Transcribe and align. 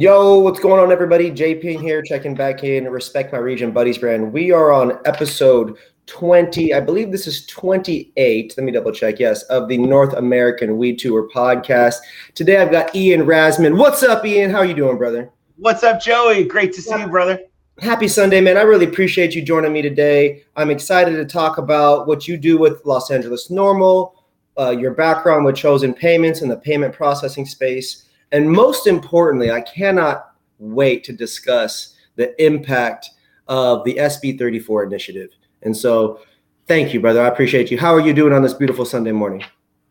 Yo, 0.00 0.38
what's 0.38 0.60
going 0.60 0.80
on, 0.80 0.92
everybody? 0.92 1.28
JP 1.28 1.80
here, 1.82 2.02
checking 2.02 2.32
back 2.32 2.62
in. 2.62 2.84
Respect 2.84 3.32
my 3.32 3.38
region, 3.38 3.72
buddies 3.72 3.98
brand. 3.98 4.32
We 4.32 4.52
are 4.52 4.70
on 4.70 4.96
episode 5.06 5.76
20. 6.06 6.72
I 6.72 6.78
believe 6.78 7.10
this 7.10 7.26
is 7.26 7.44
28. 7.46 8.54
Let 8.56 8.64
me 8.64 8.70
double 8.70 8.92
check. 8.92 9.18
Yes, 9.18 9.42
of 9.44 9.66
the 9.66 9.76
North 9.76 10.12
American 10.12 10.78
Weed 10.78 11.00
Tour 11.00 11.28
podcast. 11.34 11.96
Today 12.36 12.58
I've 12.58 12.70
got 12.70 12.94
Ian 12.94 13.22
Rassman. 13.22 13.76
What's 13.76 14.04
up, 14.04 14.24
Ian? 14.24 14.52
How 14.52 14.62
you 14.62 14.72
doing, 14.72 14.98
brother? 14.98 15.32
What's 15.56 15.82
up, 15.82 16.00
Joey? 16.00 16.44
Great 16.44 16.72
to 16.74 16.80
see 16.80 16.90
yeah. 16.90 17.06
you, 17.06 17.10
brother. 17.10 17.40
Happy 17.80 18.06
Sunday, 18.06 18.40
man. 18.40 18.56
I 18.56 18.62
really 18.62 18.86
appreciate 18.86 19.34
you 19.34 19.42
joining 19.42 19.72
me 19.72 19.82
today. 19.82 20.44
I'm 20.54 20.70
excited 20.70 21.16
to 21.16 21.24
talk 21.24 21.58
about 21.58 22.06
what 22.06 22.28
you 22.28 22.36
do 22.36 22.56
with 22.56 22.86
Los 22.86 23.10
Angeles 23.10 23.48
NORML, 23.48 24.12
uh, 24.60 24.70
your 24.70 24.94
background 24.94 25.44
with 25.44 25.56
Chosen 25.56 25.92
Payments 25.92 26.42
and 26.42 26.48
the 26.48 26.56
payment 26.56 26.94
processing 26.94 27.46
space 27.46 28.04
and 28.32 28.50
most 28.50 28.86
importantly, 28.86 29.50
I 29.50 29.60
cannot 29.60 30.34
wait 30.58 31.04
to 31.04 31.12
discuss 31.12 31.94
the 32.16 32.40
impact 32.44 33.10
of 33.46 33.84
the 33.84 33.94
SB 33.94 34.38
34 34.38 34.84
initiative. 34.84 35.30
And 35.62 35.76
so, 35.76 36.20
thank 36.66 36.92
you, 36.92 37.00
brother. 37.00 37.22
I 37.22 37.28
appreciate 37.28 37.70
you. 37.70 37.78
How 37.78 37.94
are 37.94 38.00
you 38.00 38.12
doing 38.12 38.32
on 38.32 38.42
this 38.42 38.54
beautiful 38.54 38.84
Sunday 38.84 39.12
morning? 39.12 39.42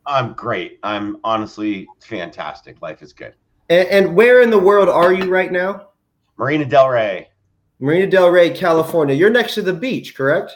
I'm 0.05 0.33
great. 0.33 0.79
I'm 0.83 1.17
honestly 1.23 1.87
fantastic. 1.99 2.81
Life 2.81 3.01
is 3.01 3.11
good. 3.11 3.33
And, 3.69 3.87
and 3.89 4.15
where 4.15 4.41
in 4.41 4.49
the 4.49 4.59
world 4.59 4.87
are 4.87 5.13
you 5.13 5.29
right 5.29 5.51
now? 5.51 5.89
Marina 6.37 6.65
Del 6.65 6.89
Rey. 6.89 7.29
Marina 7.79 8.07
Del 8.07 8.29
Rey, 8.29 8.49
California. 8.49 9.15
You're 9.15 9.29
next 9.29 9.55
to 9.55 9.61
the 9.61 9.73
beach, 9.73 10.15
correct? 10.15 10.53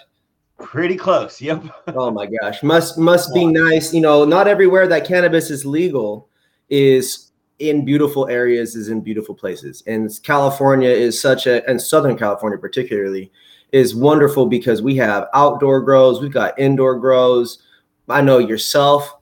Pretty 0.57 0.95
close. 0.95 1.41
Yep. 1.41 1.65
oh 1.95 2.11
my 2.11 2.27
gosh. 2.27 2.63
Must 2.63 2.97
must 2.97 3.33
be 3.33 3.45
nice. 3.45 3.93
You 3.93 4.01
know, 4.01 4.23
not 4.23 4.47
everywhere 4.47 4.87
that 4.87 5.05
cannabis 5.05 5.49
is 5.49 5.65
legal 5.65 6.29
is 6.69 7.30
in 7.61 7.85
beautiful 7.85 8.27
areas 8.27 8.75
is 8.75 8.89
in 8.89 9.01
beautiful 9.01 9.35
places. 9.35 9.83
And 9.87 10.09
California 10.23 10.89
is 10.89 11.21
such 11.21 11.47
a, 11.47 11.67
and 11.69 11.79
Southern 11.81 12.17
California 12.17 12.57
particularly, 12.57 13.31
is 13.71 13.95
wonderful 13.95 14.47
because 14.47 14.81
we 14.81 14.95
have 14.97 15.27
outdoor 15.33 15.81
grows, 15.81 16.19
we've 16.19 16.33
got 16.33 16.57
indoor 16.59 16.99
grows. 16.99 17.63
I 18.09 18.21
know 18.21 18.39
yourself 18.39 19.15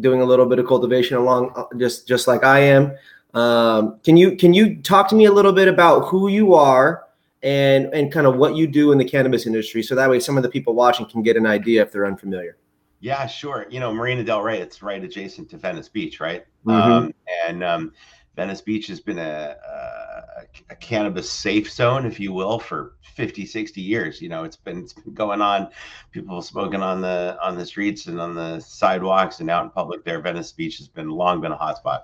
doing 0.00 0.20
a 0.20 0.24
little 0.24 0.46
bit 0.46 0.58
of 0.58 0.66
cultivation 0.66 1.16
along 1.16 1.52
uh, 1.56 1.64
just 1.78 2.06
just 2.06 2.26
like 2.26 2.44
I 2.44 2.58
am. 2.58 2.92
Um, 3.32 3.98
can 4.04 4.16
you 4.16 4.36
can 4.36 4.52
you 4.52 4.76
talk 4.82 5.08
to 5.08 5.14
me 5.14 5.26
a 5.26 5.32
little 5.32 5.52
bit 5.52 5.68
about 5.68 6.08
who 6.08 6.28
you 6.28 6.54
are 6.54 7.04
and 7.42 7.86
and 7.94 8.12
kind 8.12 8.26
of 8.26 8.36
what 8.36 8.56
you 8.56 8.66
do 8.66 8.92
in 8.92 8.98
the 8.98 9.04
cannabis 9.04 9.46
industry, 9.46 9.82
so 9.82 9.94
that 9.94 10.10
way 10.10 10.20
some 10.20 10.36
of 10.36 10.42
the 10.42 10.48
people 10.48 10.74
watching 10.74 11.06
can 11.06 11.22
get 11.22 11.36
an 11.36 11.46
idea 11.46 11.82
if 11.82 11.92
they're 11.92 12.06
unfamiliar. 12.06 12.58
Yeah, 13.00 13.26
sure. 13.26 13.66
You 13.70 13.78
know, 13.78 13.92
Marina 13.92 14.24
Del 14.24 14.42
Rey, 14.42 14.58
it's 14.58 14.82
right 14.82 15.02
adjacent 15.02 15.50
to 15.50 15.58
Venice 15.58 15.88
Beach, 15.88 16.18
right? 16.18 16.46
Mm-hmm. 16.66 16.92
Um, 16.92 17.14
and 17.46 17.64
um, 17.64 17.92
Venice 18.34 18.60
Beach 18.60 18.86
has 18.88 19.00
been 19.00 19.18
a, 19.18 19.56
a, 19.66 20.42
a, 20.70 20.76
cannabis 20.76 21.30
safe 21.30 21.70
zone, 21.70 22.04
if 22.04 22.20
you 22.20 22.32
will, 22.32 22.58
for 22.58 22.96
50, 23.14 23.46
60 23.46 23.80
years. 23.80 24.20
You 24.20 24.28
know, 24.28 24.44
it's 24.44 24.56
been, 24.56 24.80
it's 24.80 24.92
been 24.92 25.14
going 25.14 25.40
on. 25.40 25.68
People 26.10 26.42
smoking 26.42 26.82
on 26.82 27.00
the 27.00 27.38
on 27.40 27.56
the 27.56 27.64
streets 27.64 28.06
and 28.06 28.20
on 28.20 28.34
the 28.34 28.60
sidewalks 28.60 29.40
and 29.40 29.50
out 29.50 29.64
in 29.64 29.70
public 29.70 30.04
there. 30.04 30.20
Venice 30.20 30.52
Beach 30.52 30.78
has 30.78 30.88
been 30.88 31.08
long 31.08 31.40
been 31.40 31.52
a 31.52 31.56
hotspot. 31.56 32.02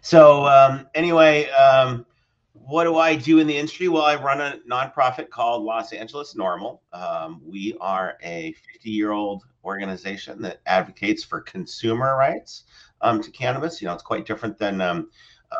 So 0.00 0.46
um, 0.46 0.88
anyway, 0.94 1.48
um, 1.50 2.06
what 2.54 2.84
do 2.84 2.96
I 2.96 3.14
do 3.16 3.40
in 3.40 3.46
the 3.46 3.56
industry? 3.56 3.88
Well, 3.88 4.02
I 4.02 4.16
run 4.16 4.40
a 4.40 4.58
nonprofit 4.68 5.28
called 5.28 5.64
Los 5.64 5.92
Angeles 5.92 6.34
NORML. 6.34 6.78
Um, 6.92 7.42
we 7.44 7.76
are 7.80 8.16
a 8.22 8.54
50 8.72 8.90
year 8.90 9.12
old 9.12 9.44
organization 9.64 10.40
that 10.42 10.60
advocates 10.66 11.22
for 11.22 11.40
consumer 11.40 12.16
rights 12.16 12.64
um, 13.02 13.22
to 13.22 13.30
cannabis. 13.30 13.80
You 13.80 13.88
know, 13.88 13.94
it's 13.94 14.02
quite 14.02 14.26
different 14.26 14.58
than 14.58 14.80
um, 14.80 15.08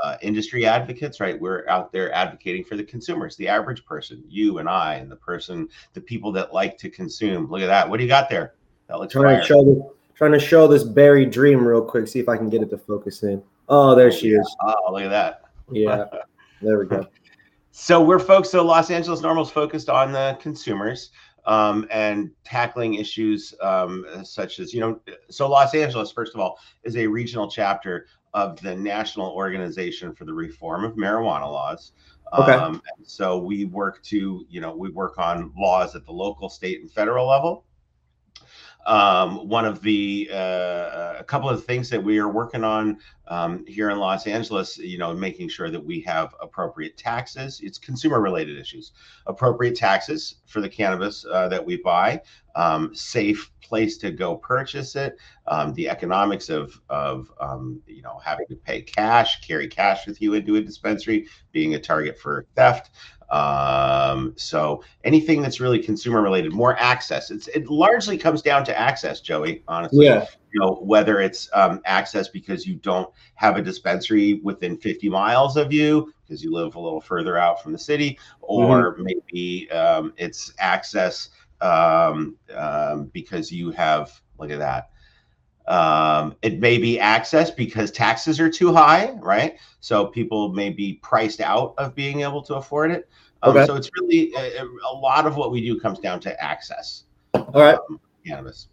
uh, 0.03 0.17
industry 0.23 0.67
advocates, 0.67 1.21
right? 1.21 1.41
We're 1.41 1.67
out 1.69 1.93
there 1.93 2.13
advocating 2.13 2.65
for 2.65 2.77
the 2.77 2.85
consumers, 2.85 3.37
the 3.37 3.49
average 3.49 3.85
person, 3.85 4.23
you 4.29 4.59
and 4.59 4.69
I, 4.69 4.95
and 4.95 5.11
the 5.11 5.17
person, 5.17 5.69
the 5.95 6.01
people 6.01 6.33
that 6.33 6.53
like 6.53 6.79
to 6.79 6.91
consume. 6.91 7.51
Look 7.51 7.63
at 7.63 7.67
that. 7.67 7.89
What 7.89 7.99
do 7.99 8.05
you 8.05 8.09
got 8.09 8.29
there? 8.29 8.55
That 8.89 8.99
looks 8.99 9.13
trying 9.13 9.41
to 9.41 9.47
show 9.47 9.65
this, 9.65 9.83
trying 10.15 10.33
to 10.33 10.41
show 10.41 10.67
this 10.67 10.85
berry 10.85 11.27
dream 11.27 11.67
real 11.67 11.83
quick. 11.83 12.09
See 12.09 12.19
if 12.19 12.29
I 12.29 12.37
can 12.37 12.49
get 12.49 12.63
it 12.63 12.71
to 12.71 12.79
focus 12.79 13.23
in. 13.23 13.43
Oh, 13.69 13.95
there 13.95 14.11
she 14.11 14.31
is. 14.31 14.57
Oh, 14.63 14.93
look 14.93 15.03
at 15.03 15.11
that. 15.11 15.43
Yeah, 15.71 16.05
there 16.61 16.79
we 16.79 16.87
go. 16.87 17.07
So 17.73 18.03
we're 18.03 18.19
folks. 18.19 18.51
So 18.51 18.65
Los 18.65 18.91
Angeles 18.91 19.21
NORML's 19.21 19.51
focused 19.53 19.89
on 19.89 20.11
the 20.11 20.37
consumers 20.41 21.13
um, 21.47 21.87
and 21.91 22.31
tackling 22.45 22.95
issues 22.95 23.55
um, 23.63 24.05
such 24.23 24.59
as, 24.59 24.73
you 24.75 24.81
know, 24.81 25.01
so 25.31 25.49
Los 25.49 25.75
Angeles, 25.75 26.13
first 26.13 26.35
of 26.35 26.41
all, 26.41 26.59
is 26.85 26.97
a 26.97 27.07
regional 27.07 27.51
chapter 27.51 28.07
of 28.35 28.61
the 28.61 28.75
National 28.75 29.31
Organization 29.31 30.15
for 30.15 30.25
the 30.25 30.33
Reform 30.33 30.85
of 30.85 30.95
Marijuana 30.95 31.51
Laws. 31.51 31.93
Okay. 32.33 32.53
Um, 32.53 32.81
so 33.03 33.39
we 33.39 33.65
work 33.65 34.03
to, 34.05 34.47
you 34.49 34.61
know, 34.61 34.75
we 34.75 34.91
work 34.91 35.19
on 35.19 35.53
laws 35.59 35.97
at 35.97 36.07
the 36.07 36.13
local, 36.13 36.49
state, 36.49 36.81
and 36.81 36.91
federal 36.91 37.29
level. 37.29 37.65
Um, 38.87 39.49
one 39.49 39.67
of 39.67 39.83
the 39.83 40.29
uh, 40.33 41.17
a 41.19 41.25
couple 41.25 41.49
of 41.49 41.65
things 41.65 41.91
that 41.91 42.03
we 42.03 42.19
are 42.19 42.29
working 42.29 42.65
on 42.65 42.99
um, 43.29 43.65
here 43.67 43.91
in 43.91 43.99
Los 43.99 44.27
Angeles, 44.27 44.79
you 44.79 44.99
know, 44.99 45.15
making 45.15 45.49
sure 45.49 45.71
that 45.71 45.85
we 45.85 46.01
have 46.01 46.35
appropriate 46.41 46.97
taxes. 46.97 47.61
It's 47.63 47.79
consumer 47.79 48.21
related 48.21 48.59
issues, 48.59 48.93
appropriate 49.27 49.77
taxes 49.77 50.37
for 50.47 50.61
the 50.61 50.69
cannabis 50.69 51.25
uh, 51.31 51.49
that 51.49 51.65
we 51.65 51.77
buy, 51.77 52.23
um, 52.57 52.95
safe 52.95 53.51
place 53.61 53.99
to 53.99 54.11
go 54.11 54.35
purchase 54.35 54.97
it, 54.97 55.17
um, 55.47 55.73
the 55.75 55.89
economics 55.89 56.49
of 56.49 56.81
of 56.89 57.31
um, 57.41 57.81
you 57.87 58.03
know 58.03 58.19
having 58.25 58.47
to 58.49 58.57
pay 58.57 58.83
cash, 58.83 59.41
carry 59.47 59.69
cash 59.69 60.07
with 60.07 60.21
you 60.21 60.35
into 60.35 60.57
a 60.57 60.61
dispensary, 60.61 61.29
being 61.53 61.75
a 61.75 61.81
target 61.81 62.19
for 62.19 62.47
theft. 62.57 62.91
Um, 63.31 64.35
so 64.37 64.83
anything 65.05 65.41
that's 65.41 65.61
really 65.61 65.79
consumer 65.79 66.21
related, 66.21 66.53
more 66.53 66.77
access. 66.79 67.31
It's 67.31 67.49
it 67.49 67.69
largely 67.69 68.19
comes 68.19 68.43
down 68.43 68.65
to 68.65 68.79
access, 68.79 69.21
Joey. 69.21 69.63
Honestly, 69.69 70.07
yeah. 70.07 70.27
You 70.53 70.61
know 70.61 70.81
whether 70.83 71.21
it's 71.21 71.49
um, 71.53 71.81
access 71.85 72.29
because 72.29 72.67
you 72.67 72.75
don't 72.75 73.09
have 73.35 73.57
a 73.57 73.63
dispensary 73.63 74.41
within 74.43 74.77
50 74.77 75.09
miles 75.09 75.57
of 75.57 75.73
you 75.73 76.13
because 76.23 76.43
you 76.43 76.53
live 76.53 76.75
a 76.75 76.81
little 76.81 77.01
further 77.01 77.39
out 77.39 77.63
from 77.63 77.73
the 77.73 77.79
city, 77.79 78.19
or 78.41 78.95
mm-hmm. 78.95 79.05
maybe 79.05 79.71
um, 79.71 80.13
it's 80.17 80.53
access 80.59 81.29
um, 81.61 82.37
um, 82.57 83.11
because 83.13 83.53
you 83.53 83.71
have 83.71 84.21
look 84.39 84.51
at 84.51 84.59
that 84.59 84.91
um, 85.71 86.35
it 86.43 86.59
may 86.59 86.79
be 86.79 86.99
access 86.99 87.49
because 87.49 87.93
taxes 87.93 88.41
are 88.41 88.51
too 88.51 88.75
high, 88.75 89.13
right? 89.21 89.57
So 89.79 90.07
people 90.07 90.53
may 90.53 90.71
be 90.71 90.95
priced 90.95 91.41
out 91.41 91.75
of 91.79 91.95
being 91.95 92.23
able 92.23 92.43
to 92.43 92.57
afford 92.57 92.91
it. 92.91 93.09
Um, 93.43 93.57
okay. 93.57 93.67
So 93.67 93.77
it's 93.77 93.89
really 94.01 94.35
a, 94.35 94.65
a, 94.65 94.93
lot 94.93 95.27
of 95.27 95.37
what 95.37 95.53
we 95.53 95.61
do 95.61 95.79
comes 95.79 96.01
down 96.01 96.19
to 96.21 96.43
access. 96.43 97.05
All 97.35 97.53
right, 97.55 97.79
um, 97.89 98.01
cannabis. 98.27 98.67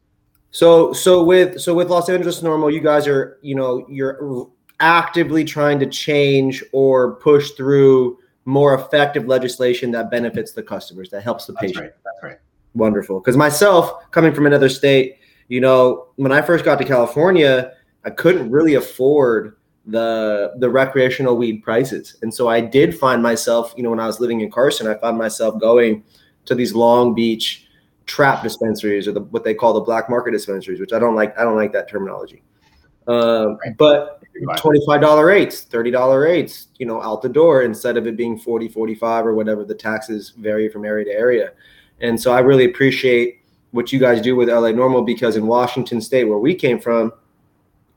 So 0.49 0.91
so 0.91 1.23
with 1.23 1.61
so 1.61 1.73
with 1.73 1.89
Los 1.89 2.09
Angeles 2.09 2.41
NORML, 2.41 2.73
you 2.73 2.81
guys 2.81 3.07
are 3.07 3.37
you 3.43 3.53
know 3.53 3.85
you're 3.87 4.49
actively 4.79 5.45
trying 5.45 5.79
to 5.79 5.85
change 5.85 6.63
or 6.73 7.15
push 7.17 7.51
through 7.51 8.17
more 8.45 8.73
effective 8.73 9.27
legislation 9.27 9.91
that 9.91 10.09
benefits 10.09 10.51
the 10.51 10.63
customers, 10.63 11.09
that 11.11 11.21
helps 11.21 11.45
the 11.45 11.53
That's 11.53 11.67
patient. 11.67 11.83
Right. 11.83 11.93
That's 12.03 12.23
right. 12.23 12.37
Wonderful. 12.73 13.19
Because 13.19 13.37
myself, 13.37 14.09
coming 14.11 14.33
from 14.33 14.47
another 14.47 14.69
state, 14.69 15.17
you 15.47 15.61
know, 15.61 16.07
when 16.15 16.31
I 16.31 16.41
first 16.41 16.65
got 16.65 16.77
to 16.79 16.85
California, 16.85 17.73
I 18.03 18.09
couldn't 18.09 18.49
really 18.49 18.75
afford 18.75 19.57
the 19.85 20.53
the 20.57 20.69
recreational 20.69 21.37
weed 21.37 21.63
prices. 21.63 22.17
And 22.21 22.33
so 22.33 22.47
I 22.49 22.59
did 22.59 22.97
find 22.97 23.23
myself, 23.23 23.73
you 23.77 23.83
know, 23.83 23.89
when 23.89 23.99
I 23.99 24.07
was 24.07 24.19
living 24.19 24.41
in 24.41 24.51
Carson, 24.51 24.87
I 24.87 24.95
found 24.95 25.17
myself 25.17 25.59
going 25.59 26.03
to 26.45 26.55
these 26.55 26.73
Long 26.73 27.15
Beach 27.15 27.67
trap 28.05 28.41
dispensaries 28.41 29.07
or 29.07 29.11
the, 29.11 29.21
what 29.21 29.43
they 29.43 29.53
call 29.53 29.73
the 29.73 29.81
black 29.81 30.09
market 30.09 30.31
dispensaries, 30.31 30.79
which 30.79 30.93
I 30.93 30.99
don't 30.99 31.15
like. 31.15 31.37
I 31.37 31.43
don't 31.43 31.55
like 31.55 31.71
that 31.73 31.89
terminology. 31.89 32.43
Um, 33.07 33.57
but 33.77 34.21
$25 34.35 35.25
rates, 35.25 35.65
$30 35.69 36.21
rates, 36.21 36.67
you 36.77 36.85
know, 36.85 37.01
out 37.01 37.21
the 37.21 37.29
door 37.29 37.61
instead 37.63 37.95
of 37.95 38.05
it 38.05 38.17
being 38.17 38.37
40, 38.37 38.67
45 38.67 39.27
or 39.27 39.33
whatever 39.33 39.63
the 39.63 39.73
taxes 39.73 40.33
vary 40.37 40.67
from 40.67 40.83
area 40.83 41.05
to 41.05 41.11
area. 41.11 41.53
And 42.01 42.19
so 42.19 42.33
I 42.33 42.39
really 42.39 42.65
appreciate 42.65 43.36
what 43.71 43.91
you 43.91 43.99
guys 43.99 44.21
do 44.21 44.35
with 44.35 44.49
LA 44.49 44.69
NORML 44.69 45.05
because 45.05 45.35
in 45.35 45.47
Washington 45.47 46.01
State, 46.01 46.25
where 46.25 46.37
we 46.37 46.55
came 46.55 46.79
from, 46.79 47.11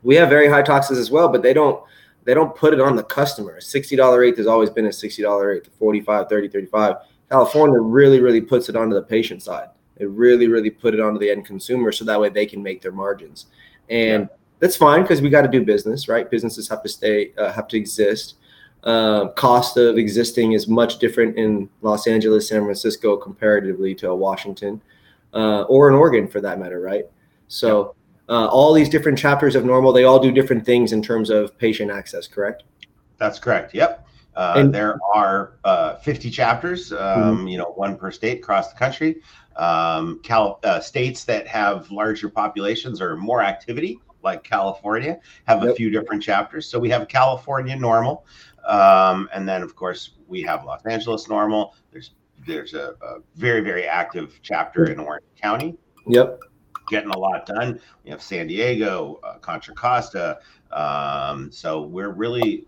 we 0.03 0.15
have 0.17 0.29
very 0.29 0.49
high 0.49 0.63
taxes 0.63 0.99
as 0.99 1.11
well, 1.11 1.29
but 1.29 1.43
they 1.43 1.53
don't 1.53 1.83
they 2.25 2.35
don't 2.35 2.55
put 2.55 2.75
it 2.75 2.81
on 2.81 2.97
the 2.97 3.03
customer. 3.03 3.61
$60 3.61 4.19
rate 4.19 4.37
has 4.37 4.47
always 4.47 4.69
been 4.69 4.87
a 4.87 4.91
$60 4.91 5.47
rate, 5.47 5.67
45, 5.79 6.29
30, 6.29 6.49
35. 6.49 6.97
California 7.31 7.81
really, 7.81 8.21
really 8.21 8.43
puts 8.43 8.69
it 8.69 8.77
onto 8.77 8.95
the 8.95 9.03
patient 9.03 9.43
side. 9.43 9.69
It 9.97 10.09
really, 10.11 10.47
really 10.47 10.71
put 10.71 10.93
it 10.93 11.01
onto 11.01 11.19
the 11.19 11.31
end 11.31 11.47
consumer 11.47 11.93
so 11.93 12.05
that 12.05 12.21
way 12.21 12.29
they 12.29 12.45
can 12.45 12.63
make 12.63 12.83
their 12.83 12.93
margins. 12.93 13.47
And 13.89 14.25
yeah. 14.25 14.37
that's 14.59 14.77
fine 14.77 15.03
because 15.03 15.23
we 15.23 15.31
got 15.31 15.43
to 15.43 15.49
do 15.49 15.65
business, 15.65 16.09
right? 16.09 16.31
Businesses 16.31 16.69
have 16.69 16.83
to 16.83 16.89
stay, 16.89 17.33
uh, 17.39 17.53
have 17.53 17.69
to 17.69 17.79
exist. 17.79 18.35
Uh, 18.85 19.29
cost 19.29 19.77
of 19.77 19.97
existing 19.97 20.53
is 20.53 20.69
much 20.69 20.99
different 20.99 21.37
in 21.37 21.69
Los 21.81 22.07
Angeles, 22.07 22.49
San 22.49 22.65
Francisco, 22.65 23.17
comparatively 23.17 23.95
to 23.95 24.15
Washington 24.15 24.81
uh, 25.35 25.62
or 25.62 25.88
an 25.88 25.94
Oregon 25.94 26.27
for 26.29 26.41
that 26.41 26.59
matter, 26.59 26.81
right? 26.81 27.05
So 27.49 27.94
uh, 28.29 28.47
all 28.47 28.73
these 28.73 28.88
different 28.88 29.19
chapters 29.19 29.56
of 29.56 29.65
NORML, 29.65 29.93
they 29.94 30.05
all 30.05 30.21
do 30.21 30.31
different 30.31 30.65
things 30.65 30.93
in 30.93 31.03
terms 31.03 31.31
of 31.31 31.56
patient 31.59 31.91
access, 31.91 32.27
correct? 32.27 32.62
That's 33.19 33.38
correct. 33.38 33.75
Yep. 33.75 34.06
Uh, 34.37 34.55
and, 34.56 34.73
there 34.73 34.99
are 35.12 35.59
uh, 35.65 35.97
50 35.97 36.31
chapters, 36.31 36.93
um, 36.93 36.99
mm-hmm. 36.99 37.49
you 37.49 37.59
know, 37.59 37.73
one 37.73 37.97
per 37.97 38.11
state 38.12 38.38
across 38.38 38.73
the 38.73 38.79
country. 38.79 39.17
Um, 39.56 40.21
Cal- 40.23 40.61
uh, 40.62 40.81
states 40.81 41.25
that 41.25 41.47
have 41.49 41.91
larger 41.91 42.29
populations 42.29 43.00
or 43.00 43.17
more 43.17 43.43
activity, 43.43 43.99
like 44.23 44.44
California, 44.44 45.19
have 45.47 45.62
yep. 45.62 45.73
a 45.73 45.75
few 45.75 45.91
different 45.91 46.23
chapters. 46.23 46.69
So 46.69 46.79
we 46.79 46.88
have 46.91 47.09
California 47.09 47.76
NORML. 47.76 48.23
um, 48.67 49.29
and 49.35 49.49
then 49.49 49.62
of 49.62 49.75
course 49.75 50.12
we 50.29 50.41
have 50.43 50.65
Los 50.65 50.87
Angeles 50.87 51.26
NORML. 51.26 51.73
There's 51.91 52.12
there's 52.47 52.75
a, 52.75 52.95
a 53.03 53.19
very 53.35 53.61
very 53.61 53.87
active 53.87 54.39
chapter 54.43 54.91
in 54.91 54.99
Orange 54.99 55.25
County. 55.41 55.77
Yep 56.07 56.41
getting 56.91 57.11
a 57.11 57.19
lot 57.19 57.47
done. 57.47 57.81
We 58.05 58.11
have 58.11 58.21
San 58.21 58.49
Diego, 58.49 59.21
uh, 59.23 59.39
Contra 59.39 59.75
Costa. 59.75 60.41
Um, 60.73 61.51
so 61.51 61.83
we're 61.83 62.11
really 62.11 62.67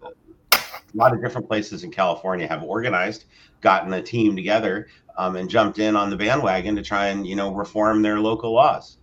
a 0.53 0.59
lot 0.95 1.13
of 1.13 1.21
different 1.21 1.47
places 1.47 1.85
in 1.85 1.91
California 1.91 2.47
have 2.47 2.63
organized, 2.63 3.27
gotten 3.61 3.93
a 3.93 4.03
team 4.03 4.35
together, 4.37 4.89
um, 5.19 5.37
and 5.37 5.51
jumped 5.51 5.79
in 5.79 5.97
on 5.97 6.09
the 6.09 6.17
bandwagon 6.17 6.77
to 6.77 6.83
try 6.83 7.09
and 7.09 7.27
you 7.27 7.37
know 7.37 7.53
reform 7.53 8.01
their 8.01 8.21
local 8.21 8.53
laws. 8.53 8.99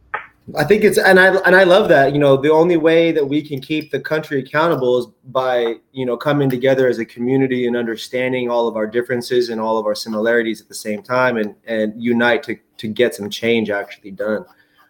I 0.57 0.63
think 0.63 0.83
it's 0.83 0.97
and 0.97 1.19
I 1.19 1.35
and 1.39 1.55
I 1.55 1.63
love 1.63 1.89
that. 1.89 2.13
You 2.13 2.19
know, 2.19 2.37
the 2.37 2.51
only 2.51 2.77
way 2.77 3.11
that 3.11 3.25
we 3.25 3.41
can 3.41 3.59
keep 3.59 3.91
the 3.91 3.99
country 3.99 4.39
accountable 4.39 4.97
is 4.97 5.07
by 5.25 5.75
you 5.91 6.05
know 6.05 6.17
coming 6.17 6.49
together 6.49 6.87
as 6.87 6.99
a 6.99 7.05
community 7.05 7.67
and 7.67 7.75
understanding 7.75 8.49
all 8.49 8.67
of 8.67 8.75
our 8.75 8.87
differences 8.87 9.49
and 9.49 9.59
all 9.59 9.77
of 9.77 9.85
our 9.85 9.95
similarities 9.95 10.61
at 10.61 10.67
the 10.67 10.75
same 10.75 11.03
time, 11.03 11.37
and 11.37 11.55
and 11.65 12.01
unite 12.01 12.43
to 12.43 12.57
to 12.77 12.87
get 12.87 13.15
some 13.15 13.29
change 13.29 13.69
actually 13.69 14.11
done. 14.11 14.45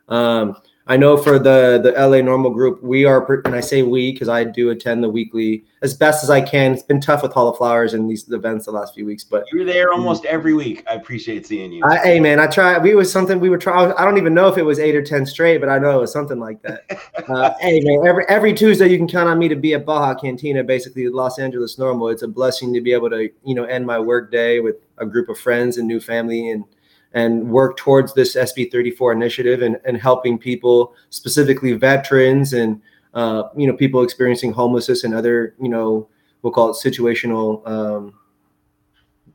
Um, 0.07 0.55
I 0.89 0.97
know 0.97 1.17
for 1.17 1.37
the 1.37 1.79
the 1.83 1.91
LA 1.91 2.17
NORML 2.17 2.51
group, 2.51 2.81
we 2.81 3.05
are, 3.05 3.23
and 3.45 3.53
I 3.53 3.59
say 3.59 3.83
we 3.83 4.11
because 4.11 4.27
I 4.27 4.43
do 4.43 4.71
attend 4.71 5.03
the 5.03 5.09
weekly 5.09 5.63
as 5.83 5.93
best 5.93 6.23
as 6.23 6.31
I 6.31 6.41
can. 6.41 6.73
It's 6.73 6.81
been 6.81 6.99
tough 6.99 7.21
with 7.21 7.31
Hall 7.31 7.47
of 7.47 7.57
Flowers 7.57 7.93
and 7.93 8.09
these 8.09 8.27
events 8.31 8.65
the 8.65 8.71
last 8.71 8.95
few 8.95 9.05
weeks, 9.05 9.23
but 9.23 9.45
you're 9.53 9.65
there 9.65 9.93
almost 9.93 10.25
every 10.25 10.55
week. 10.55 10.83
I 10.89 10.95
appreciate 10.95 11.45
seeing 11.45 11.71
you. 11.71 11.83
I, 11.85 11.97
hey 11.97 12.19
man, 12.19 12.39
I 12.39 12.47
try. 12.47 12.79
We 12.79 12.95
was 12.95 13.11
something 13.11 13.39
we 13.39 13.51
were 13.51 13.59
trying. 13.59 13.93
I 13.93 14.03
don't 14.03 14.17
even 14.17 14.33
know 14.33 14.47
if 14.47 14.57
it 14.57 14.63
was 14.63 14.79
eight 14.79 14.95
or 14.95 15.03
ten 15.03 15.27
straight, 15.27 15.59
but 15.59 15.69
I 15.69 15.77
know 15.77 15.95
it 15.95 16.01
was 16.01 16.11
something 16.11 16.39
like 16.39 16.59
that. 16.63 16.81
uh, 17.29 17.53
hey 17.59 17.81
man, 17.81 18.07
every 18.07 18.25
every 18.27 18.53
Tuesday 18.55 18.87
you 18.87 18.97
can 18.97 19.07
count 19.07 19.29
on 19.29 19.37
me 19.37 19.47
to 19.47 19.55
be 19.55 19.75
at 19.75 19.85
Baja 19.85 20.15
Cantina, 20.19 20.63
basically 20.63 21.07
Los 21.07 21.37
Angeles 21.37 21.75
NORML. 21.75 22.11
It's 22.11 22.23
a 22.23 22.27
blessing 22.27 22.73
to 22.73 22.81
be 22.81 22.93
able 22.93 23.11
to 23.11 23.29
you 23.45 23.53
know 23.53 23.65
end 23.65 23.85
my 23.85 23.99
work 23.99 24.31
day 24.31 24.59
with 24.59 24.77
a 24.97 25.05
group 25.05 25.29
of 25.29 25.37
friends 25.37 25.77
and 25.77 25.87
new 25.87 25.99
family 25.99 26.49
and 26.49 26.65
and 27.13 27.49
work 27.49 27.77
towards 27.77 28.13
this 28.13 28.35
SB 28.35 28.71
34 28.71 29.13
initiative 29.13 29.61
and, 29.61 29.79
and 29.85 29.97
helping 29.97 30.37
people, 30.37 30.93
specifically 31.09 31.73
veterans 31.73 32.53
and 32.53 32.81
uh, 33.13 33.43
you 33.57 33.65
know 33.65 33.73
people 33.73 34.03
experiencing 34.03 34.51
homelessness 34.51 35.03
and 35.03 35.15
other 35.15 35.55
you 35.59 35.69
know 35.69 36.07
we'll 36.41 36.53
call 36.53 36.69
it 36.69 36.73
situational 36.73 37.67
um, 37.67 38.13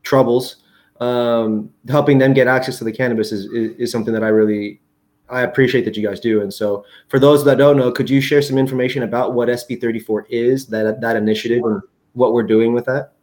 troubles. 0.03 0.57
Um, 1.01 1.73
helping 1.89 2.19
them 2.19 2.33
get 2.33 2.47
access 2.47 2.77
to 2.77 2.85
the 2.85 2.91
cannabis 2.91 3.33
is, 3.33 3.45
is, 3.47 3.75
is 3.77 3.91
something 3.91 4.13
that 4.13 4.23
I 4.23 4.29
really 4.29 4.79
I 5.29 5.41
appreciate 5.41 5.83
that 5.85 5.97
you 5.97 6.07
guys 6.07 6.19
do. 6.19 6.41
And 6.41 6.53
so, 6.53 6.85
for 7.09 7.19
those 7.19 7.43
that 7.45 7.57
don't 7.57 7.77
know, 7.77 7.91
could 7.91 8.09
you 8.09 8.21
share 8.21 8.41
some 8.41 8.57
information 8.57 9.03
about 9.03 9.33
what 9.33 9.49
SB 9.49 9.81
34 9.81 10.27
is, 10.29 10.67
that 10.67 11.01
that 11.01 11.15
initiative, 11.15 11.63
and 11.63 11.81
what 12.13 12.33
we're 12.33 12.43
doing 12.43 12.73
with 12.73 12.85
that? 12.85 13.13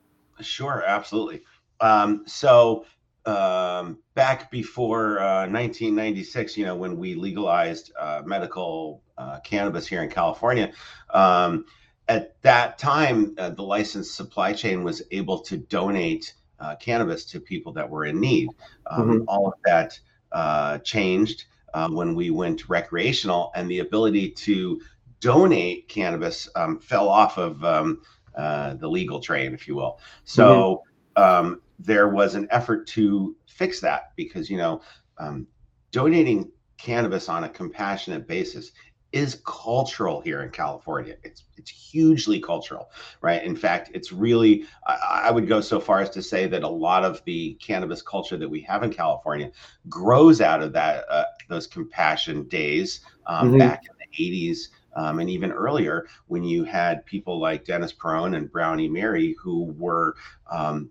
Sure, 0.41 0.83
absolutely. 0.87 1.43
Um, 1.81 2.25
so 2.27 2.85
um, 3.25 3.99
back 4.15 4.51
before 4.51 5.21
uh, 5.21 5.47
1996, 5.49 6.57
you 6.57 6.65
know, 6.65 6.75
when 6.75 6.97
we 6.97 7.15
legalized 7.15 7.93
uh, 7.99 8.23
medical 8.25 9.03
uh, 9.17 9.39
cannabis 9.41 9.87
here 9.87 10.03
in 10.03 10.11
California, 10.11 10.73
um, 11.15 11.65
at 12.09 12.41
that 12.43 12.79
time, 12.79 13.35
uh, 13.39 13.51
the 13.51 13.63
licensed 13.63 14.15
supply 14.15 14.53
chain 14.53 14.83
was 14.83 15.03
able 15.13 15.39
to 15.39 15.57
donate 15.57 16.35
uh, 16.59 16.75
cannabis 16.77 17.25
to 17.25 17.41
people 17.41 17.73
that 17.73 17.89
were 17.89 18.05
in 18.05 18.21
need. 18.21 18.49
Um, 18.87 19.03
mm-hmm. 19.03 19.25
All 19.29 19.47
of 19.47 19.55
that 19.65 19.99
uh, 20.33 20.79
changed 20.79 21.45
when 21.91 22.15
we 22.15 22.31
went 22.31 22.69
recreational, 22.69 23.53
and 23.55 23.71
the 23.71 23.79
ability 23.79 24.31
to 24.31 24.81
donate 25.21 25.89
cannabis 25.89 26.49
um, 26.57 26.79
fell 26.81 27.09
off 27.09 27.39
of 27.39 27.65
um, 27.65 28.03
the 28.35 28.89
legal 28.89 29.21
train, 29.21 29.55
if 29.55 29.67
you 29.69 29.77
will. 29.77 30.01
So, 30.25 30.83
mm-hmm. 31.17 31.63
There 31.85 32.09
was 32.09 32.35
an 32.35 32.49
effort 32.51 32.87
to 32.89 33.37
fix 33.47 33.81
that 33.81 34.13
because 34.17 34.51
you 34.51 34.57
know 34.57 34.83
um, 35.19 35.47
donating 35.91 36.51
cannabis 36.79 37.29
on 37.29 37.45
a 37.45 37.49
compassionate 37.49 38.27
basis 38.27 38.73
is 39.13 39.43
cultural 39.45 40.21
here 40.23 40.43
in 40.43 40.51
California. 40.51 41.17
It's 41.23 41.45
it's 41.57 41.71
hugely 41.71 42.41
cultural, 42.41 42.91
right? 43.21 43.43
In 43.45 43.55
fact, 43.55 43.91
it's 43.95 44.11
really 44.11 44.65
I, 44.87 45.25
I, 45.27 45.31
would 45.31 45.47
go 45.47 45.61
so 45.61 45.79
far 45.79 46.01
as 46.01 46.09
to 46.11 46.23
say 46.23 46.47
that 46.47 46.63
a 46.63 46.69
lot 46.69 47.05
of 47.05 47.23
the 47.25 47.55
cannabis 47.55 48.01
culture 48.01 48.39
that 48.39 48.49
we 48.49 48.63
have 48.63 48.83
in 48.83 48.91
California 48.91 49.53
grows 49.89 50.41
out 50.41 50.63
of 50.63 50.73
that 50.73 51.05
uh, 51.11 51.25
those 51.49 51.67
compassion 51.67 52.49
days 52.49 53.01
um, 53.27 53.51
mm-hmm. 53.51 53.59
back 53.59 53.83
in 53.85 53.95
the 53.99 54.49
80s. 54.49 54.69
Um, 54.95 55.21
and 55.21 55.31
even 55.31 55.53
earlier, 55.53 56.07
when 56.27 56.45
you 56.45 56.65
had 56.65 57.07
people 57.07 57.41
like 57.41 57.65
Dennis 57.65 57.93
Peron 57.93 58.35
and 58.35 58.51
Brownie 58.51 58.89
Mary, 58.89 59.35
who 59.43 59.75
were 59.79 60.17
um, 60.51 60.91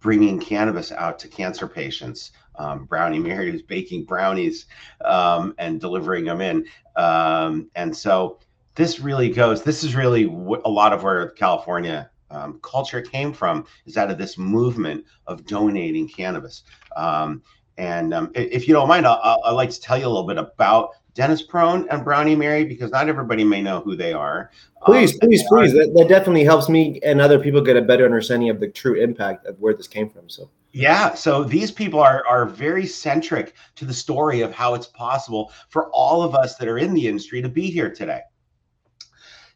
bringing 0.00 0.38
cannabis 0.38 0.92
out 0.92 1.18
to 1.20 1.28
cancer 1.28 1.66
patients. 1.66 2.32
Um, 2.56 2.84
Brownie 2.84 3.18
Mary 3.18 3.50
was 3.50 3.62
baking 3.62 4.04
brownies 4.04 4.66
um, 5.04 5.54
and 5.58 5.80
delivering 5.80 6.24
them 6.24 6.40
in. 6.40 6.66
Um, 6.96 7.70
and 7.74 7.96
so 7.96 8.38
this 8.74 9.00
really 9.00 9.28
goes, 9.30 9.62
this 9.62 9.82
is 9.82 9.94
really 9.94 10.24
a 10.24 10.68
lot 10.68 10.92
of 10.92 11.02
where 11.02 11.30
California 11.30 12.10
um, 12.30 12.60
culture 12.62 13.00
came 13.00 13.32
from 13.32 13.66
is 13.86 13.96
out 13.96 14.10
of 14.10 14.18
this 14.18 14.38
movement 14.38 15.04
of 15.26 15.46
donating 15.46 16.08
cannabis. 16.08 16.62
Um, 16.96 17.42
and 17.76 18.12
um, 18.12 18.30
if 18.34 18.66
you 18.66 18.74
don't 18.74 18.88
mind, 18.88 19.06
I'll, 19.06 19.40
I'll, 19.44 19.54
like 19.54 19.70
to 19.70 19.80
tell 19.80 19.96
you 19.96 20.06
a 20.06 20.08
little 20.08 20.26
bit 20.26 20.36
about 20.36 20.90
Dennis 21.14 21.42
Peron 21.42 21.86
and 21.90 22.04
Brownie 22.04 22.36
Mary 22.36 22.64
because 22.64 22.90
not 22.90 23.08
everybody 23.08 23.44
may 23.44 23.62
know 23.62 23.80
who 23.80 23.96
they 23.96 24.12
are. 24.12 24.50
Please, 24.84 25.14
um, 25.14 25.20
please, 25.20 25.42
please. 25.48 25.72
That, 25.72 25.92
that, 25.94 26.08
definitely 26.08 26.44
helps 26.44 26.68
me 26.68 27.00
and 27.02 27.20
other 27.20 27.38
people 27.38 27.60
get 27.60 27.76
a 27.76 27.82
better 27.82 28.04
understanding 28.04 28.50
of 28.50 28.60
the 28.60 28.68
true 28.68 28.94
impact 28.94 29.46
of 29.46 29.58
where 29.58 29.74
this 29.74 29.88
came 29.88 30.08
from. 30.08 30.28
So 30.28 30.48
yeah, 30.72 31.14
so 31.14 31.42
these 31.42 31.70
people 31.70 31.98
are 31.98 32.24
are 32.26 32.46
very 32.46 32.86
centric 32.86 33.54
to 33.76 33.84
the 33.84 33.94
story 33.94 34.42
of 34.42 34.52
how 34.52 34.74
it's 34.74 34.86
possible 34.86 35.52
for 35.70 35.90
all 35.90 36.22
of 36.22 36.34
us 36.34 36.56
that 36.56 36.68
are 36.68 36.78
in 36.78 36.94
the 36.94 37.08
industry 37.08 37.42
to 37.42 37.48
be 37.48 37.70
here 37.70 37.92
today. 37.92 38.20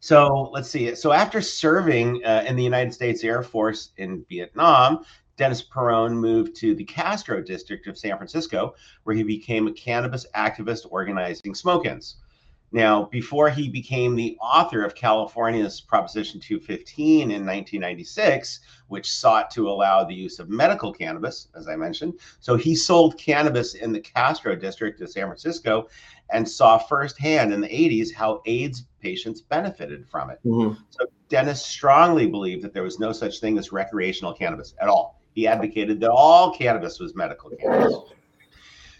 So 0.01 0.51
let's 0.53 0.69
see. 0.69 0.97
So 0.97 1.13
after 1.13 1.41
serving 1.41 2.25
uh, 2.25 2.45
in 2.49 2.57
the 2.57 2.65
United 2.65 2.93
States 2.93 3.23
Air 3.23 3.45
Force 3.45 3.91
in 3.99 4.25
Vietnam, 4.29 5.05
Dennis 5.43 5.61
Peron 5.61 6.17
moved 6.17 6.55
to 6.55 6.73
the 6.73 6.85
Castro 6.85 7.43
district 7.43 7.89
of 7.89 7.99
San 7.99 8.17
Francisco, 8.17 8.77
where 9.03 9.17
he 9.17 9.25
became 9.25 9.67
a 9.67 9.73
cannabis 9.73 10.25
activist 10.37 10.87
organizing 10.89 11.53
smoke 11.53 11.85
ins. 11.85 12.19
Now, 12.71 13.07
before 13.07 13.51
he 13.51 13.69
became 13.69 14.15
the 14.15 14.39
author 14.41 14.85
of 14.85 14.95
California's 14.95 15.81
Proposition 15.81 16.39
215 16.39 17.23
in 17.23 17.45
1996, 17.45 18.61
which 18.87 19.11
sought 19.11 19.51
to 19.51 19.69
allow 19.69 20.05
the 20.05 20.15
use 20.15 20.39
of 20.39 20.49
medical 20.49 20.93
cannabis, 20.93 21.49
as 21.57 21.67
I 21.67 21.75
mentioned, 21.75 22.21
so 22.39 22.55
he 22.55 22.77
sold 22.77 23.19
cannabis 23.19 23.75
in 23.75 23.91
the 23.91 23.99
Castro 23.99 24.55
district 24.55 25.01
of 25.01 25.11
San 25.11 25.27
Francisco 25.27 25.89
and 26.31 26.49
saw 26.49 26.79
firsthand 26.79 27.53
in 27.53 27.61
the 27.61 27.67
80s 27.67 28.15
how 28.15 28.43
AIDS 28.47 28.85
patients 29.01 29.41
benefited 29.41 30.09
from 30.09 30.31
it. 30.31 30.39
Mm-hmm. 30.47 30.81
So 30.91 31.07
Dennis 31.29 31.67
strongly 31.67 32.29
believed 32.29 32.63
that 32.63 32.73
there 32.73 32.85
was 32.85 33.01
no 33.01 33.11
such 33.11 33.41
thing 33.41 33.59
as 33.59 33.73
recreational 33.73 34.35
cannabis 34.35 34.75
at 34.81 34.87
all. 34.87 35.19
He 35.35 35.47
advocated 35.47 36.01
that 36.01 36.11
all 36.11 36.55
cannabis 36.55 36.99
was 36.99 37.15
medical 37.15 37.51
cannabis. 37.51 37.95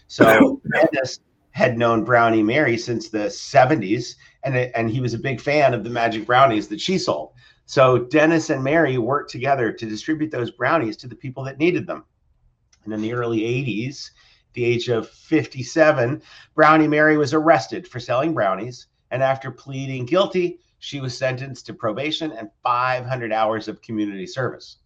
So 0.07 0.61
Dennis 0.71 1.19
had 1.51 1.77
known 1.77 2.03
Brownie 2.03 2.43
Mary 2.43 2.77
since 2.77 3.09
the 3.09 3.25
70s, 3.25 4.15
and, 4.43 4.55
and 4.55 4.89
he 4.89 4.99
was 4.99 5.13
a 5.13 5.19
big 5.19 5.39
fan 5.39 5.73
of 5.73 5.83
the 5.83 5.89
magic 5.89 6.25
brownies 6.25 6.67
that 6.69 6.81
she 6.81 6.97
sold. 6.97 7.33
So 7.65 7.99
Dennis 7.99 8.49
and 8.49 8.63
Mary 8.63 8.97
worked 8.97 9.31
together 9.31 9.71
to 9.71 9.85
distribute 9.85 10.31
those 10.31 10.51
brownies 10.51 10.97
to 10.97 11.07
the 11.07 11.15
people 11.15 11.43
that 11.43 11.59
needed 11.59 11.87
them. 11.87 12.03
And 12.83 12.93
in 12.93 13.01
the 13.01 13.13
early 13.13 13.39
80s, 13.39 14.09
the 14.53 14.65
age 14.65 14.89
of 14.89 15.09
57, 15.09 16.21
Brownie 16.55 16.87
Mary 16.87 17.17
was 17.17 17.33
arrested 17.33 17.87
for 17.87 17.99
selling 17.99 18.33
brownies. 18.33 18.87
And 19.11 19.23
after 19.23 19.51
pleading 19.51 20.05
guilty, 20.05 20.59
she 20.79 20.99
was 20.99 21.17
sentenced 21.17 21.65
to 21.67 21.73
probation 21.73 22.31
and 22.31 22.49
500 22.63 23.31
hours 23.31 23.67
of 23.67 23.81
community 23.81 24.27
service. 24.27 24.77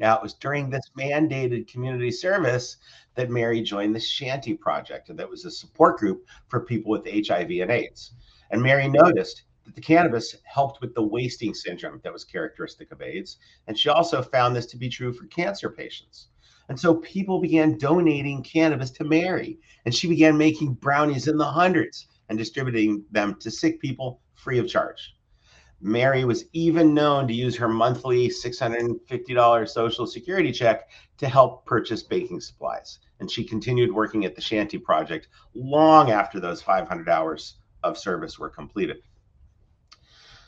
Now, 0.00 0.16
it 0.16 0.22
was 0.22 0.32
during 0.32 0.70
this 0.70 0.90
mandated 0.98 1.70
community 1.70 2.10
service 2.10 2.78
that 3.16 3.28
Mary 3.28 3.60
joined 3.60 3.94
the 3.94 4.00
Shanti 4.00 4.58
Project, 4.58 5.10
and 5.10 5.18
that 5.18 5.28
was 5.28 5.44
a 5.44 5.50
support 5.50 5.98
group 5.98 6.26
for 6.48 6.60
people 6.60 6.90
with 6.90 7.06
HIV 7.06 7.50
and 7.50 7.70
AIDS. 7.70 8.12
And 8.50 8.62
Mary 8.62 8.88
noticed 8.88 9.42
that 9.66 9.74
the 9.74 9.82
cannabis 9.82 10.34
helped 10.44 10.80
with 10.80 10.94
the 10.94 11.02
wasting 11.02 11.52
syndrome 11.52 12.00
that 12.02 12.12
was 12.12 12.24
characteristic 12.24 12.90
of 12.92 13.02
AIDS. 13.02 13.36
And 13.66 13.78
she 13.78 13.90
also 13.90 14.22
found 14.22 14.56
this 14.56 14.64
to 14.66 14.78
be 14.78 14.88
true 14.88 15.12
for 15.12 15.26
cancer 15.26 15.68
patients. 15.68 16.28
And 16.70 16.80
so 16.80 16.94
people 16.94 17.38
began 17.38 17.76
donating 17.76 18.42
cannabis 18.42 18.90
to 18.92 19.04
Mary, 19.04 19.58
and 19.84 19.94
she 19.94 20.08
began 20.08 20.38
making 20.38 20.74
brownies 20.74 21.28
in 21.28 21.36
the 21.36 21.44
hundreds 21.44 22.06
and 22.30 22.38
distributing 22.38 23.04
them 23.10 23.34
to 23.40 23.50
sick 23.50 23.80
people 23.80 24.22
free 24.34 24.58
of 24.58 24.66
charge. 24.66 25.14
Mary 25.80 26.24
was 26.24 26.44
even 26.52 26.92
known 26.92 27.26
to 27.26 27.32
use 27.32 27.56
her 27.56 27.68
monthly 27.68 28.28
$650 28.28 29.68
Social 29.68 30.06
Security 30.06 30.52
check 30.52 30.90
to 31.16 31.26
help 31.26 31.64
purchase 31.64 32.02
baking 32.02 32.40
supplies. 32.40 32.98
And 33.18 33.30
she 33.30 33.44
continued 33.44 33.92
working 33.92 34.24
at 34.24 34.34
the 34.34 34.42
Shanti 34.42 34.82
Project 34.82 35.28
long 35.54 36.10
after 36.10 36.38
those 36.38 36.60
500 36.60 37.08
hours 37.08 37.56
of 37.82 37.96
service 37.96 38.38
were 38.38 38.50
completed. 38.50 38.98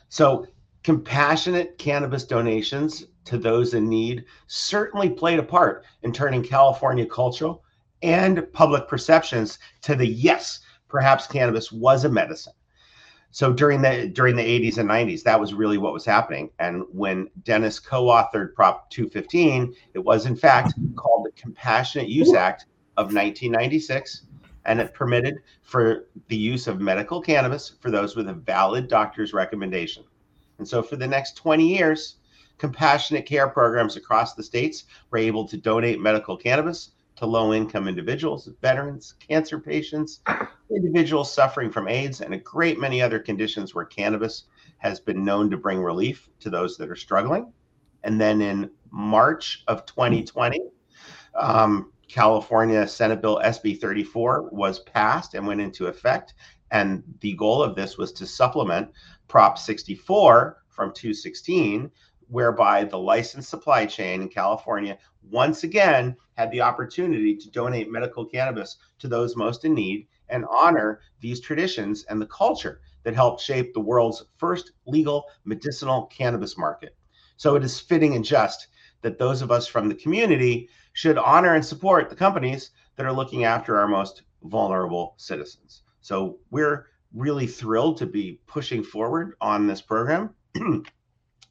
So, 0.09 0.45
compassionate 0.83 1.77
cannabis 1.79 2.25
donations 2.25 3.05
to 3.25 3.37
those 3.37 3.73
in 3.73 3.89
need 3.89 4.25
certainly 4.47 5.09
played 5.09 5.39
a 5.39 5.43
part 5.43 5.85
in 6.03 6.11
turning 6.11 6.43
California 6.43 7.05
cultural 7.05 7.63
and 8.03 8.45
public 8.53 8.87
perceptions 8.87 9.57
to 9.81 9.95
the 9.95 10.05
yes, 10.05 10.59
perhaps 10.89 11.25
cannabis 11.25 11.71
was 11.71 12.03
a 12.05 12.09
medicine 12.09 12.53
so 13.33 13.51
during 13.51 13.81
the 13.81 14.07
during 14.09 14.35
the 14.35 14.43
80s 14.43 14.77
and 14.77 14.87
90s 14.87 15.23
that 15.23 15.39
was 15.39 15.55
really 15.55 15.79
what 15.79 15.91
was 15.91 16.05
happening. 16.05 16.51
And 16.59 16.83
when 16.91 17.29
dennis 17.43 17.79
co-authored 17.79 18.53
prop 18.53 18.89
215 18.91 19.73
it 19.95 19.99
was 19.99 20.27
in 20.27 20.35
fact 20.35 20.73
called 20.95 21.25
the 21.25 21.31
compassionate 21.31 22.07
use 22.07 22.33
act 22.33 22.67
of 22.95 23.07
1996 23.07 24.27
and 24.65 24.79
it 24.79 24.93
permitted 24.93 25.39
for 25.63 26.05
the 26.27 26.37
use 26.37 26.67
of 26.67 26.79
medical 26.79 27.19
cannabis 27.19 27.73
for 27.81 27.89
those 27.89 28.15
with 28.15 28.29
a 28.29 28.33
valid 28.33 28.87
doctor's 28.87 29.33
recommendation. 29.33 30.03
And 30.59 30.67
so 30.67 30.83
for 30.83 30.95
the 30.95 31.07
next 31.07 31.35
20 31.35 31.67
years 31.67 32.17
compassionate 32.59 33.25
care 33.25 33.47
programs 33.47 33.97
across 33.97 34.35
the 34.35 34.43
states 34.43 34.85
were 35.09 35.17
able 35.17 35.47
to 35.47 35.57
donate 35.57 35.99
medical 35.99 36.37
cannabis 36.37 36.91
to 37.15 37.25
low 37.25 37.51
income 37.51 37.87
individuals, 37.87 38.47
veterans, 38.61 39.15
cancer 39.27 39.59
patients, 39.59 40.21
individuals 40.75 41.33
suffering 41.33 41.71
from 41.71 41.87
AIDS, 41.87 42.21
and 42.21 42.33
a 42.33 42.37
great 42.37 42.79
many 42.79 43.01
other 43.01 43.19
conditions 43.19 43.73
where 43.73 43.85
cannabis 43.85 44.45
has 44.77 44.99
been 44.99 45.23
known 45.23 45.49
to 45.49 45.57
bring 45.57 45.79
relief 45.79 46.29
to 46.39 46.49
those 46.49 46.77
that 46.77 46.89
are 46.89 46.95
struggling. 46.95 47.51
And 48.03 48.19
then 48.19 48.41
in 48.41 48.69
March 48.91 49.63
of 49.67 49.85
2020, 49.85 50.59
um, 51.35 51.91
California 52.07 52.87
Senate 52.87 53.21
Bill 53.21 53.39
SB 53.43 53.79
34 53.79 54.49
was 54.51 54.79
passed 54.79 55.33
and 55.33 55.47
went 55.47 55.61
into 55.61 55.87
effect. 55.87 56.33
And 56.71 57.03
the 57.21 57.33
goal 57.33 57.63
of 57.63 57.75
this 57.75 57.97
was 57.97 58.11
to 58.13 58.27
supplement 58.27 58.89
Prop 59.27 59.57
64 59.57 60.63
from 60.69 60.93
216 60.93 61.91
whereby 62.27 62.83
the 62.83 62.97
licensed 62.97 63.49
supply 63.49 63.85
chain 63.85 64.21
in 64.21 64.29
California 64.29 64.97
once 65.29 65.63
again 65.63 66.15
had 66.33 66.49
the 66.51 66.61
opportunity 66.61 67.35
to 67.35 67.49
donate 67.51 67.91
medical 67.91 68.25
cannabis 68.25 68.77
to 68.97 69.07
those 69.07 69.35
most 69.35 69.65
in 69.65 69.73
need 69.73 70.07
and 70.33 70.45
honor 70.51 70.99
these 71.21 71.39
traditions 71.39 72.03
and 72.09 72.21
the 72.21 72.27
culture 72.27 72.81
that 73.03 73.15
helped 73.15 73.41
shape 73.41 73.73
the 73.73 73.79
world's 73.79 74.25
first 74.37 74.73
legal 74.85 75.25
medicinal 75.45 76.07
cannabis 76.07 76.57
market. 76.57 76.97
So 77.37 77.55
it 77.55 77.63
is 77.63 77.79
fitting 77.79 78.15
and 78.15 78.25
just 78.25 78.67
that 79.01 79.17
those 79.17 79.41
of 79.41 79.51
us 79.51 79.67
from 79.67 79.87
the 79.87 79.95
community 79.95 80.69
should 80.93 81.17
honor 81.17 81.55
and 81.55 81.65
support 81.65 82.09
the 82.09 82.15
companies 82.15 82.71
that 82.95 83.05
are 83.05 83.13
looking 83.13 83.43
after 83.43 83.77
our 83.77 83.87
most 83.87 84.23
vulnerable 84.43 85.15
citizens. 85.17 85.83
So 86.01 86.39
we're 86.51 86.87
really 87.13 87.47
thrilled 87.47 87.97
to 87.97 88.05
be 88.05 88.39
pushing 88.47 88.83
forward 88.83 89.35
on 89.39 89.67
this 89.67 89.81
program. 89.81 90.31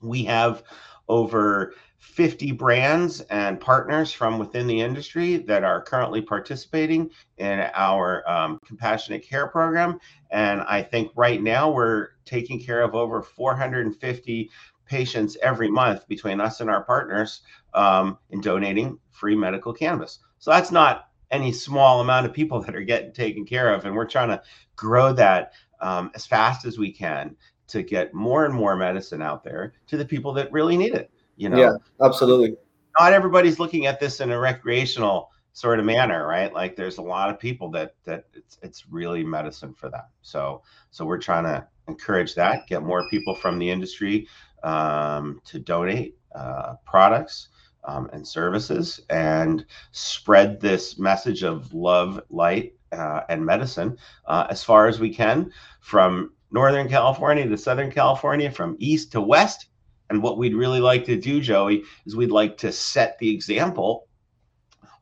We 0.02 0.24
have 0.24 0.64
over 1.08 1.74
50 2.02 2.50
brands 2.52 3.20
and 3.22 3.60
partners 3.60 4.12
from 4.12 4.38
within 4.38 4.66
the 4.66 4.80
industry 4.80 5.36
that 5.36 5.62
are 5.62 5.80
currently 5.80 6.20
participating 6.20 7.08
in 7.38 7.60
our 7.74 8.28
um, 8.28 8.58
compassionate 8.66 9.22
care 9.22 9.46
program. 9.46 10.00
And 10.32 10.62
I 10.62 10.82
think 10.82 11.12
right 11.14 11.40
now 11.40 11.70
we're 11.70 12.08
taking 12.24 12.60
care 12.60 12.82
of 12.82 12.96
over 12.96 13.22
450 13.22 14.50
patients 14.84 15.36
every 15.42 15.70
month 15.70 16.06
between 16.08 16.40
us 16.40 16.60
and 16.60 16.68
our 16.68 16.82
partners 16.82 17.42
um, 17.72 18.18
in 18.30 18.40
donating 18.40 18.98
free 19.10 19.36
medical 19.36 19.72
cannabis. 19.72 20.18
So 20.38 20.50
that's 20.50 20.72
not 20.72 21.08
any 21.30 21.52
small 21.52 22.00
amount 22.00 22.26
of 22.26 22.32
people 22.32 22.60
that 22.64 22.74
are 22.74 22.82
getting 22.82 23.12
taken 23.12 23.46
care 23.46 23.72
of. 23.72 23.84
And 23.84 23.94
we're 23.94 24.06
trying 24.06 24.28
to 24.28 24.42
grow 24.74 25.12
that 25.12 25.52
um, 25.80 26.10
as 26.16 26.26
fast 26.26 26.66
as 26.66 26.78
we 26.78 26.90
can 26.92 27.36
to 27.68 27.84
get 27.84 28.12
more 28.12 28.44
and 28.44 28.52
more 28.52 28.76
medicine 28.76 29.22
out 29.22 29.44
there 29.44 29.72
to 29.86 29.96
the 29.96 30.04
people 30.04 30.32
that 30.32 30.52
really 30.52 30.76
need 30.76 30.94
it. 30.94 31.12
You 31.36 31.48
know, 31.48 31.58
yeah, 31.58 31.76
absolutely. 32.04 32.56
Not 32.98 33.12
everybody's 33.12 33.58
looking 33.58 33.86
at 33.86 34.00
this 34.00 34.20
in 34.20 34.30
a 34.30 34.38
recreational 34.38 35.30
sort 35.52 35.78
of 35.78 35.84
manner, 35.84 36.26
right? 36.26 36.52
Like 36.52 36.76
there's 36.76 36.98
a 36.98 37.02
lot 37.02 37.30
of 37.30 37.38
people 37.38 37.70
that 37.70 37.94
that 38.04 38.24
it's 38.34 38.58
it's 38.62 38.88
really 38.88 39.24
medicine 39.24 39.74
for 39.74 39.88
them. 39.88 40.04
So 40.22 40.62
so 40.90 41.04
we're 41.04 41.18
trying 41.18 41.44
to 41.44 41.66
encourage 41.88 42.34
that, 42.34 42.66
get 42.66 42.82
more 42.82 43.08
people 43.10 43.34
from 43.34 43.58
the 43.58 43.70
industry 43.70 44.28
um, 44.62 45.40
to 45.44 45.58
donate 45.58 46.16
uh, 46.34 46.74
products 46.86 47.48
um, 47.84 48.08
and 48.12 48.26
services, 48.26 49.00
and 49.10 49.66
spread 49.90 50.60
this 50.60 50.98
message 50.98 51.42
of 51.42 51.72
love, 51.74 52.22
light, 52.30 52.74
uh, 52.92 53.22
and 53.28 53.44
medicine 53.44 53.96
uh, 54.26 54.46
as 54.50 54.62
far 54.62 54.86
as 54.86 55.00
we 55.00 55.12
can 55.12 55.50
from 55.80 56.32
Northern 56.50 56.88
California 56.88 57.48
to 57.48 57.58
Southern 57.58 57.90
California, 57.90 58.50
from 58.50 58.76
east 58.78 59.12
to 59.12 59.20
west. 59.20 59.66
And 60.12 60.22
what 60.22 60.36
we'd 60.36 60.54
really 60.54 60.80
like 60.80 61.06
to 61.06 61.18
do, 61.18 61.40
Joey, 61.40 61.84
is 62.04 62.14
we'd 62.14 62.30
like 62.30 62.58
to 62.58 62.70
set 62.70 63.18
the 63.18 63.32
example 63.34 64.08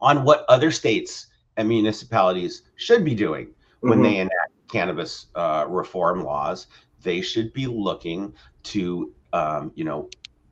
on 0.00 0.22
what 0.22 0.44
other 0.48 0.70
states 0.70 1.26
and 1.56 1.68
municipalities 1.68 2.62
should 2.76 3.04
be 3.04 3.16
doing 3.16 3.48
when 3.80 3.94
mm-hmm. 3.94 4.02
they 4.04 4.16
enact 4.18 4.52
cannabis 4.68 5.26
uh, 5.34 5.66
reform 5.68 6.22
laws. 6.22 6.68
They 7.02 7.22
should 7.22 7.52
be 7.52 7.66
looking 7.66 8.32
to, 8.62 9.12
um, 9.32 9.72
you 9.74 9.82
know, 9.82 10.08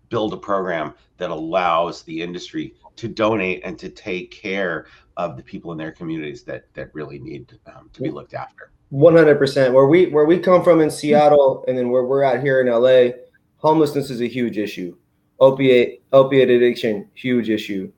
build 0.09 0.33
a 0.33 0.37
program 0.37 0.93
that 1.19 1.31
allows 1.31 2.03
the 2.03 2.21
industry 2.21 2.75
to 2.97 3.07
donate 3.07 3.61
and 3.63 3.79
to 3.79 3.89
take 3.89 4.33
care 4.33 4.87
of 5.17 5.37
the 5.37 5.43
people 5.45 5.71
in 5.71 5.79
their 5.79 5.93
communities 5.93 6.43
that 6.43 6.65
that 6.75 6.93
really 6.95 7.21
need 7.21 7.57
um, 7.67 7.91
to 7.93 8.03
be 8.03 8.11
looked 8.11 8.35
after. 8.35 8.73
One 8.91 9.15
hundred 9.15 9.39
percent. 9.39 9.73
Where 9.73 9.87
we 9.87 10.07
where 10.07 10.25
we 10.25 10.37
come 10.41 10.65
from 10.65 10.81
in 10.81 10.91
Seattle, 10.91 11.65
and 11.69 11.79
then 11.79 11.91
where 11.91 12.05
we're 12.05 12.25
at 12.25 12.43
here 12.43 12.61
in 12.61 12.67
LA, 12.67 13.13
homelessness 13.59 14.11
is 14.11 14.21
a 14.21 14.29
huge 14.29 14.59
issue. 14.59 14.97
Opiate 15.41 16.03
opiate 16.13 16.51
addiction, 16.51 17.09
huge 17.15 17.49
issue. 17.51 17.93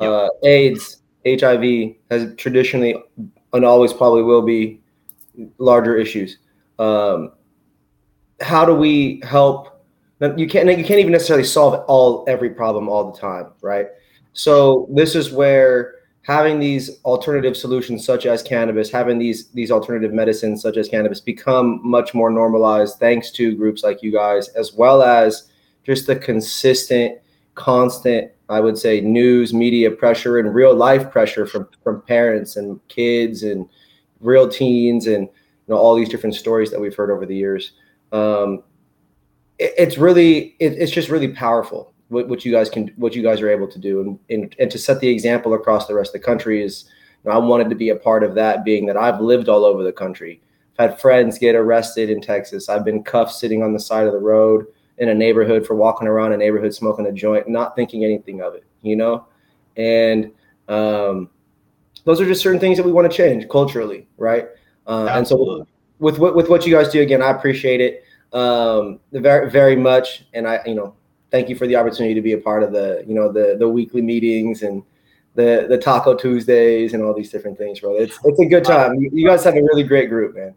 Yep. 0.00 0.10
Uh, 0.10 0.28
AIDS, 0.44 1.02
HIV 1.26 1.96
has 2.10 2.34
traditionally 2.36 2.94
and 3.52 3.64
always 3.64 3.92
probably 3.92 4.22
will 4.22 4.42
be 4.42 4.80
larger 5.58 5.96
issues. 5.96 6.38
Um, 6.78 7.32
how 8.40 8.64
do 8.64 8.74
we 8.74 9.20
help? 9.24 9.84
You 10.20 10.46
can't 10.48 10.66
you 10.68 10.84
can't 10.84 11.00
even 11.00 11.12
necessarily 11.12 11.44
solve 11.44 11.84
all 11.88 12.24
every 12.28 12.50
problem 12.50 12.88
all 12.88 13.10
the 13.10 13.18
time, 13.18 13.52
right? 13.60 13.86
So 14.32 14.88
this 14.90 15.14
is 15.14 15.32
where 15.32 15.94
having 16.26 16.58
these 16.58 17.00
alternative 17.04 17.56
solutions 17.56 18.04
such 18.04 18.26
as 18.26 18.42
cannabis 18.42 18.90
having 18.90 19.18
these 19.18 19.48
these 19.50 19.70
alternative 19.70 20.12
medicines 20.12 20.60
such 20.60 20.76
as 20.76 20.88
cannabis 20.88 21.20
become 21.20 21.80
much 21.82 22.14
more 22.14 22.30
normalized 22.30 22.98
thanks 22.98 23.30
to 23.30 23.56
groups 23.56 23.82
like 23.82 24.02
you 24.02 24.12
guys 24.12 24.48
as 24.48 24.72
well 24.72 25.02
as 25.02 25.50
just 25.84 26.06
the 26.06 26.16
consistent 26.16 27.18
constant 27.54 28.30
i 28.48 28.60
would 28.60 28.76
say 28.76 29.00
news 29.00 29.54
media 29.54 29.90
pressure 29.90 30.38
and 30.38 30.54
real 30.54 30.74
life 30.74 31.10
pressure 31.10 31.46
from 31.46 31.68
from 31.82 32.02
parents 32.02 32.56
and 32.56 32.80
kids 32.88 33.42
and 33.42 33.68
real 34.20 34.48
teens 34.48 35.06
and 35.06 35.28
you 35.28 35.74
know 35.74 35.76
all 35.76 35.94
these 35.94 36.08
different 36.08 36.34
stories 36.34 36.70
that 36.70 36.80
we've 36.80 36.94
heard 36.94 37.10
over 37.10 37.26
the 37.26 37.36
years. 37.36 37.72
Um, 38.12 38.62
it, 39.58 39.74
it's 39.78 39.98
really 39.98 40.56
it, 40.58 40.74
it's 40.74 40.92
just 40.92 41.08
really 41.08 41.28
powerful 41.28 41.92
what, 42.08 42.28
what 42.28 42.44
you 42.44 42.52
guys 42.52 42.68
can 42.68 42.88
what 42.96 43.14
you 43.14 43.22
guys 43.22 43.40
are 43.40 43.50
able 43.50 43.68
to 43.68 43.78
do 43.78 44.00
and, 44.00 44.18
and 44.30 44.56
and 44.58 44.70
to 44.70 44.78
set 44.78 45.00
the 45.00 45.08
example 45.08 45.54
across 45.54 45.86
the 45.86 45.94
rest 45.94 46.14
of 46.14 46.20
the 46.20 46.26
country 46.26 46.62
is 46.62 46.84
you 47.24 47.30
know, 47.30 47.36
I 47.36 47.38
wanted 47.38 47.68
to 47.70 47.76
be 47.76 47.90
a 47.90 47.96
part 47.96 48.22
of 48.22 48.34
that 48.34 48.64
being 48.64 48.86
that 48.86 48.96
I've 48.96 49.20
lived 49.20 49.48
all 49.48 49.64
over 49.64 49.82
the 49.82 49.92
country. 49.92 50.40
I've 50.78 50.90
had 50.90 51.00
friends 51.00 51.38
get 51.38 51.54
arrested 51.54 52.10
in 52.10 52.20
Texas. 52.20 52.68
I've 52.68 52.84
been 52.84 53.02
cuffed 53.02 53.32
sitting 53.32 53.62
on 53.62 53.72
the 53.72 53.80
side 53.80 54.06
of 54.06 54.12
the 54.12 54.18
road 54.18 54.66
in 54.98 55.08
a 55.08 55.14
neighborhood 55.14 55.66
for 55.66 55.74
walking 55.74 56.08
around 56.08 56.32
a 56.32 56.36
neighborhood 56.36 56.74
smoking 56.74 57.06
a 57.06 57.12
joint, 57.12 57.48
not 57.48 57.76
thinking 57.76 58.04
anything 58.04 58.40
of 58.40 58.54
it, 58.54 58.64
you 58.82 58.96
know? 58.96 59.26
And 59.76 60.32
um, 60.68 61.28
those 62.04 62.20
are 62.20 62.26
just 62.26 62.40
certain 62.40 62.60
things 62.60 62.76
that 62.78 62.84
we 62.84 62.92
want 62.92 63.10
to 63.10 63.14
change 63.14 63.48
culturally, 63.48 64.06
right? 64.16 64.48
Uh, 64.86 65.06
and 65.10 65.26
so 65.26 65.66
with, 65.98 66.18
with 66.18 66.34
with 66.34 66.48
what 66.48 66.66
you 66.66 66.74
guys 66.74 66.88
do 66.88 67.02
again, 67.02 67.20
I 67.20 67.30
appreciate 67.30 67.80
it 67.80 68.04
um, 68.32 69.00
very 69.12 69.50
very 69.50 69.76
much, 69.76 70.26
and 70.32 70.46
I 70.46 70.60
you 70.64 70.74
know 70.74 70.94
thank 71.30 71.48
you 71.48 71.56
for 71.56 71.66
the 71.66 71.76
opportunity 71.76 72.14
to 72.14 72.22
be 72.22 72.32
a 72.32 72.38
part 72.38 72.62
of 72.62 72.72
the 72.72 73.04
you 73.06 73.14
know 73.14 73.30
the 73.30 73.56
the 73.58 73.68
weekly 73.68 74.02
meetings 74.02 74.62
and 74.62 74.82
the 75.34 75.66
the 75.68 75.78
Taco 75.78 76.14
Tuesdays 76.14 76.94
and 76.94 77.02
all 77.02 77.14
these 77.14 77.30
different 77.30 77.58
things, 77.58 77.80
bro. 77.80 77.94
It's 77.94 78.18
it's 78.24 78.40
a 78.40 78.46
good 78.46 78.64
time. 78.64 78.96
You, 78.96 79.26
guys 79.26 79.44
have 79.44 79.54
a 79.54 79.62
really 79.62 79.82
great 79.82 80.08
group, 80.08 80.34
man. 80.34 80.54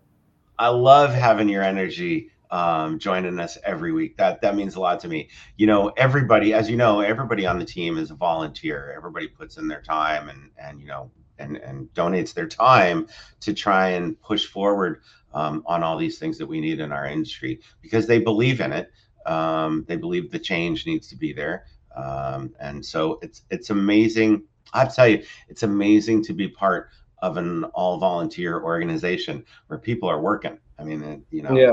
I 0.58 0.70
love 0.70 1.14
having 1.14 1.50
your 1.50 1.64
energy 1.64 2.32
um, 2.52 2.98
joining 2.98 3.40
us 3.40 3.58
every 3.64 3.92
week. 3.92 4.18
That 4.18 4.42
that 4.42 4.56
means 4.56 4.76
a 4.76 4.80
lot 4.80 5.00
to 5.02 5.08
me. 5.08 5.30
You 5.58 5.68
know, 5.68 5.90
everybody, 5.98 6.54
as 6.54 6.70
you 6.70 6.78
know, 6.78 7.02
everybody 7.02 7.46
on 7.46 7.60
the 7.60 7.66
team 7.66 7.98
is 7.98 8.10
a 8.10 8.16
volunteer. 8.16 8.94
Everybody 8.96 9.28
puts 9.28 9.58
in 9.58 9.68
their 9.68 9.82
time 9.82 10.30
and 10.30 10.50
and 10.58 10.80
you 10.80 10.88
know 10.88 11.12
and 11.38 11.58
and 11.58 11.94
donates 11.94 12.34
their 12.34 12.48
time 12.48 13.08
to 13.42 13.54
try 13.54 13.90
and 13.90 14.20
push 14.22 14.46
forward 14.46 15.02
um, 15.34 15.62
on 15.66 15.84
all 15.84 15.98
these 15.98 16.18
things 16.18 16.38
that 16.38 16.48
we 16.48 16.60
need 16.60 16.80
in 16.80 16.92
our 16.92 17.06
industry 17.06 17.60
because 17.82 18.08
they 18.08 18.20
believe 18.20 18.62
in 18.62 18.72
it 18.72 18.92
Um, 19.30 19.86
they 19.88 19.96
believe 19.96 20.32
the 20.32 20.40
change 20.40 20.86
needs 20.86 21.08
to 21.08 21.16
be 21.16 21.34
there, 21.34 21.66
um, 21.96 22.54
and 22.60 22.86
so 22.86 23.20
it's 23.22 23.44
it's 23.50 23.70
amazing. 23.70 24.44
I 24.74 24.86
tell 24.86 25.08
you, 25.08 25.24
it's 25.48 25.64
amazing 25.64 26.24
to 26.26 26.34
be 26.34 26.48
part 26.48 26.90
of 27.22 27.38
an 27.38 27.66
all 27.66 27.98
volunteer 27.98 28.62
organization 28.62 29.46
where 29.68 29.80
people 29.80 30.10
are 30.10 30.20
working. 30.20 30.58
I 30.78 30.84
mean, 30.84 31.24
you 31.32 31.42
know, 31.42 31.56
yeah. 31.56 31.72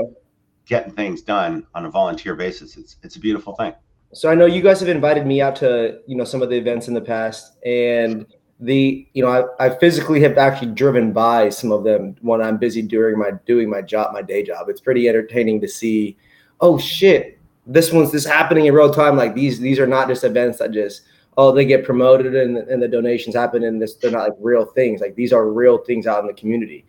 getting 0.65 0.93
things 0.93 1.21
done 1.21 1.65
on 1.73 1.85
a 1.85 1.89
volunteer 1.89 2.35
basis. 2.35 2.77
It's 2.77 2.97
it's 3.03 3.15
a 3.15 3.19
beautiful 3.19 3.55
thing. 3.55 3.73
So 4.13 4.29
I 4.29 4.35
know 4.35 4.45
you 4.45 4.61
guys 4.61 4.79
have 4.79 4.89
invited 4.89 5.25
me 5.25 5.41
out 5.41 5.55
to 5.57 5.99
you 6.07 6.15
know 6.15 6.23
some 6.23 6.41
of 6.41 6.49
the 6.49 6.57
events 6.57 6.87
in 6.87 6.93
the 6.93 7.01
past, 7.01 7.57
and 7.65 8.25
the 8.59 9.07
you 9.13 9.23
know 9.23 9.29
I, 9.59 9.65
I 9.65 9.69
physically 9.77 10.21
have 10.21 10.37
actually 10.37 10.73
driven 10.73 11.13
by 11.13 11.49
some 11.49 11.71
of 11.71 11.83
them 11.83 12.15
when 12.21 12.41
I'm 12.41 12.57
busy 12.57 12.81
during 12.81 13.17
my 13.17 13.31
doing 13.45 13.69
my 13.69 13.81
job, 13.81 14.13
my 14.13 14.21
day 14.21 14.43
job. 14.43 14.69
It's 14.69 14.81
pretty 14.81 15.07
entertaining 15.07 15.61
to 15.61 15.67
see. 15.67 16.17
Oh 16.59 16.79
shit, 16.79 17.36
this 17.67 17.91
one's 17.91 18.11
this 18.11 18.25
happening 18.25 18.65
in 18.65 18.73
real 18.73 18.91
time. 18.91 19.15
Like 19.15 19.35
these 19.35 19.59
these 19.59 19.79
are 19.79 19.87
not 19.87 20.07
just 20.07 20.23
events 20.23 20.59
that 20.59 20.71
just 20.71 21.03
oh 21.37 21.51
they 21.51 21.65
get 21.65 21.85
promoted 21.85 22.35
and, 22.35 22.57
and 22.57 22.81
the 22.81 22.87
donations 22.87 23.35
happen 23.35 23.63
and 23.63 23.81
this 23.81 23.95
they're 23.95 24.11
not 24.11 24.29
like 24.29 24.37
real 24.39 24.65
things. 24.65 25.01
Like 25.01 25.15
these 25.15 25.33
are 25.33 25.47
real 25.47 25.77
things 25.77 26.07
out 26.07 26.21
in 26.21 26.27
the 26.27 26.33
community. 26.33 26.85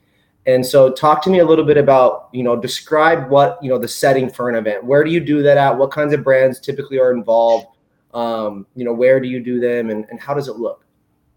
And 0.46 0.64
so 0.64 0.90
talk 0.90 1.20
to 1.24 1.30
me 1.30 1.40
a 1.40 1.44
little 1.44 1.64
bit 1.64 1.76
about, 1.76 2.30
you 2.32 2.42
know, 2.42 2.56
describe 2.56 3.28
what, 3.28 3.58
you 3.62 3.68
know, 3.68 3.76
the 3.76 3.88
setting 3.88 4.30
for 4.30 4.48
an 4.48 4.54
event. 4.54 4.82
Where 4.82 5.04
do 5.04 5.10
you 5.10 5.20
do 5.20 5.42
that 5.42 5.58
at? 5.58 5.76
What 5.76 5.90
kinds 5.90 6.14
of 6.14 6.24
brands 6.24 6.58
typically 6.58 6.98
are 6.98 7.12
involved? 7.12 7.66
Um, 8.14 8.66
you 8.74 8.82
know, 8.86 8.94
where 8.94 9.20
do 9.20 9.28
you 9.28 9.40
do 9.40 9.60
them 9.60 9.90
and, 9.90 10.06
and 10.08 10.18
how 10.18 10.32
does 10.32 10.48
it 10.48 10.56
look? 10.56 10.86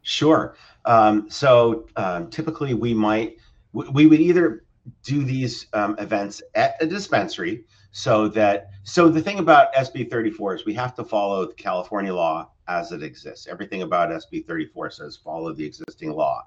Sure. 0.03 0.55
Um, 0.85 1.29
so 1.29 1.89
um, 1.97 2.29
typically 2.29 2.73
we 2.73 2.93
might, 2.93 3.35
we 3.73 4.07
would 4.07 4.21
either 4.21 4.63
do 5.03 5.25
these 5.25 5.67
um, 5.73 5.95
events 5.99 6.41
at 6.55 6.81
a 6.81 6.85
dispensary 6.85 7.65
so 7.91 8.29
that, 8.29 8.70
so 8.83 9.09
the 9.09 9.21
thing 9.21 9.39
about 9.39 9.73
SB 9.73 10.09
34 10.09 10.55
is 10.55 10.65
we 10.65 10.73
have 10.73 10.95
to 10.95 11.03
follow 11.03 11.45
the 11.45 11.53
California 11.53 12.13
law 12.13 12.51
as 12.67 12.91
it 12.91 13.03
exists. 13.03 13.47
Everything 13.47 13.81
about 13.81 14.09
SB 14.09 14.45
34 14.47 14.91
says 14.91 15.17
follow 15.17 15.53
the 15.53 15.65
existing 15.65 16.11
law. 16.11 16.43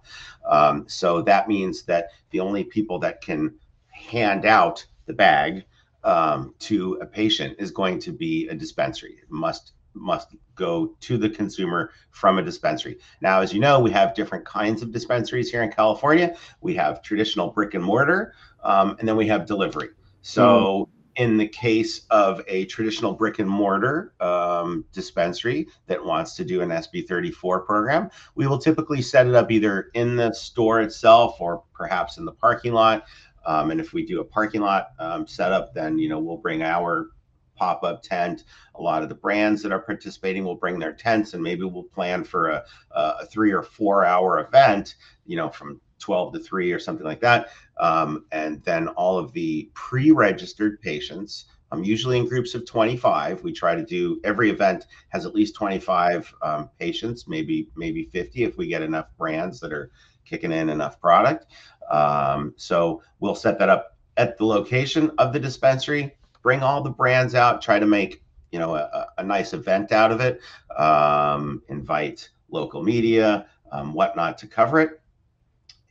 Um, 0.48 0.84
so 0.88 1.22
that 1.22 1.48
means 1.48 1.82
that 1.84 2.08
the 2.30 2.40
only 2.40 2.64
people 2.64 2.98
that 3.00 3.20
can 3.20 3.54
hand 3.90 4.46
out 4.46 4.84
the 5.06 5.12
bag 5.12 5.64
um, 6.02 6.54
to 6.60 6.98
a 7.00 7.06
patient 7.06 7.56
is 7.58 7.70
going 7.70 7.98
to 8.00 8.12
be 8.12 8.48
a 8.48 8.54
dispensary. 8.54 9.18
It 9.22 9.30
must 9.30 9.72
must 9.96 10.34
go 10.56 10.96
to 10.98 11.16
the 11.16 11.30
consumer 11.30 11.92
from 12.10 12.38
a 12.38 12.42
dispensary. 12.42 12.98
Now, 13.20 13.40
as 13.42 13.52
you 13.52 13.60
know, 13.60 13.78
we 13.78 13.92
have 13.92 14.12
different 14.12 14.44
kinds 14.44 14.82
of 14.82 14.90
dispensaries 14.90 15.52
here 15.52 15.62
in 15.62 15.70
California. 15.70 16.34
We 16.60 16.74
have 16.74 17.00
traditional 17.00 17.50
brick 17.50 17.74
and 17.74 17.84
mortar, 17.84 18.34
um, 18.64 18.96
and 18.98 19.06
then 19.06 19.16
we 19.16 19.28
have 19.28 19.46
delivery. 19.46 19.90
So 20.22 20.88
in 21.16 21.36
the 21.36 21.46
case 21.46 22.02
of 22.10 22.42
a 22.48 22.64
traditional 22.66 23.12
brick 23.12 23.38
and 23.38 23.48
mortar 23.48 24.14
um, 24.20 24.84
dispensary 24.92 25.68
that 25.86 26.04
wants 26.04 26.34
to 26.34 26.44
do 26.44 26.60
an 26.60 26.70
SB34 26.70 27.64
program, 27.64 28.10
we 28.34 28.46
will 28.46 28.58
typically 28.58 29.00
set 29.00 29.26
it 29.26 29.34
up 29.34 29.50
either 29.50 29.90
in 29.94 30.16
the 30.16 30.32
store 30.32 30.80
itself 30.80 31.40
or 31.40 31.62
perhaps 31.72 32.18
in 32.18 32.24
the 32.24 32.32
parking 32.32 32.72
lot. 32.72 33.06
Um, 33.46 33.70
and 33.70 33.80
if 33.80 33.92
we 33.92 34.04
do 34.04 34.20
a 34.20 34.24
parking 34.24 34.62
lot 34.62 34.88
um, 34.98 35.26
setup, 35.26 35.74
then 35.74 35.98
you 35.98 36.08
know 36.08 36.18
we'll 36.18 36.38
bring 36.38 36.62
our 36.62 37.10
pop-up 37.56 38.02
tent. 38.02 38.44
A 38.74 38.82
lot 38.82 39.02
of 39.02 39.08
the 39.08 39.14
brands 39.14 39.62
that 39.62 39.72
are 39.72 39.80
participating 39.80 40.44
will 40.44 40.56
bring 40.56 40.78
their 40.78 40.92
tents, 40.92 41.34
and 41.34 41.42
maybe 41.42 41.64
we'll 41.64 41.84
plan 41.84 42.24
for 42.24 42.48
a, 42.48 42.64
a 42.92 43.26
three 43.26 43.52
or 43.52 43.62
four 43.62 44.04
hour 44.04 44.40
event. 44.40 44.96
You 45.26 45.36
know, 45.36 45.50
from 45.50 45.80
12 45.98 46.34
to 46.34 46.38
3 46.40 46.72
or 46.72 46.78
something 46.78 47.06
like 47.06 47.20
that. 47.20 47.48
Um, 47.78 48.26
and 48.32 48.62
then 48.64 48.88
all 48.88 49.18
of 49.18 49.32
the 49.32 49.70
pre 49.74 50.10
registered 50.10 50.80
patients, 50.80 51.46
um, 51.72 51.82
usually 51.82 52.18
in 52.18 52.28
groups 52.28 52.54
of 52.54 52.66
25. 52.66 53.42
We 53.42 53.52
try 53.52 53.74
to 53.74 53.84
do 53.84 54.20
every 54.24 54.50
event 54.50 54.86
has 55.08 55.26
at 55.26 55.34
least 55.34 55.54
25 55.56 56.32
um, 56.42 56.70
patients, 56.78 57.26
maybe 57.26 57.68
maybe 57.76 58.04
50 58.04 58.44
if 58.44 58.56
we 58.56 58.68
get 58.68 58.82
enough 58.82 59.08
brands 59.18 59.60
that 59.60 59.72
are 59.72 59.90
kicking 60.24 60.52
in 60.52 60.70
enough 60.70 61.00
product. 61.00 61.46
Um, 61.90 62.54
so 62.56 63.02
we'll 63.20 63.34
set 63.34 63.58
that 63.58 63.68
up 63.68 63.96
at 64.16 64.38
the 64.38 64.46
location 64.46 65.10
of 65.18 65.32
the 65.32 65.40
dispensary, 65.40 66.14
bring 66.42 66.62
all 66.62 66.82
the 66.82 66.90
brands 66.90 67.34
out, 67.34 67.60
try 67.60 67.78
to 67.78 67.86
make 67.86 68.22
you 68.52 68.58
know 68.58 68.76
a, 68.76 69.08
a 69.18 69.24
nice 69.24 69.52
event 69.52 69.90
out 69.90 70.12
of 70.12 70.20
it, 70.20 70.40
um, 70.76 71.62
invite 71.68 72.28
local 72.50 72.82
media, 72.84 73.46
um, 73.72 73.92
whatnot 73.92 74.38
to 74.38 74.46
cover 74.46 74.80
it 74.80 75.00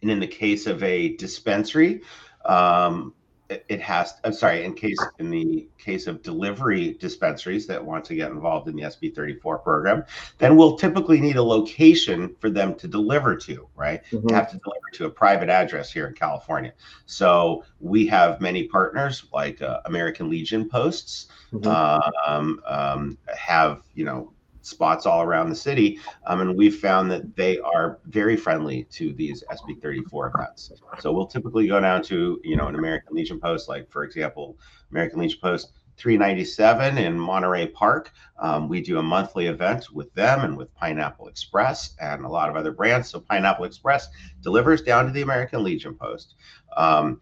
and 0.03 0.11
in 0.11 0.19
the 0.19 0.27
case 0.27 0.67
of 0.67 0.83
a 0.83 1.15
dispensary, 1.15 2.01
um, 2.45 3.13
it, 3.49 3.65
it, 3.69 3.81
has. 3.81 4.13
I'm 4.23 4.33
sorry. 4.33 4.63
In 4.63 4.73
case 4.73 4.97
in 5.19 5.29
the 5.29 5.67
case 5.77 6.07
of 6.07 6.21
delivery 6.21 6.93
dispensaries 6.99 7.67
that 7.67 7.83
want 7.83 8.05
to 8.05 8.15
get 8.15 8.31
involved 8.31 8.67
in 8.67 8.75
the 8.75 8.83
SB 8.83 9.13
34 9.13 9.59
program, 9.59 10.03
then 10.37 10.55
we'll 10.55 10.77
typically 10.77 11.19
need 11.19 11.35
a 11.35 11.43
location 11.43 12.35
for 12.39 12.49
them 12.49 12.75
to 12.75 12.87
deliver 12.87 13.35
to. 13.37 13.67
Right, 13.75 14.03
mm-hmm. 14.11 14.33
have 14.33 14.51
to 14.51 14.57
deliver 14.57 14.87
to 14.93 15.05
a 15.05 15.09
private 15.09 15.49
address 15.49 15.91
here 15.91 16.07
in 16.07 16.13
California. 16.13 16.73
So 17.05 17.63
we 17.79 18.07
have 18.07 18.41
many 18.41 18.65
partners 18.67 19.25
like 19.33 19.61
uh, 19.61 19.81
American 19.85 20.29
Legion 20.29 20.69
Posts. 20.69 21.27
Mm-hmm. 21.53 22.31
Um, 22.31 22.61
um, 22.65 23.17
have 23.27 23.83
you 23.93 24.05
know 24.05 24.32
spots 24.63 25.05
all 25.05 25.21
around 25.21 25.49
the 25.49 25.55
city. 25.55 25.99
Um, 26.25 26.41
and 26.41 26.57
we've 26.57 26.77
found 26.77 27.11
that 27.11 27.35
they 27.35 27.59
are 27.59 27.99
very 28.05 28.35
friendly 28.35 28.85
to 28.91 29.13
these 29.13 29.43
SB 29.51 29.81
34 29.81 30.33
events. 30.35 30.71
So 30.99 31.11
we'll 31.11 31.27
typically 31.27 31.67
go 31.67 31.79
down 31.79 32.01
to, 32.03 32.39
you 32.43 32.55
know, 32.55 32.67
an 32.67 32.75
American 32.75 33.15
Legion 33.15 33.39
post, 33.39 33.69
like 33.69 33.89
for 33.91 34.03
example, 34.03 34.57
American 34.91 35.19
Legion 35.19 35.39
Post 35.41 35.73
397 35.97 36.97
in 36.97 37.19
Monterey 37.19 37.67
Park. 37.67 38.11
Um, 38.39 38.67
we 38.67 38.81
do 38.81 38.99
a 38.99 39.03
monthly 39.03 39.47
event 39.47 39.91
with 39.93 40.13
them 40.15 40.41
and 40.41 40.57
with 40.57 40.73
Pineapple 40.75 41.27
Express 41.27 41.95
and 41.99 42.25
a 42.25 42.29
lot 42.29 42.49
of 42.49 42.55
other 42.55 42.71
brands. 42.71 43.09
So 43.09 43.19
Pineapple 43.19 43.65
Express 43.65 44.07
delivers 44.41 44.81
down 44.81 45.05
to 45.05 45.11
the 45.11 45.21
American 45.21 45.63
Legion 45.63 45.95
Post. 45.95 46.35
Um, 46.75 47.21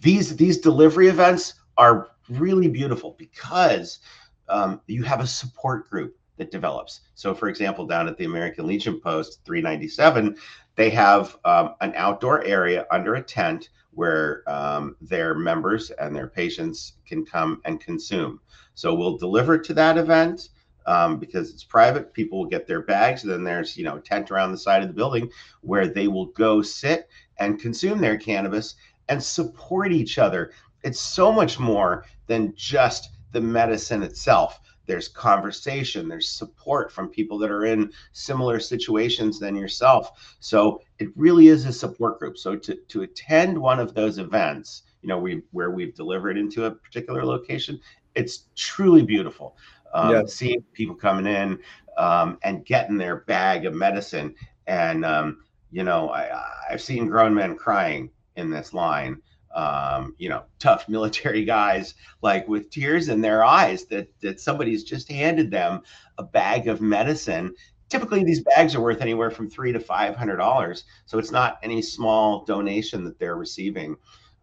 these 0.00 0.36
these 0.36 0.58
delivery 0.58 1.08
events 1.08 1.54
are 1.76 2.10
really 2.28 2.68
beautiful 2.68 3.16
because 3.18 4.00
um, 4.48 4.80
you 4.86 5.02
have 5.02 5.20
a 5.20 5.26
support 5.26 5.88
group 5.88 6.16
that 6.36 6.50
develops. 6.50 7.00
So, 7.14 7.34
for 7.34 7.48
example, 7.48 7.86
down 7.86 8.08
at 8.08 8.16
the 8.16 8.24
American 8.24 8.66
Legion 8.66 9.00
Post 9.00 9.40
397, 9.44 10.36
they 10.76 10.90
have 10.90 11.36
um, 11.44 11.74
an 11.80 11.92
outdoor 11.96 12.42
area 12.44 12.86
under 12.90 13.14
a 13.14 13.22
tent 13.22 13.68
where 13.92 14.42
um, 14.46 14.96
their 15.00 15.34
members 15.34 15.90
and 15.90 16.16
their 16.16 16.28
patients 16.28 16.94
can 17.06 17.24
come 17.24 17.60
and 17.64 17.80
consume. 17.80 18.40
So, 18.74 18.94
we'll 18.94 19.18
deliver 19.18 19.58
to 19.58 19.74
that 19.74 19.98
event. 19.98 20.48
Um, 20.84 21.20
because 21.20 21.50
it's 21.50 21.62
private, 21.62 22.12
people 22.12 22.40
will 22.40 22.48
get 22.48 22.66
their 22.66 22.82
bags. 22.82 23.22
Then 23.22 23.44
there's, 23.44 23.76
you 23.76 23.84
know, 23.84 23.98
a 23.98 24.00
tent 24.00 24.32
around 24.32 24.50
the 24.50 24.58
side 24.58 24.82
of 24.82 24.88
the 24.88 24.94
building 24.94 25.30
where 25.60 25.86
they 25.86 26.08
will 26.08 26.26
go 26.26 26.60
sit 26.60 27.08
and 27.38 27.60
consume 27.60 28.00
their 28.00 28.16
cannabis 28.16 28.74
and 29.08 29.22
support 29.22 29.92
each 29.92 30.18
other. 30.18 30.50
It's 30.82 30.98
so 30.98 31.30
much 31.30 31.60
more 31.60 32.04
than 32.26 32.52
just 32.56 33.10
the 33.30 33.40
medicine 33.40 34.02
itself 34.02 34.60
there's 34.86 35.08
conversation 35.08 36.08
there's 36.08 36.28
support 36.28 36.92
from 36.92 37.08
people 37.08 37.38
that 37.38 37.50
are 37.50 37.64
in 37.66 37.92
similar 38.12 38.58
situations 38.60 39.38
than 39.38 39.56
yourself. 39.56 40.36
So 40.40 40.82
it 40.98 41.08
really 41.16 41.48
is 41.48 41.66
a 41.66 41.72
support 41.72 42.18
group. 42.18 42.36
So 42.38 42.56
to, 42.56 42.74
to 42.74 43.02
attend 43.02 43.56
one 43.56 43.78
of 43.78 43.94
those 43.94 44.18
events 44.18 44.82
you 45.02 45.08
know 45.08 45.18
we 45.18 45.42
where 45.50 45.70
we've 45.70 45.94
delivered 45.94 46.38
into 46.38 46.64
a 46.66 46.70
particular 46.70 47.24
location 47.24 47.80
it's 48.14 48.44
truly 48.54 49.02
beautiful. 49.02 49.56
Um, 49.94 50.10
yeah. 50.10 50.22
seeing 50.26 50.62
people 50.72 50.94
coming 50.94 51.26
in 51.26 51.58
um, 51.98 52.38
and 52.44 52.64
getting 52.64 52.96
their 52.96 53.16
bag 53.16 53.66
of 53.66 53.74
medicine. 53.74 54.34
And 54.66 55.04
um, 55.04 55.38
you 55.72 55.82
know 55.82 56.10
I, 56.10 56.30
i've 56.70 56.82
seen 56.82 57.08
grown 57.08 57.34
men 57.34 57.56
crying 57.56 58.10
in 58.36 58.50
this 58.50 58.72
line 58.72 59.20
um, 59.54 60.14
you 60.18 60.28
know, 60.28 60.44
tough 60.58 60.88
military 60.88 61.44
guys, 61.56 61.94
like 62.22 62.46
with 62.48 62.70
tears 62.70 63.08
in 63.08 63.20
their 63.20 63.44
eyes, 63.44 63.84
that 63.86 64.08
that 64.20 64.40
somebody's 64.40 64.84
just 64.84 65.10
handed 65.10 65.50
them 65.50 65.82
a 66.18 66.22
bag 66.22 66.68
of 66.68 66.80
medicine. 66.80 67.54
Typically, 67.88 68.24
these 68.24 68.42
bags 68.42 68.74
are 68.74 68.80
worth 68.80 69.02
anywhere 69.02 69.30
from 69.30 69.50
three 69.50 69.72
to 69.72 69.80
five 69.80 70.16
hundred 70.16 70.36
dollars, 70.36 70.84
so 71.06 71.18
it's 71.18 71.30
not 71.30 71.58
any 71.62 71.82
small 71.82 72.44
donation 72.44 73.04
that 73.04 73.18
they're 73.18 73.36
receiving. 73.36 73.96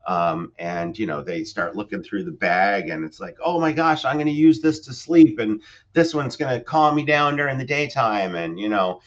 Um, 0.08 0.54
and 0.58 0.98
you 0.98 1.06
know, 1.06 1.22
they 1.22 1.44
start 1.44 1.76
looking 1.76 2.02
through 2.02 2.24
the 2.24 2.32
bag, 2.32 2.90
and 2.90 3.04
it's 3.04 3.20
like, 3.20 3.38
oh 3.44 3.60
my 3.60 3.72
gosh, 3.72 4.06
I'm 4.06 4.16
going 4.16 4.28
to 4.28 4.32
use 4.32 4.62
this 4.62 4.80
to 4.82 4.94
sleep, 4.94 5.40
and 5.40 5.62
this 5.94 6.14
one's 6.14 6.36
going 6.36 6.58
to 6.58 6.64
calm 6.64 6.96
me 6.96 7.04
down 7.04 7.36
during 7.36 7.58
the 7.58 7.66
daytime, 7.66 8.36
and 8.36 8.60
you 8.60 8.70
know, 8.70 9.02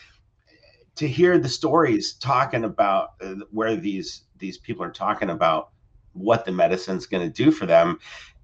to 0.97 1.09
hear 1.09 1.38
the 1.38 1.49
stories 1.49 2.15
talking 2.15 2.65
about 2.65 3.15
uh, 3.21 3.35
where 3.51 3.77
these 3.77 4.25
these 4.38 4.59
people 4.59 4.85
are 4.85 4.93
talking 4.93 5.31
about 5.31 5.72
what 6.12 6.44
the 6.44 6.53
medicine's 6.53 7.07
going 7.07 7.27
to 7.27 7.44
do 7.44 7.51
for 7.51 7.66
them 7.66 7.98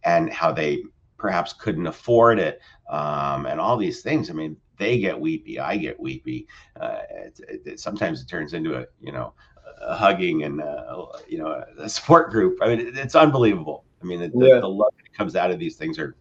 and 0.04 0.32
how 0.32 0.52
they 0.52 0.82
perhaps 1.16 1.52
couldn't 1.52 1.86
afford 1.86 2.38
it 2.38 2.60
um, 2.90 3.46
and 3.46 3.60
all 3.60 3.76
these 3.76 4.02
things. 4.02 4.30
I 4.30 4.32
mean, 4.32 4.56
they 4.78 4.98
get 4.98 5.18
weepy. 5.18 5.58
I 5.58 5.76
get 5.76 5.98
weepy. 5.98 6.46
Uh, 6.80 7.00
it, 7.10 7.62
it, 7.66 7.80
sometimes 7.80 8.22
it 8.22 8.28
turns 8.28 8.54
into 8.54 8.78
a, 8.78 8.86
you 9.00 9.12
know, 9.12 9.34
a 9.80 9.96
hugging 9.96 10.44
and, 10.44 10.62
uh, 10.62 11.06
you 11.28 11.38
know, 11.38 11.64
a 11.78 11.88
support 11.88 12.30
group. 12.30 12.58
I 12.62 12.68
mean, 12.68 12.80
it, 12.80 12.96
it's 12.96 13.14
unbelievable. 13.14 13.84
I 14.00 14.04
mean, 14.04 14.20
the, 14.20 14.30
yeah. 14.34 14.60
the, 14.60 14.68
love 14.68 14.92
that 14.96 15.12
comes 15.12 15.34
out 15.36 15.50
of 15.50 15.58
these 15.58 15.76
things 15.76 15.98
are 15.98 16.16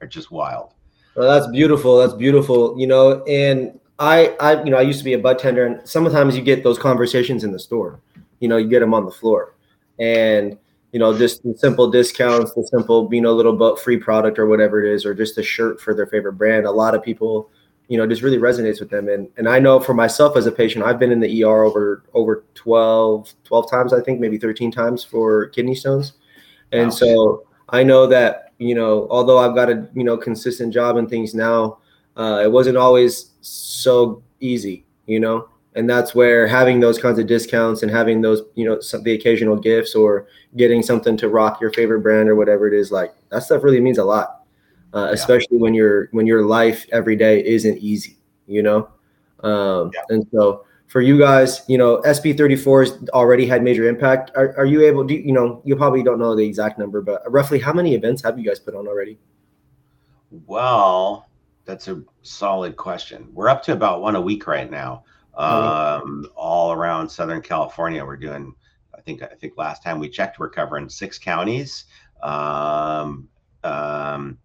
are 0.00 0.06
just 0.06 0.30
wild. 0.30 0.74
Well, 1.16 1.28
that's 1.28 1.50
beautiful. 1.50 1.98
That's 1.98 2.14
beautiful. 2.14 2.78
You 2.78 2.86
know, 2.86 3.24
and 3.24 3.78
I, 3.98 4.36
I, 4.40 4.62
you 4.62 4.70
know, 4.70 4.78
I 4.78 4.82
used 4.82 5.00
to 5.00 5.04
be 5.04 5.14
a 5.14 5.18
bud 5.18 5.38
tender, 5.38 5.66
and 5.66 5.86
sometimes 5.88 6.36
you 6.36 6.42
get 6.42 6.62
those 6.62 6.78
conversations 6.78 7.44
in 7.44 7.52
the 7.52 7.58
store. 7.58 8.00
You 8.38 8.48
know, 8.48 8.56
you 8.56 8.68
get 8.68 8.80
them 8.80 8.94
on 8.94 9.04
the 9.04 9.10
floor, 9.10 9.56
and 9.98 10.56
you 10.92 10.98
know, 10.98 11.16
just 11.16 11.42
simple 11.56 11.90
discounts, 11.90 12.52
the 12.54 12.66
simple, 12.66 13.08
you 13.12 13.20
know, 13.20 13.32
little 13.32 13.56
but 13.56 13.78
free 13.78 13.96
product 13.96 14.38
or 14.38 14.46
whatever 14.46 14.84
it 14.84 14.92
is, 14.92 15.04
or 15.04 15.14
just 15.14 15.38
a 15.38 15.42
shirt 15.42 15.80
for 15.80 15.94
their 15.94 16.06
favorite 16.06 16.32
brand. 16.32 16.66
A 16.66 16.70
lot 16.70 16.94
of 16.94 17.02
people, 17.02 17.50
you 17.88 17.96
know, 17.96 18.06
just 18.06 18.22
really 18.22 18.38
resonates 18.38 18.80
with 18.80 18.90
them. 18.90 19.08
And 19.08 19.28
and 19.36 19.48
I 19.48 19.58
know 19.58 19.78
for 19.78 19.94
myself 19.94 20.36
as 20.36 20.46
a 20.46 20.52
patient, 20.52 20.84
I've 20.84 20.98
been 20.98 21.12
in 21.12 21.20
the 21.20 21.44
ER 21.44 21.64
over 21.64 22.02
over 22.14 22.44
12, 22.54 23.34
12 23.44 23.70
times, 23.70 23.92
I 23.92 24.00
think, 24.00 24.20
maybe 24.20 24.38
13 24.38 24.72
times 24.72 25.04
for 25.04 25.46
kidney 25.48 25.74
stones. 25.74 26.14
And 26.72 26.86
wow. 26.86 26.90
so 26.90 27.46
I 27.68 27.82
know 27.84 28.06
that, 28.08 28.52
you 28.58 28.74
know, 28.74 29.06
although 29.10 29.38
I've 29.38 29.54
got 29.54 29.70
a, 29.70 29.88
you 29.94 30.04
know, 30.04 30.16
consistent 30.16 30.72
job 30.72 30.96
and 30.96 31.08
things 31.08 31.34
now, 31.34 31.78
uh, 32.16 32.40
it 32.42 32.50
wasn't 32.50 32.76
always 32.76 33.30
so 33.42 34.22
easy, 34.40 34.84
you 35.06 35.20
know 35.20 35.49
and 35.74 35.88
that's 35.88 36.14
where 36.14 36.46
having 36.46 36.80
those 36.80 36.98
kinds 36.98 37.18
of 37.18 37.26
discounts 37.26 37.82
and 37.82 37.90
having 37.90 38.20
those 38.20 38.42
you 38.54 38.64
know 38.64 38.80
some, 38.80 39.02
the 39.02 39.12
occasional 39.12 39.56
gifts 39.56 39.94
or 39.94 40.26
getting 40.56 40.82
something 40.82 41.16
to 41.16 41.28
rock 41.28 41.60
your 41.60 41.72
favorite 41.72 42.00
brand 42.00 42.28
or 42.28 42.34
whatever 42.34 42.66
it 42.66 42.74
is 42.74 42.90
like 42.90 43.14
that 43.30 43.42
stuff 43.42 43.62
really 43.62 43.80
means 43.80 43.98
a 43.98 44.04
lot. 44.04 44.36
Uh, 44.92 45.06
yeah. 45.06 45.12
especially 45.12 45.56
when 45.56 45.72
your 45.72 46.08
when 46.10 46.26
your 46.26 46.44
life 46.44 46.84
every 46.90 47.14
day 47.14 47.44
isn't 47.44 47.78
easy 47.78 48.18
you 48.46 48.62
know? 48.62 48.88
Um, 49.44 49.92
yeah. 49.94 50.02
and 50.08 50.26
so 50.32 50.64
for 50.88 51.00
you 51.00 51.16
guys 51.16 51.62
you 51.68 51.78
know 51.78 51.98
SB34 52.02 52.80
has 52.80 53.08
already 53.10 53.46
had 53.46 53.62
major 53.62 53.88
impact. 53.88 54.32
Are, 54.34 54.52
are 54.58 54.66
you 54.66 54.82
able 54.82 55.06
to 55.06 55.14
you 55.14 55.32
know 55.32 55.62
you 55.64 55.76
probably 55.76 56.02
don't 56.02 56.18
know 56.18 56.34
the 56.34 56.44
exact 56.44 56.78
number 56.78 57.00
but 57.00 57.22
roughly 57.30 57.60
how 57.60 57.72
many 57.72 57.94
events 57.94 58.22
have 58.22 58.38
you 58.38 58.44
guys 58.44 58.58
put 58.58 58.74
on 58.74 58.88
already? 58.88 59.16
Well 60.46 61.28
that's 61.64 61.86
a 61.86 62.02
solid 62.22 62.76
question. 62.76 63.28
We're 63.32 63.48
up 63.48 63.62
to 63.64 63.72
about 63.72 64.02
one 64.02 64.16
a 64.16 64.20
week 64.20 64.48
right 64.48 64.68
now 64.68 65.04
um, 65.34 66.26
all 66.34 66.72
around 66.72 67.08
Southern 67.08 67.42
California. 67.42 68.04
We're 68.04 68.16
doing, 68.16 68.54
I 68.94 69.00
think, 69.00 69.22
I 69.22 69.34
think 69.34 69.54
last 69.56 69.82
time 69.82 69.98
we 69.98 70.08
checked, 70.08 70.38
we're 70.38 70.50
covering 70.50 70.88
six 70.88 71.18
counties. 71.18 71.86
Um, 72.22 73.28
um, 73.64 74.38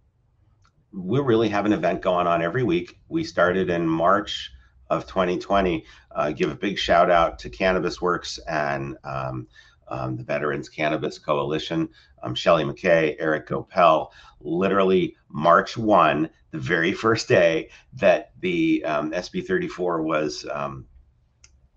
we 0.93 1.19
really 1.19 1.49
have 1.49 1.65
an 1.65 1.73
event 1.73 2.01
going 2.01 2.27
on 2.27 2.41
every 2.41 2.63
week. 2.63 2.99
We 3.09 3.23
started 3.23 3.69
in 3.69 3.87
March 3.87 4.51
of 4.89 5.05
2020. 5.07 5.85
Uh, 6.11 6.31
give 6.31 6.51
a 6.51 6.55
big 6.55 6.77
shout 6.77 7.11
out 7.11 7.37
to 7.39 7.49
Cannabis 7.49 8.01
Works 8.01 8.39
and 8.47 8.97
um, 9.03 9.47
um, 9.87 10.15
the 10.15 10.23
Veterans 10.23 10.69
Cannabis 10.69 11.19
Coalition, 11.19 11.89
um, 12.23 12.33
Shelly 12.33 12.63
McKay, 12.63 13.15
Eric 13.19 13.47
Goepel. 13.47 14.09
Literally 14.39 15.15
March 15.35 15.75
1, 15.75 16.29
the 16.51 16.57
very 16.57 16.93
first 16.93 17.27
day 17.27 17.69
that 17.91 18.31
the 18.39 18.81
um, 18.85 19.11
SB 19.11 19.45
34 19.45 20.01
was 20.01 20.45
um, 20.49 20.85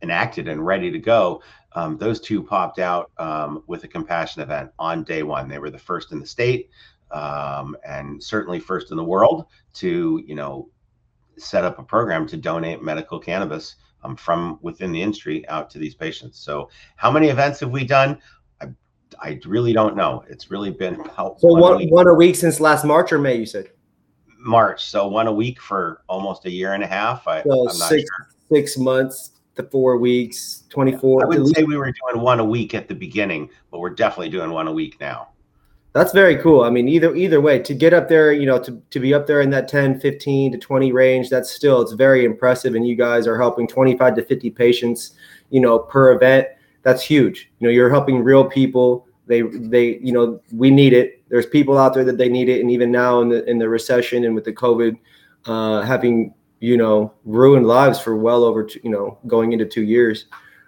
enacted 0.00 0.46
and 0.46 0.64
ready 0.64 0.92
to 0.92 0.98
go, 1.00 1.42
um, 1.72 1.98
those 1.98 2.20
two 2.20 2.40
popped 2.40 2.78
out 2.78 3.10
um, 3.18 3.64
with 3.66 3.82
a 3.82 3.88
compassion 3.88 4.42
event 4.42 4.70
on 4.78 5.02
day 5.02 5.24
one. 5.24 5.48
They 5.48 5.58
were 5.58 5.70
the 5.70 5.78
first 5.78 6.12
in 6.12 6.20
the 6.20 6.26
state 6.26 6.70
um, 7.10 7.76
and 7.84 8.22
certainly 8.22 8.60
first 8.60 8.92
in 8.92 8.96
the 8.96 9.02
world 9.02 9.46
to, 9.74 10.22
you 10.24 10.36
know, 10.36 10.70
set 11.36 11.64
up 11.64 11.80
a 11.80 11.82
program 11.82 12.28
to 12.28 12.36
donate 12.36 12.80
medical 12.80 13.18
cannabis 13.18 13.74
um, 14.04 14.14
from 14.14 14.60
within 14.62 14.92
the 14.92 15.02
industry 15.02 15.46
out 15.48 15.68
to 15.70 15.78
these 15.78 15.96
patients. 15.96 16.38
So, 16.38 16.70
how 16.94 17.10
many 17.10 17.26
events 17.26 17.58
have 17.58 17.70
we 17.70 17.84
done? 17.84 18.18
I, 19.20 19.28
I 19.28 19.40
really 19.46 19.72
don't 19.72 19.96
know. 19.96 20.24
It's 20.28 20.50
really 20.50 20.70
been 20.70 21.00
about 21.00 21.40
so 21.40 21.48
one, 21.48 21.60
one, 21.60 21.72
a 21.74 21.76
week. 21.76 21.90
one 21.92 22.06
a 22.08 22.14
week 22.14 22.36
since 22.36 22.60
last 22.60 22.84
March 22.84 23.12
or 23.12 23.18
May. 23.18 23.36
You 23.36 23.46
said 23.46 23.70
March, 24.38 24.84
so 24.84 25.08
one 25.08 25.26
a 25.26 25.32
week 25.32 25.60
for 25.60 26.02
almost 26.08 26.46
a 26.46 26.50
year 26.50 26.74
and 26.74 26.82
a 26.82 26.86
half. 26.86 27.26
I, 27.26 27.42
so 27.42 27.68
six 27.68 28.02
sure. 28.02 28.28
six 28.48 28.78
months 28.78 29.32
to 29.56 29.64
four 29.64 29.98
weeks, 29.98 30.64
24. 30.70 31.24
I 31.24 31.28
wouldn't 31.28 31.56
say 31.56 31.64
we 31.64 31.76
were 31.76 31.92
doing 31.92 32.22
one 32.22 32.40
a 32.40 32.44
week 32.44 32.74
at 32.74 32.88
the 32.88 32.94
beginning, 32.94 33.50
but 33.70 33.80
we're 33.80 33.90
definitely 33.90 34.30
doing 34.30 34.50
one 34.50 34.68
a 34.68 34.72
week 34.72 34.98
now. 35.00 35.28
That's 35.94 36.12
very 36.12 36.36
cool. 36.36 36.62
I 36.62 36.70
mean, 36.70 36.88
either 36.88 37.14
either 37.16 37.40
way, 37.40 37.58
to 37.60 37.74
get 37.74 37.92
up 37.92 38.08
there, 38.08 38.32
you 38.32 38.46
know, 38.46 38.58
to, 38.60 38.80
to 38.90 39.00
be 39.00 39.14
up 39.14 39.26
there 39.26 39.40
in 39.40 39.50
that 39.50 39.68
10, 39.68 40.00
15 40.00 40.52
to 40.52 40.58
20 40.58 40.92
range, 40.92 41.28
that's 41.28 41.50
still 41.50 41.82
it's 41.82 41.92
very 41.92 42.24
impressive. 42.24 42.74
And 42.74 42.86
you 42.86 42.94
guys 42.94 43.26
are 43.26 43.38
helping 43.38 43.66
25 43.66 44.14
to 44.16 44.22
50 44.22 44.50
patients, 44.50 45.12
you 45.50 45.60
know, 45.60 45.78
per 45.78 46.12
event. 46.12 46.46
That's 46.82 47.02
huge. 47.02 47.50
You 47.58 47.66
know, 47.66 47.72
you're 47.72 47.90
helping 47.90 48.22
real 48.22 48.44
people. 48.44 49.06
They 49.26 49.42
they, 49.42 49.98
you 49.98 50.12
know, 50.12 50.40
we 50.52 50.70
need 50.70 50.92
it. 50.92 51.22
There's 51.28 51.46
people 51.46 51.76
out 51.76 51.94
there 51.94 52.04
that 52.04 52.18
they 52.18 52.28
need 52.28 52.48
it. 52.48 52.60
And 52.60 52.70
even 52.70 52.90
now 52.90 53.20
in 53.20 53.28
the 53.28 53.44
in 53.48 53.58
the 53.58 53.68
recession 53.68 54.24
and 54.24 54.34
with 54.34 54.44
the 54.44 54.52
COVID, 54.52 54.96
uh, 55.46 55.82
having 55.82 56.34
you 56.60 56.76
know, 56.76 57.12
ruined 57.24 57.66
lives 57.66 58.00
for 58.00 58.16
well 58.16 58.44
over, 58.44 58.64
two, 58.64 58.80
you 58.82 58.90
know, 58.90 59.18
going 59.26 59.52
into 59.52 59.64
two 59.64 59.82
years. 59.82 60.26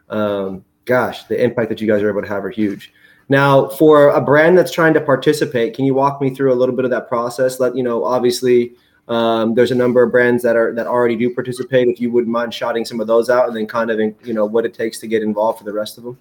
Um, 0.08 0.64
gosh, 0.84 1.24
the 1.24 1.42
impact 1.42 1.68
that 1.68 1.80
you 1.80 1.86
guys 1.86 2.02
are 2.02 2.10
able 2.10 2.22
to 2.22 2.28
have 2.28 2.44
are 2.44 2.50
huge. 2.50 2.92
Now, 3.28 3.68
for 3.68 4.08
a 4.10 4.20
brand 4.20 4.58
that's 4.58 4.72
trying 4.72 4.94
to 4.94 5.00
participate, 5.00 5.74
can 5.74 5.84
you 5.84 5.94
walk 5.94 6.20
me 6.20 6.34
through 6.34 6.52
a 6.52 6.54
little 6.54 6.74
bit 6.74 6.84
of 6.84 6.90
that 6.90 7.08
process? 7.08 7.60
Let 7.60 7.76
you 7.76 7.82
know, 7.82 8.04
obviously, 8.04 8.74
um, 9.10 9.54
there's 9.54 9.72
a 9.72 9.74
number 9.74 10.02
of 10.02 10.12
brands 10.12 10.42
that 10.44 10.56
are 10.56 10.72
that 10.74 10.86
already 10.86 11.16
do 11.16 11.34
participate. 11.34 11.88
If 11.88 12.00
you 12.00 12.12
wouldn't 12.12 12.32
mind 12.32 12.54
shouting 12.54 12.84
some 12.84 13.00
of 13.00 13.08
those 13.08 13.28
out, 13.28 13.48
and 13.48 13.56
then 13.56 13.66
kind 13.66 13.90
of 13.90 13.98
you 13.98 14.32
know 14.32 14.46
what 14.46 14.64
it 14.64 14.72
takes 14.72 15.00
to 15.00 15.08
get 15.08 15.22
involved 15.22 15.58
for 15.58 15.64
the 15.64 15.72
rest 15.72 15.98
of 15.98 16.04
them. 16.04 16.16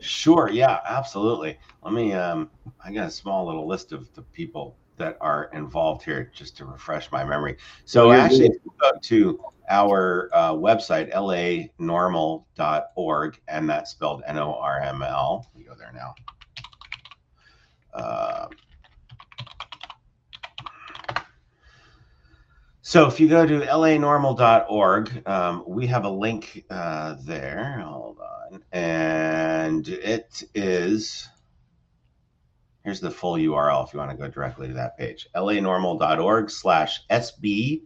Sure. 0.00 0.48
Yeah. 0.50 0.80
Absolutely. 0.86 1.58
Let 1.84 1.92
me. 1.92 2.14
Um, 2.14 2.48
I 2.82 2.90
got 2.90 3.08
a 3.08 3.10
small 3.10 3.46
little 3.46 3.68
list 3.68 3.92
of 3.92 4.10
the 4.14 4.22
people 4.22 4.76
that 4.96 5.18
are 5.20 5.50
involved 5.52 6.04
here 6.04 6.32
just 6.34 6.56
to 6.56 6.64
refresh 6.64 7.12
my 7.12 7.22
memory. 7.22 7.58
So 7.84 8.10
yeah, 8.10 8.18
actually, 8.18 8.52
go 8.80 8.92
to 9.02 9.38
our 9.68 10.30
uh, 10.32 10.52
website, 10.52 11.12
lanorml.org, 11.12 13.40
and 13.48 13.68
that's 13.68 13.90
spelled 13.90 14.22
N 14.26 14.38
O 14.38 14.54
R 14.54 14.80
M 14.80 15.02
L. 15.02 15.50
We 15.54 15.64
go 15.64 15.74
there 15.74 15.92
now. 15.92 16.14
Uh, 17.92 18.46
so 22.82 23.06
if 23.06 23.18
you 23.18 23.28
go 23.28 23.46
to 23.46 23.60
lanorml.org, 23.60 25.26
um, 25.26 25.64
we 25.66 25.86
have 25.86 26.04
a 26.04 26.10
link 26.10 26.64
uh, 26.70 27.16
there. 27.24 27.80
Hold 27.84 28.18
on. 28.18 28.62
And 28.72 29.88
it 29.88 30.42
is 30.54 31.28
Here's 32.84 33.00
the 33.00 33.10
full 33.10 33.34
URL 33.34 33.86
if 33.86 33.92
you 33.92 34.00
want 34.00 34.10
to 34.10 34.16
go 34.16 34.28
directly 34.28 34.66
to 34.68 34.74
that 34.74 34.98
page 34.98 35.28
lanorml.org 35.36 36.50
slash 36.50 37.06
SB 37.08 37.82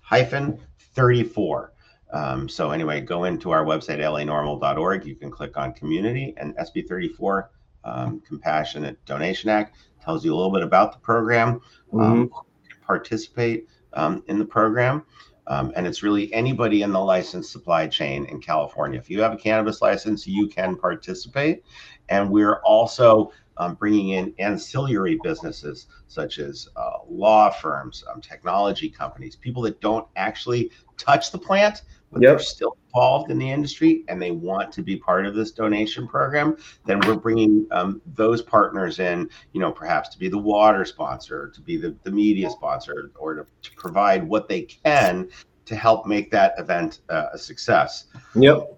hyphen 0.00 0.58
34. 0.94 1.72
Um, 2.12 2.48
so, 2.48 2.70
anyway, 2.70 3.02
go 3.02 3.24
into 3.24 3.50
our 3.50 3.64
website, 3.64 3.98
lanorml.org. 3.98 5.04
You 5.04 5.14
can 5.14 5.30
click 5.30 5.56
on 5.56 5.74
community 5.74 6.34
and 6.38 6.56
SB 6.56 6.88
34 6.88 7.50
um, 7.84 8.20
Compassionate 8.26 9.04
Donation 9.04 9.50
Act 9.50 9.76
tells 10.02 10.24
you 10.24 10.34
a 10.34 10.36
little 10.36 10.52
bit 10.52 10.62
about 10.62 10.92
the 10.92 10.98
program, 10.98 11.60
um, 11.92 12.28
mm-hmm. 12.28 12.84
participate 12.84 13.68
um, 13.94 14.22
in 14.26 14.38
the 14.38 14.44
program. 14.44 15.04
Um, 15.46 15.72
and 15.74 15.86
it's 15.86 16.02
really 16.02 16.32
anybody 16.32 16.82
in 16.82 16.92
the 16.92 17.00
licensed 17.00 17.50
supply 17.50 17.88
chain 17.88 18.24
in 18.26 18.40
California. 18.40 18.98
If 18.98 19.10
you 19.10 19.20
have 19.20 19.32
a 19.32 19.36
cannabis 19.36 19.82
license, 19.82 20.26
you 20.26 20.46
can 20.46 20.76
participate. 20.76 21.64
And 22.08 22.30
we're 22.30 22.60
also 22.62 23.32
um, 23.56 23.74
bringing 23.74 24.10
in 24.10 24.34
ancillary 24.38 25.18
businesses 25.22 25.86
such 26.06 26.38
as 26.38 26.68
uh, 26.76 26.98
law 27.08 27.50
firms, 27.50 28.04
um, 28.12 28.20
technology 28.20 28.88
companies, 28.88 29.36
people 29.36 29.62
that 29.62 29.80
don't 29.80 30.06
actually 30.16 30.70
touch 30.96 31.30
the 31.30 31.38
plant, 31.38 31.82
but 32.12 32.22
yep. 32.22 32.30
they're 32.30 32.38
still 32.38 32.76
involved 32.86 33.30
in 33.30 33.38
the 33.38 33.48
industry 33.48 34.04
and 34.08 34.20
they 34.20 34.30
want 34.30 34.72
to 34.72 34.82
be 34.82 34.96
part 34.96 35.26
of 35.26 35.34
this 35.34 35.52
donation 35.52 36.08
program. 36.08 36.56
Then 36.84 37.00
we're 37.00 37.16
bringing 37.16 37.66
um, 37.70 38.02
those 38.14 38.42
partners 38.42 38.98
in, 38.98 39.28
you 39.52 39.60
know, 39.60 39.70
perhaps 39.70 40.08
to 40.10 40.18
be 40.18 40.28
the 40.28 40.38
water 40.38 40.84
sponsor, 40.84 41.50
to 41.54 41.60
be 41.60 41.76
the, 41.76 41.96
the 42.02 42.10
media 42.10 42.50
sponsor, 42.50 43.12
or 43.18 43.34
to, 43.34 43.46
to 43.62 43.76
provide 43.76 44.26
what 44.26 44.48
they 44.48 44.62
can 44.62 45.28
to 45.66 45.76
help 45.76 46.06
make 46.06 46.30
that 46.32 46.54
event 46.58 47.00
uh, 47.10 47.26
a 47.32 47.38
success. 47.38 48.06
Yep. 48.34 48.76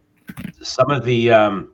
Some 0.61 0.91
of 0.91 1.05
the 1.05 1.33
um, 1.33 1.73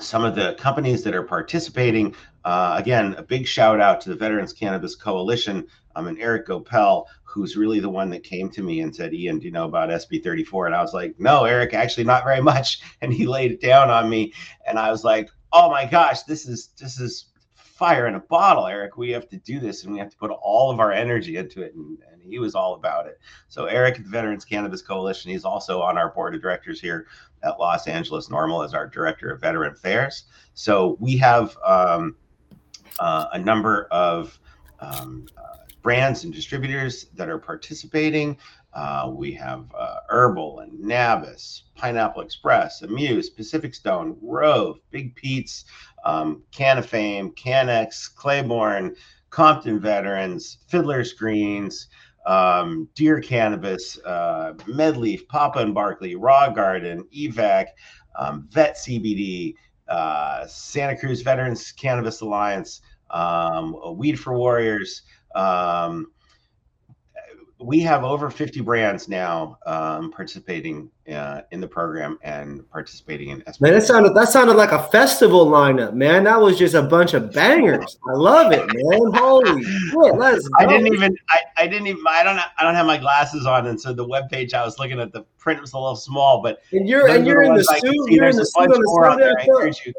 some 0.00 0.24
of 0.24 0.34
the 0.34 0.54
companies 0.54 1.02
that 1.02 1.14
are 1.14 1.22
participating 1.22 2.14
uh, 2.44 2.76
again, 2.78 3.14
a 3.18 3.22
big 3.22 3.46
shout 3.46 3.80
out 3.80 4.00
to 4.02 4.08
the 4.08 4.14
Veterans 4.14 4.52
Cannabis 4.52 4.94
Coalition 4.94 5.66
um, 5.96 6.06
and 6.06 6.18
Eric 6.18 6.46
Goepel, 6.46 7.04
who's 7.30 7.56
really 7.56 7.78
the 7.78 7.88
one 7.88 8.10
that 8.10 8.24
came 8.24 8.50
to 8.50 8.62
me 8.62 8.80
and 8.80 8.94
said, 8.94 9.14
Ian, 9.14 9.38
do 9.38 9.44
you 9.44 9.52
know 9.52 9.64
about 9.64 9.88
SB 9.88 10.22
34? 10.22 10.66
And 10.66 10.74
I 10.74 10.82
was 10.82 10.92
like, 10.92 11.14
no, 11.20 11.44
Eric, 11.44 11.74
actually 11.74 12.04
not 12.04 12.24
very 12.24 12.42
much. 12.42 12.80
And 13.02 13.12
he 13.12 13.26
laid 13.26 13.52
it 13.52 13.60
down 13.60 13.88
on 13.88 14.10
me. 14.10 14.32
And 14.66 14.78
I 14.78 14.90
was 14.90 15.04
like, 15.04 15.30
oh 15.52 15.70
my 15.70 15.86
gosh, 15.86 16.22
this 16.24 16.46
is, 16.46 16.70
this 16.78 17.00
is 17.00 17.26
fire 17.54 18.06
in 18.06 18.14
a 18.14 18.20
bottle, 18.20 18.66
Eric. 18.66 18.98
We 18.98 19.10
have 19.10 19.28
to 19.30 19.38
do 19.38 19.58
this 19.58 19.84
and 19.84 19.92
we 19.92 19.98
have 20.00 20.10
to 20.10 20.16
put 20.16 20.30
all 20.30 20.70
of 20.70 20.80
our 20.80 20.92
energy 20.92 21.36
into 21.36 21.62
it. 21.62 21.74
And, 21.74 21.98
and 22.12 22.20
he 22.22 22.38
was 22.38 22.54
all 22.54 22.74
about 22.74 23.06
it. 23.06 23.18
So 23.48 23.66
Eric 23.66 23.96
the 23.96 24.02
Veterans 24.02 24.44
Cannabis 24.44 24.82
Coalition, 24.82 25.30
he's 25.30 25.44
also 25.44 25.80
on 25.80 25.96
our 25.96 26.10
board 26.12 26.34
of 26.34 26.42
directors 26.42 26.80
here 26.80 27.06
at 27.42 27.58
Los 27.58 27.86
Angeles 27.86 28.28
NORML 28.28 28.64
as 28.64 28.74
our 28.74 28.86
director 28.86 29.30
of 29.30 29.40
veteran 29.40 29.72
affairs. 29.72 30.24
So 30.54 30.96
we 31.00 31.16
have, 31.18 31.56
um, 31.64 32.16
uh, 32.98 33.28
a 33.32 33.38
number 33.38 33.84
of 33.90 34.38
um, 34.80 35.26
uh, 35.38 35.49
brands 35.82 36.24
and 36.24 36.32
distributors 36.32 37.06
that 37.14 37.28
are 37.28 37.38
participating. 37.38 38.36
Uh, 38.72 39.10
we 39.12 39.32
have 39.32 39.66
uh, 39.76 39.96
Herbal 40.08 40.60
and 40.60 40.78
Navis, 40.78 41.64
Pineapple 41.74 42.22
Express, 42.22 42.82
Amuse, 42.82 43.30
Pacific 43.30 43.74
Stone, 43.74 44.16
Rove, 44.22 44.78
Big 44.90 45.14
Pete's, 45.16 45.64
um, 46.04 46.42
Can 46.52 46.78
of 46.78 46.86
Fame, 46.86 47.32
Canex, 47.32 48.14
Claiborne, 48.14 48.94
Compton 49.30 49.80
Veterans, 49.80 50.58
Fiddler's 50.68 51.12
Greens, 51.12 51.88
um, 52.26 52.88
Deer 52.94 53.20
Cannabis, 53.20 53.98
uh, 54.04 54.52
Medleaf, 54.68 55.26
Papa 55.28 55.60
and 55.60 55.74
Barkley, 55.74 56.14
Raw 56.14 56.50
Garden, 56.50 57.04
Evac, 57.16 57.66
um, 58.18 58.46
Vet 58.50 58.76
CBD, 58.76 59.54
uh, 59.88 60.46
Santa 60.46 60.96
Cruz 60.96 61.22
Veterans 61.22 61.72
Cannabis 61.72 62.20
Alliance, 62.20 62.82
um, 63.10 63.76
Weed 63.96 64.18
for 64.18 64.36
Warriors. 64.36 65.02
Um, 65.34 66.08
we 67.62 67.80
have 67.80 68.04
over 68.04 68.30
50 68.30 68.62
brands 68.62 69.08
now 69.08 69.58
um, 69.66 70.10
participating 70.10 70.90
uh, 71.12 71.42
in 71.50 71.60
the 71.60 71.68
program 71.68 72.18
and 72.22 72.68
participating 72.70 73.28
in 73.28 73.42
SB. 73.42 73.60
Man, 73.60 73.74
that 73.74 73.82
sounded 73.82 74.14
that 74.14 74.28
sounded 74.28 74.54
like 74.54 74.72
a 74.72 74.84
festival 74.84 75.46
lineup, 75.46 75.92
man. 75.92 76.24
That 76.24 76.40
was 76.40 76.58
just 76.58 76.74
a 76.74 76.82
bunch 76.82 77.12
of 77.12 77.32
bangers. 77.32 77.98
I 78.08 78.12
love 78.12 78.52
it, 78.52 78.66
man. 78.72 79.12
Holy 79.12 79.62
shit, 79.62 80.14
let's 80.16 80.48
go. 80.48 80.54
I 80.58 80.66
didn't 80.66 80.94
even 80.94 81.14
I, 81.28 81.40
I 81.58 81.66
didn't 81.66 81.88
even 81.88 82.02
I 82.08 82.22
don't 82.22 82.38
I 82.38 82.64
don't 82.64 82.74
have 82.74 82.86
my 82.86 82.96
glasses 82.96 83.44
on, 83.44 83.66
and 83.66 83.78
so 83.78 83.92
the 83.92 84.06
web 84.06 84.30
page 84.30 84.54
I 84.54 84.64
was 84.64 84.78
looking 84.78 84.98
at 84.98 85.12
the 85.12 85.22
print 85.38 85.60
was 85.60 85.74
a 85.74 85.78
little 85.78 85.96
small, 85.96 86.40
but 86.40 86.62
and 86.72 86.88
you're 86.88 87.08
and 87.08 87.26
you're 87.26 87.42
in 87.42 87.54
the 87.54 87.64
suit, 87.64 88.10
you're 88.10 88.28
in 88.28 88.36
the 88.36 88.46
suit 88.46 88.70
on 88.70 89.18
the. 89.18 89.94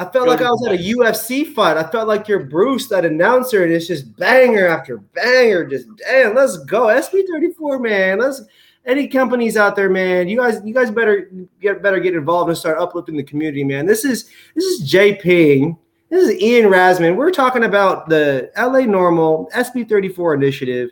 I 0.00 0.04
felt 0.04 0.28
like 0.28 0.42
I 0.42 0.50
was 0.50 0.64
at 0.64 0.74
a 0.74 0.78
UFC 0.78 1.52
fight. 1.52 1.76
I 1.76 1.90
felt 1.90 2.06
like 2.06 2.28
you're 2.28 2.44
Bruce, 2.44 2.88
that 2.88 3.04
announcer, 3.04 3.64
and 3.64 3.72
it's 3.72 3.88
just 3.88 4.16
banger 4.16 4.68
after 4.68 4.98
banger. 4.98 5.64
Just 5.64 5.88
damn, 5.96 6.36
let's 6.36 6.56
go. 6.58 6.86
SB34, 6.86 7.82
man. 7.82 8.20
Let's 8.20 8.42
any 8.86 9.08
companies 9.08 9.56
out 9.56 9.74
there, 9.74 9.90
man. 9.90 10.28
You 10.28 10.38
guys, 10.38 10.60
you 10.64 10.72
guys 10.72 10.92
better 10.92 11.30
get 11.60 11.82
better 11.82 11.98
get 11.98 12.14
involved 12.14 12.48
and 12.48 12.56
start 12.56 12.78
uplifting 12.78 13.16
the 13.16 13.24
community, 13.24 13.64
man. 13.64 13.86
This 13.86 14.04
is 14.04 14.30
this 14.54 14.64
is 14.64 14.92
Ping. 15.20 15.76
This 16.10 16.28
is 16.28 16.40
Ian 16.40 16.70
Rassman. 16.70 17.16
We're 17.16 17.30
talking 17.30 17.64
about 17.64 18.08
the 18.08 18.50
LA 18.56 18.80
NORML 18.80 19.50
SB34 19.50 20.36
initiative. 20.36 20.90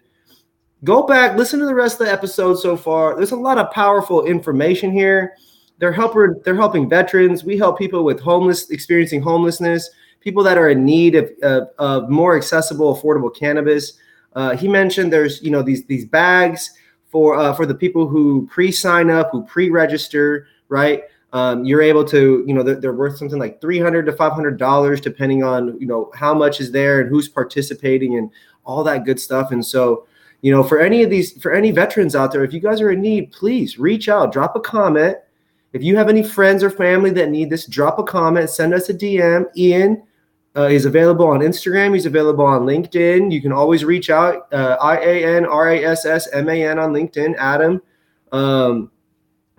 Go 0.84 1.06
back, 1.06 1.38
listen 1.38 1.58
to 1.60 1.66
the 1.66 1.74
rest 1.74 2.00
of 2.00 2.06
the 2.06 2.12
episode 2.12 2.56
so 2.56 2.76
far. 2.76 3.16
There's 3.16 3.30
a 3.30 3.36
lot 3.36 3.56
of 3.56 3.70
powerful 3.70 4.26
information 4.26 4.92
here. 4.92 5.36
They're 5.78 5.92
helping 5.92 6.40
they're 6.44 6.56
helping 6.56 6.88
veterans. 6.88 7.44
We 7.44 7.58
help 7.58 7.78
people 7.78 8.04
with 8.04 8.20
homeless 8.20 8.70
experiencing 8.70 9.22
homelessness, 9.22 9.90
people 10.20 10.42
that 10.44 10.58
are 10.58 10.70
in 10.70 10.84
need 10.84 11.14
of, 11.14 11.30
of, 11.42 11.68
of 11.78 12.08
more 12.08 12.36
accessible, 12.36 12.96
affordable 12.96 13.34
cannabis. 13.34 13.94
Uh, 14.34 14.56
he 14.56 14.68
mentioned 14.68 15.12
there's 15.12 15.42
you 15.42 15.50
know 15.50 15.62
these 15.62 15.84
these 15.86 16.04
bags 16.04 16.70
for 17.10 17.36
uh, 17.36 17.54
for 17.54 17.66
the 17.66 17.74
people 17.74 18.06
who 18.06 18.46
pre-sign 18.46 19.10
up, 19.10 19.30
who 19.32 19.44
pre-register, 19.44 20.46
right? 20.68 21.04
Um, 21.32 21.64
you're 21.64 21.82
able 21.82 22.04
to, 22.04 22.44
you 22.46 22.54
know, 22.54 22.62
they're, 22.62 22.76
they're, 22.76 22.92
worth 22.94 23.18
something 23.18 23.38
like 23.38 23.60
300 23.60 24.06
to 24.06 24.12
500 24.12 24.56
dollars, 24.56 25.00
depending 25.00 25.42
on, 25.42 25.78
you 25.78 25.86
know, 25.86 26.10
how 26.14 26.32
much 26.32 26.60
is 26.60 26.72
there 26.72 27.00
and 27.00 27.10
who's 27.10 27.28
participating 27.28 28.16
and 28.16 28.30
all 28.64 28.82
that 28.84 29.04
good 29.04 29.20
stuff. 29.20 29.50
And 29.50 29.64
so, 29.64 30.06
you 30.40 30.52
know, 30.52 30.62
for 30.62 30.78
any 30.78 31.02
of 31.02 31.10
these, 31.10 31.32
for 31.42 31.52
any 31.52 31.72
veterans 31.72 32.14
out 32.14 32.32
there, 32.32 32.44
if 32.44 32.54
you 32.54 32.60
guys 32.60 32.80
are 32.80 32.92
in 32.92 33.00
need, 33.00 33.32
please 33.32 33.78
reach 33.78 34.08
out, 34.08 34.32
drop 34.32 34.54
a 34.56 34.60
comment, 34.60 35.16
if 35.76 35.82
you 35.82 35.96
have 35.96 36.08
any 36.08 36.22
friends 36.22 36.64
or 36.64 36.70
family 36.70 37.10
that 37.10 37.28
need 37.28 37.50
this, 37.50 37.66
drop 37.66 37.98
a 37.98 38.02
comment, 38.02 38.48
send 38.48 38.72
us 38.72 38.88
a 38.88 38.94
DM. 38.94 39.44
Ian 39.56 40.02
uh, 40.56 40.62
is 40.62 40.86
available 40.86 41.26
on 41.26 41.40
Instagram. 41.40 41.92
He's 41.92 42.06
available 42.06 42.46
on 42.46 42.62
LinkedIn. 42.62 43.30
You 43.30 43.42
can 43.42 43.52
always 43.52 43.84
reach 43.84 44.08
out. 44.08 44.50
Uh, 44.52 44.78
I 44.80 44.96
A 44.96 45.36
N 45.36 45.44
R 45.44 45.68
A 45.68 45.84
S 45.84 46.06
S 46.06 46.28
M 46.32 46.48
A 46.48 46.64
N 46.64 46.78
on 46.78 46.92
LinkedIn. 46.92 47.36
Adam. 47.36 47.82
Um, 48.32 48.90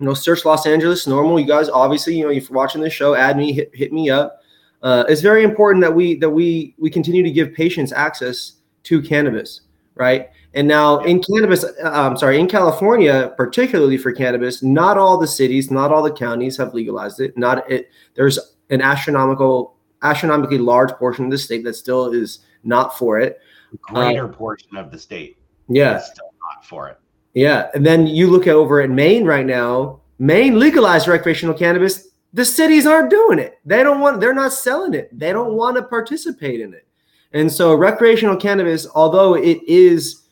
you 0.00 0.06
know, 0.06 0.14
search 0.14 0.44
Los 0.44 0.66
Angeles 0.66 1.06
NORML. 1.06 1.40
You 1.40 1.46
guys, 1.46 1.68
obviously, 1.68 2.16
you 2.16 2.24
know, 2.24 2.30
if 2.30 2.48
you're 2.48 2.56
watching 2.56 2.80
this 2.80 2.92
show, 2.92 3.14
add 3.14 3.36
me, 3.36 3.52
hit, 3.52 3.70
hit 3.74 3.92
me 3.92 4.10
up. 4.10 4.40
Uh, 4.82 5.04
it's 5.08 5.20
very 5.20 5.42
important 5.42 5.82
that 5.82 5.94
we 5.94 6.16
that 6.16 6.30
we 6.30 6.74
we 6.78 6.90
continue 6.90 7.22
to 7.22 7.30
give 7.30 7.52
patients 7.52 7.92
access 7.92 8.54
to 8.84 9.00
cannabis, 9.00 9.62
right? 9.98 10.30
And 10.54 10.66
now 10.66 11.00
in 11.00 11.22
cannabis, 11.22 11.64
uh, 11.64 11.70
I'm 11.84 12.16
sorry, 12.16 12.40
in 12.40 12.48
California, 12.48 13.32
particularly 13.36 13.98
for 13.98 14.12
cannabis, 14.12 14.62
not 14.62 14.96
all 14.96 15.18
the 15.18 15.26
cities, 15.26 15.70
not 15.70 15.92
all 15.92 16.02
the 16.02 16.12
counties 16.12 16.56
have 16.56 16.74
legalized 16.74 17.20
it. 17.20 17.36
Not 17.36 17.70
it. 17.70 17.90
There's 18.14 18.38
an 18.70 18.80
astronomical, 18.80 19.76
astronomically 20.02 20.58
large 20.58 20.90
portion 20.92 21.26
of 21.26 21.30
the 21.30 21.38
state 21.38 21.64
that 21.64 21.74
still 21.74 22.12
is 22.12 22.40
not 22.64 22.96
for 22.98 23.18
it. 23.20 23.40
Greater 23.82 24.24
uh, 24.24 24.32
portion 24.32 24.76
of 24.76 24.90
the 24.90 24.98
state, 24.98 25.36
yeah, 25.68 25.98
still 25.98 26.32
not 26.42 26.64
for 26.64 26.88
it. 26.88 26.98
Yeah, 27.34 27.68
and 27.74 27.84
then 27.84 28.06
you 28.06 28.28
look 28.28 28.46
over 28.46 28.80
at 28.80 28.88
Maine 28.88 29.26
right 29.26 29.44
now. 29.44 30.00
Maine 30.18 30.58
legalized 30.58 31.06
recreational 31.06 31.54
cannabis. 31.54 32.08
The 32.32 32.44
cities 32.44 32.86
aren't 32.86 33.10
doing 33.10 33.38
it. 33.38 33.58
They 33.66 33.82
don't 33.82 34.00
want. 34.00 34.20
They're 34.20 34.32
not 34.32 34.54
selling 34.54 34.94
it. 34.94 35.16
They 35.16 35.32
don't 35.32 35.52
want 35.52 35.76
to 35.76 35.82
participate 35.82 36.60
in 36.60 36.72
it. 36.72 36.87
And 37.32 37.52
so 37.52 37.74
recreational 37.74 38.36
cannabis, 38.36 38.86
although 38.94 39.34
it 39.34 39.62
is 39.66 40.22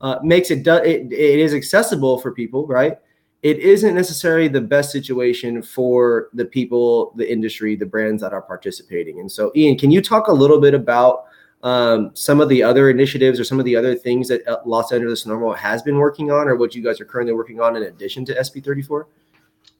uh, 0.00 0.18
makes 0.22 0.50
it, 0.50 0.66
it 0.66 1.12
it 1.12 1.40
is 1.40 1.54
accessible 1.54 2.18
for 2.18 2.32
people, 2.32 2.66
right? 2.66 2.98
It 3.42 3.58
isn't 3.58 3.94
necessarily 3.94 4.48
the 4.48 4.60
best 4.60 4.90
situation 4.90 5.62
for 5.62 6.28
the 6.32 6.44
people, 6.44 7.12
the 7.16 7.30
industry, 7.30 7.76
the 7.76 7.86
brands 7.86 8.22
that 8.22 8.32
are 8.32 8.40
participating. 8.40 9.20
And 9.20 9.30
so, 9.30 9.52
Ian, 9.54 9.76
can 9.76 9.90
you 9.90 10.00
talk 10.00 10.28
a 10.28 10.32
little 10.32 10.60
bit 10.60 10.72
about 10.72 11.24
um, 11.62 12.10
some 12.14 12.40
of 12.40 12.48
the 12.48 12.62
other 12.62 12.90
initiatives 12.90 13.40
or 13.40 13.44
some 13.44 13.58
of 13.58 13.64
the 13.64 13.76
other 13.76 13.94
things 13.94 14.28
that 14.28 14.46
uh, 14.46 14.60
Los 14.64 14.92
Angeles 14.92 15.24
NORML 15.24 15.56
has 15.56 15.82
been 15.82 15.96
working 15.96 16.30
on, 16.30 16.48
or 16.48 16.56
what 16.56 16.74
you 16.74 16.82
guys 16.82 17.00
are 17.00 17.06
currently 17.06 17.34
working 17.34 17.60
on 17.60 17.76
in 17.76 17.84
addition 17.84 18.24
to 18.26 18.34
SB34? 18.34 19.04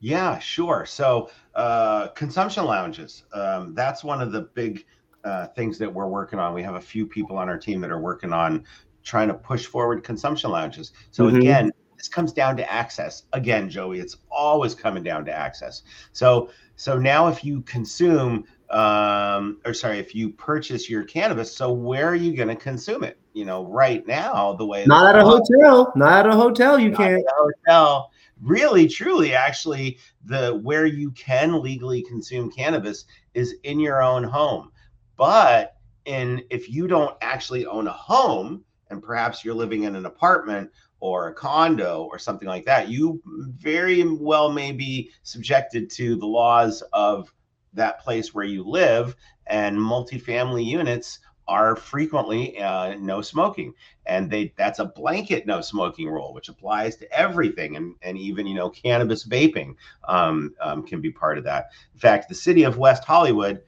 Yeah, 0.01 0.39
sure. 0.39 0.85
So, 0.87 1.31
uh, 1.55 2.09
consumption 2.09 2.65
lounges. 2.65 3.25
Um, 3.33 3.75
that's 3.75 4.03
one 4.03 4.21
of 4.21 4.33
the 4.33 4.43
big 4.55 4.85
uh, 5.25 5.49
things 5.49 5.79
that 5.79 5.93
we're 5.93 6.07
working 6.07 6.39
on. 6.39 6.55
We 6.55 6.63
have 6.63 6.75
a 6.75 6.81
few 6.81 7.07
people 7.07 7.37
on 7.39 7.49
our 7.49 7.59
team 7.59 7.81
that 7.81 7.91
are 7.91 8.01
working 8.01 8.33
on 8.33 8.65
trying 9.03 9.29
to 9.29 9.35
push 9.35 9.67
forward 9.67 10.03
consumption 10.03 10.51
lounges. 10.51 10.93
So 11.11 11.25
mm-hmm. 11.25 11.37
again, 11.37 11.73
this 11.97 12.09
comes 12.09 12.33
down 12.33 12.57
to 12.57 12.73
access. 12.73 13.25
Again, 13.33 13.71
Joey, 13.71 14.01
it's 14.01 14.17
always 14.31 14.75
coming 14.75 15.03
down 15.03 15.25
to 15.27 15.33
access. 15.33 15.83
So 16.13 16.51
so 16.77 16.99
now 16.99 17.29
if 17.29 17.45
you 17.45 17.61
consume 17.63 18.45
um 18.71 19.61
or 19.65 19.75
sorry, 19.75 19.99
if 19.99 20.15
you 20.15 20.31
purchase 20.31 20.91
your 20.91 21.05
cannabis, 21.05 21.55
so 21.55 21.73
where 21.73 22.09
are 22.09 22.15
you 22.15 22.35
going 22.37 22.49
to 22.49 22.57
consume 22.57 23.05
it? 23.05 23.19
You 23.33 23.45
know, 23.45 23.65
right 23.67 24.07
now 24.07 24.55
the 24.55 24.67
way 24.67 24.85
Not 24.87 25.15
at 25.15 25.21
a 25.21 25.25
hotel, 25.25 25.93
not 25.97 26.27
at 26.27 26.33
a 26.33 26.37
hotel 26.37 26.79
you 26.79 26.93
can't. 26.93 27.23
a 27.23 27.35
hotel. 27.35 28.11
Really 28.43 28.89
truly 28.89 29.33
actually 29.35 29.99
the 30.25 30.61
where 30.63 30.87
you 30.87 31.11
can 31.13 31.63
legally 31.63 32.03
consume 32.03 32.51
cannabis 32.51 33.05
is 33.35 33.55
in 33.63 33.79
your 33.79 34.03
own 34.03 34.25
home. 34.25 34.71
But 35.17 35.77
in 36.05 36.45
if 36.51 36.69
you 36.69 36.87
don't 36.87 37.17
actually 37.21 37.67
own 37.67 37.87
a 37.87 37.93
home, 37.93 38.65
and 38.91 39.03
perhaps 39.03 39.45
you're 39.45 39.55
living 39.55 39.85
in 39.85 39.97
an 39.97 40.07
apartment 40.07 40.71
or 41.01 41.29
a 41.29 41.35
condo 41.35 42.09
or 42.11 42.19
something 42.19 42.49
like 42.49 42.65
that, 42.65 42.89
you 42.89 43.21
very 43.27 44.03
well 44.05 44.51
may 44.51 44.73
be 44.73 45.11
subjected 45.23 45.91
to 45.91 46.17
the 46.17 46.27
laws 46.27 46.83
of 46.93 47.33
that 47.73 48.01
place 48.01 48.35
where 48.35 48.45
you 48.45 48.63
live. 48.65 49.17
And 49.47 49.77
multifamily 49.77 50.65
units 50.65 51.19
are 51.47 51.77
frequently 51.77 52.59
uh, 52.59 52.95
no 52.95 53.21
smoking, 53.21 53.75
and 54.07 54.31
they 54.31 54.55
that's 54.57 54.79
a 54.79 54.87
blanket 54.87 55.47
no 55.47 55.61
smoking 55.61 56.09
rule, 56.09 56.33
which 56.33 56.49
applies 56.49 56.97
to 56.97 57.13
everything, 57.13 57.77
and 57.77 57.95
and 58.03 58.17
even 58.17 58.47
you 58.47 58.55
know 58.55 58.71
cannabis 58.71 59.27
vaping 59.27 59.75
um, 60.09 60.55
um, 60.61 60.83
can 60.87 61.01
be 61.01 61.11
part 61.11 61.37
of 61.37 61.45
that. 61.45 61.67
In 61.93 62.01
fact, 62.01 62.29
the 62.29 62.35
city 62.35 62.63
of 62.63 62.79
West 62.79 63.05
Hollywood 63.05 63.63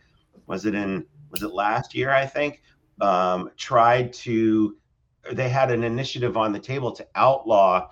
was 0.47 0.65
it 0.65 0.75
in 0.75 1.05
was 1.37 1.51
it 1.51 1.55
last 1.55 1.95
year 1.95 2.11
I 2.11 2.27
think 2.27 2.63
um, 3.01 3.51
tried 3.57 4.13
to 4.15 4.77
they 5.33 5.49
had 5.49 5.71
an 5.71 5.85
initiative 5.85 6.37
on 6.37 6.53
the 6.53 6.59
table 6.59 6.93
to 6.93 7.07
outlaw 7.15 7.89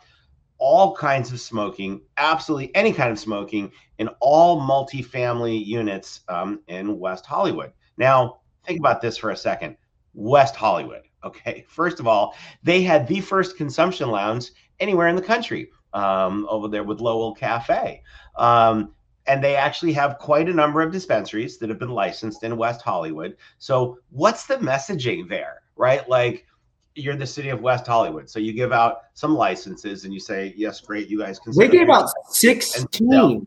all 0.58 0.94
kinds 0.94 1.32
of 1.32 1.40
smoking, 1.40 2.00
absolutely 2.16 2.74
any 2.76 2.92
kind 2.92 3.10
of 3.10 3.18
smoking 3.18 3.70
in 3.98 4.08
all 4.20 4.60
multifamily 4.60 5.64
units 5.66 6.20
um, 6.28 6.60
in 6.68 6.98
West 6.98 7.26
Hollywood. 7.26 7.72
Now, 7.98 8.40
think 8.64 8.78
about 8.78 9.00
this 9.00 9.16
for 9.16 9.30
a 9.30 9.36
second. 9.36 9.76
West 10.14 10.56
Hollywood. 10.56 11.02
Okay. 11.24 11.64
First 11.66 12.00
of 12.00 12.06
all, 12.06 12.34
they 12.62 12.82
had 12.82 13.08
the 13.08 13.18
first 13.18 13.56
consumption 13.56 14.10
lounge 14.10 14.50
anywhere 14.78 15.08
in 15.08 15.16
the 15.16 15.22
country 15.22 15.70
um, 15.94 16.46
over 16.50 16.68
there 16.68 16.84
with 16.84 17.00
Lowell 17.00 17.34
Cafe. 17.34 18.02
Um, 18.36 18.94
and 19.26 19.42
they 19.42 19.56
actually 19.56 19.92
have 19.92 20.18
quite 20.18 20.48
a 20.48 20.52
number 20.52 20.82
of 20.82 20.92
dispensaries 20.92 21.58
that 21.58 21.68
have 21.68 21.78
been 21.78 21.90
licensed 21.90 22.42
in 22.42 22.56
West 22.56 22.82
Hollywood. 22.82 23.36
So, 23.58 23.98
what's 24.10 24.46
the 24.46 24.56
messaging 24.56 25.28
there, 25.28 25.62
right? 25.76 26.08
Like, 26.08 26.46
you're 26.94 27.16
the 27.16 27.26
city 27.26 27.48
of 27.48 27.60
West 27.60 27.86
Hollywood, 27.86 28.28
so 28.28 28.38
you 28.38 28.52
give 28.52 28.72
out 28.72 28.98
some 29.14 29.34
licenses 29.34 30.04
and 30.04 30.12
you 30.12 30.20
say, 30.20 30.54
"Yes, 30.56 30.80
great, 30.80 31.08
you 31.08 31.18
guys." 31.18 31.38
Can." 31.38 31.52
They 31.56 31.68
gave 31.68 31.88
out 31.88 32.08
sixteen. 32.28 33.46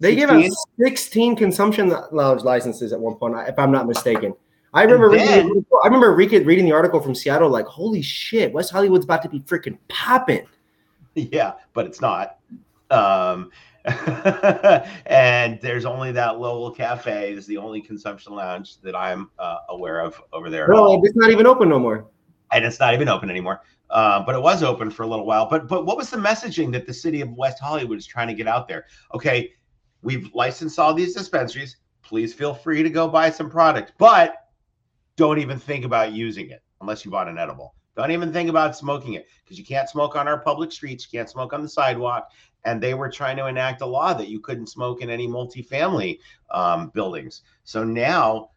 They 0.00 0.16
16? 0.16 0.16
gave 0.16 0.30
out 0.30 0.52
sixteen 0.80 1.36
consumption 1.36 1.94
lounge 2.12 2.42
licenses 2.42 2.92
at 2.92 3.00
one 3.00 3.14
point, 3.14 3.36
if 3.48 3.58
I'm 3.58 3.70
not 3.70 3.86
mistaken. 3.86 4.34
I 4.74 4.82
remember 4.82 5.16
then, 5.16 5.46
reading. 5.46 5.66
I 5.82 5.86
remember 5.86 6.14
reading 6.14 6.64
the 6.64 6.72
article 6.72 7.00
from 7.00 7.14
Seattle. 7.14 7.48
Like, 7.48 7.66
holy 7.66 8.02
shit, 8.02 8.52
West 8.52 8.70
Hollywood's 8.70 9.04
about 9.04 9.22
to 9.22 9.28
be 9.28 9.40
freaking 9.40 9.78
popping. 9.88 10.46
Yeah, 11.14 11.54
but 11.72 11.86
it's 11.86 12.00
not. 12.00 12.38
Um, 12.90 13.50
and 15.06 15.58
there's 15.60 15.84
only 15.84 16.12
that 16.12 16.38
Lowell 16.38 16.70
Cafe 16.70 17.32
is 17.32 17.46
the 17.46 17.56
only 17.56 17.80
consumption 17.80 18.34
lounge 18.34 18.80
that 18.80 18.94
I'm 18.94 19.30
uh, 19.38 19.58
aware 19.68 20.00
of 20.00 20.20
over 20.32 20.50
there. 20.50 20.68
No, 20.68 21.00
it's 21.02 21.16
not 21.16 21.30
even 21.30 21.46
open 21.46 21.68
no 21.68 21.78
more. 21.78 22.06
And 22.52 22.64
it's 22.64 22.80
not 22.80 22.94
even 22.94 23.08
open 23.08 23.30
anymore. 23.30 23.60
Uh, 23.90 24.24
but 24.24 24.34
it 24.34 24.42
was 24.42 24.62
open 24.62 24.90
for 24.90 25.02
a 25.02 25.06
little 25.06 25.24
while. 25.24 25.48
But 25.48 25.66
but 25.66 25.86
what 25.86 25.96
was 25.96 26.10
the 26.10 26.18
messaging 26.18 26.72
that 26.72 26.86
the 26.86 26.92
city 26.92 27.20
of 27.20 27.30
West 27.32 27.58
Hollywood 27.58 27.98
is 27.98 28.06
trying 28.06 28.28
to 28.28 28.34
get 28.34 28.46
out 28.46 28.68
there? 28.68 28.86
Okay, 29.14 29.52
we've 30.02 30.32
licensed 30.34 30.78
all 30.78 30.92
these 30.92 31.14
dispensaries. 31.14 31.76
Please 32.02 32.34
feel 32.34 32.54
free 32.54 32.82
to 32.82 32.90
go 32.90 33.08
buy 33.08 33.30
some 33.30 33.50
product, 33.50 33.92
but 33.98 34.34
don't 35.16 35.38
even 35.38 35.58
think 35.58 35.84
about 35.84 36.12
using 36.12 36.50
it 36.50 36.62
unless 36.80 37.04
you 37.04 37.10
bought 37.10 37.28
an 37.28 37.38
edible. 37.38 37.74
Don't 37.98 38.12
even 38.12 38.32
think 38.32 38.48
about 38.48 38.76
smoking 38.76 39.14
it 39.14 39.26
because 39.42 39.58
you 39.58 39.64
can't 39.64 39.88
smoke 39.88 40.14
on 40.14 40.28
our 40.28 40.38
public 40.38 40.70
streets. 40.70 41.04
You 41.04 41.18
can't 41.18 41.28
smoke 41.28 41.52
on 41.52 41.62
the 41.62 41.68
sidewalk. 41.68 42.30
And 42.64 42.80
they 42.80 42.94
were 42.94 43.10
trying 43.10 43.36
to 43.38 43.48
enact 43.48 43.80
a 43.80 43.86
law 43.86 44.14
that 44.14 44.28
you 44.28 44.38
couldn't 44.38 44.68
smoke 44.68 45.02
in 45.02 45.10
any 45.10 45.26
multifamily 45.26 46.20
um, 46.50 46.90
buildings. 46.90 47.42
So 47.64 47.82
now, 47.82 48.50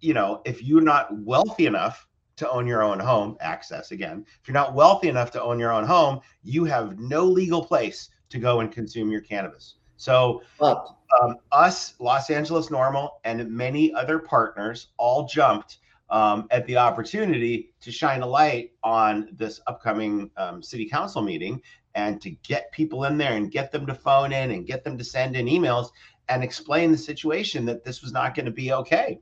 you 0.00 0.14
know, 0.14 0.42
if 0.44 0.62
you're 0.62 0.80
not 0.80 1.12
wealthy 1.18 1.66
enough 1.66 2.06
to 2.36 2.48
own 2.48 2.68
your 2.68 2.84
own 2.84 3.00
home, 3.00 3.36
access 3.40 3.90
again, 3.90 4.24
if 4.40 4.46
you're 4.46 4.54
not 4.54 4.74
wealthy 4.74 5.08
enough 5.08 5.32
to 5.32 5.42
own 5.42 5.58
your 5.58 5.72
own 5.72 5.84
home, 5.84 6.20
you 6.44 6.64
have 6.66 7.00
no 7.00 7.24
legal 7.24 7.64
place 7.64 8.10
to 8.28 8.38
go 8.38 8.60
and 8.60 8.70
consume 8.70 9.10
your 9.10 9.22
cannabis. 9.22 9.74
So, 9.96 10.42
um, 10.60 11.34
us, 11.50 11.94
Los 11.98 12.30
Angeles 12.30 12.68
NORML, 12.68 13.10
and 13.24 13.50
many 13.50 13.92
other 13.92 14.20
partners 14.20 14.88
all 14.98 15.26
jumped 15.26 15.78
um, 16.10 16.46
at 16.50 16.66
the 16.66 16.76
opportunity 16.76 17.72
to 17.80 17.92
shine 17.92 18.22
a 18.22 18.26
light 18.26 18.72
on 18.82 19.28
this 19.32 19.60
upcoming 19.66 20.30
um, 20.36 20.62
city 20.62 20.88
council 20.88 21.22
meeting 21.22 21.60
and 21.94 22.20
to 22.22 22.30
get 22.30 22.70
people 22.72 23.04
in 23.04 23.18
there 23.18 23.34
and 23.34 23.50
get 23.50 23.72
them 23.72 23.86
to 23.86 23.94
phone 23.94 24.32
in 24.32 24.52
and 24.52 24.66
get 24.66 24.84
them 24.84 24.96
to 24.96 25.04
send 25.04 25.36
in 25.36 25.46
emails 25.46 25.90
and 26.28 26.44
explain 26.44 26.92
the 26.92 26.98
situation 26.98 27.64
that 27.64 27.84
this 27.84 28.02
was 28.02 28.12
not 28.12 28.34
going 28.34 28.46
to 28.46 28.52
be 28.52 28.72
okay. 28.72 29.18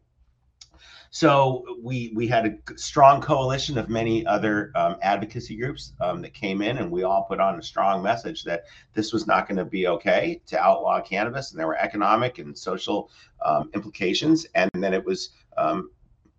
So 1.11 1.64
we 1.83 2.12
we 2.14 2.27
had 2.27 2.46
a 2.46 2.79
strong 2.79 3.22
coalition 3.22 3.79
of 3.79 3.88
many 3.88 4.27
other 4.27 4.72
um, 4.75 4.96
advocacy 5.01 5.57
groups 5.57 5.92
um, 6.01 6.20
that 6.22 6.35
came 6.35 6.61
in, 6.61 6.79
and 6.79 6.90
we 6.90 7.05
all 7.05 7.22
put 7.22 7.40
on 7.40 7.59
a 7.59 7.62
strong 7.62 8.03
message 8.03 8.44
that 8.44 8.64
this 8.92 9.12
was 9.12 9.27
not 9.27 9.49
going 9.49 9.57
to 9.57 9.64
be 9.64 9.87
okay 9.87 10.42
to 10.46 10.59
outlaw 10.59 11.01
cannabis, 11.01 11.53
and 11.53 11.61
there 11.61 11.68
were 11.68 11.79
economic 11.79 12.38
and 12.38 12.59
social 12.59 13.11
um, 13.44 13.70
implications, 13.72 14.46
and 14.55 14.70
then 14.75 14.92
it 14.92 15.05
was 15.05 15.31
um, 15.57 15.90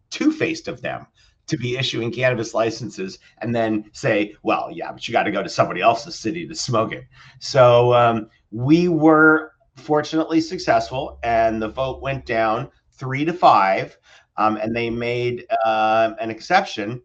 two 0.10 0.32
faced 0.32 0.68
of 0.68 0.82
them 0.82 1.08
to 1.48 1.58
be 1.58 1.78
issuing 1.78 2.12
cannabis 2.12 2.54
licenses 2.54 3.20
and 3.40 3.56
then 3.56 3.90
say, 3.94 4.36
well, 4.44 4.70
yeah, 4.72 4.92
but 4.92 5.08
you 5.08 5.12
got 5.12 5.24
to 5.24 5.32
go 5.32 5.42
to 5.42 5.50
somebody 5.50 5.82
else's 5.82 6.20
city 6.20 6.48
to 6.48 6.54
smoke 6.54 6.92
it. 6.92 7.06
So 7.40 7.94
um, 7.94 8.30
we 8.52 8.90
were 8.90 9.54
fortunately 9.76 10.42
successful, 10.42 11.20
and 11.24 11.62
the 11.62 11.70
vote 11.70 12.02
went 12.02 12.26
down 12.26 12.70
three 12.92 13.24
to 13.24 13.34
five, 13.34 13.98
um, 14.36 14.58
and 14.58 14.76
they 14.76 14.90
made 14.90 15.46
uh, 15.66 16.14
an 16.20 16.30
exception 16.30 17.02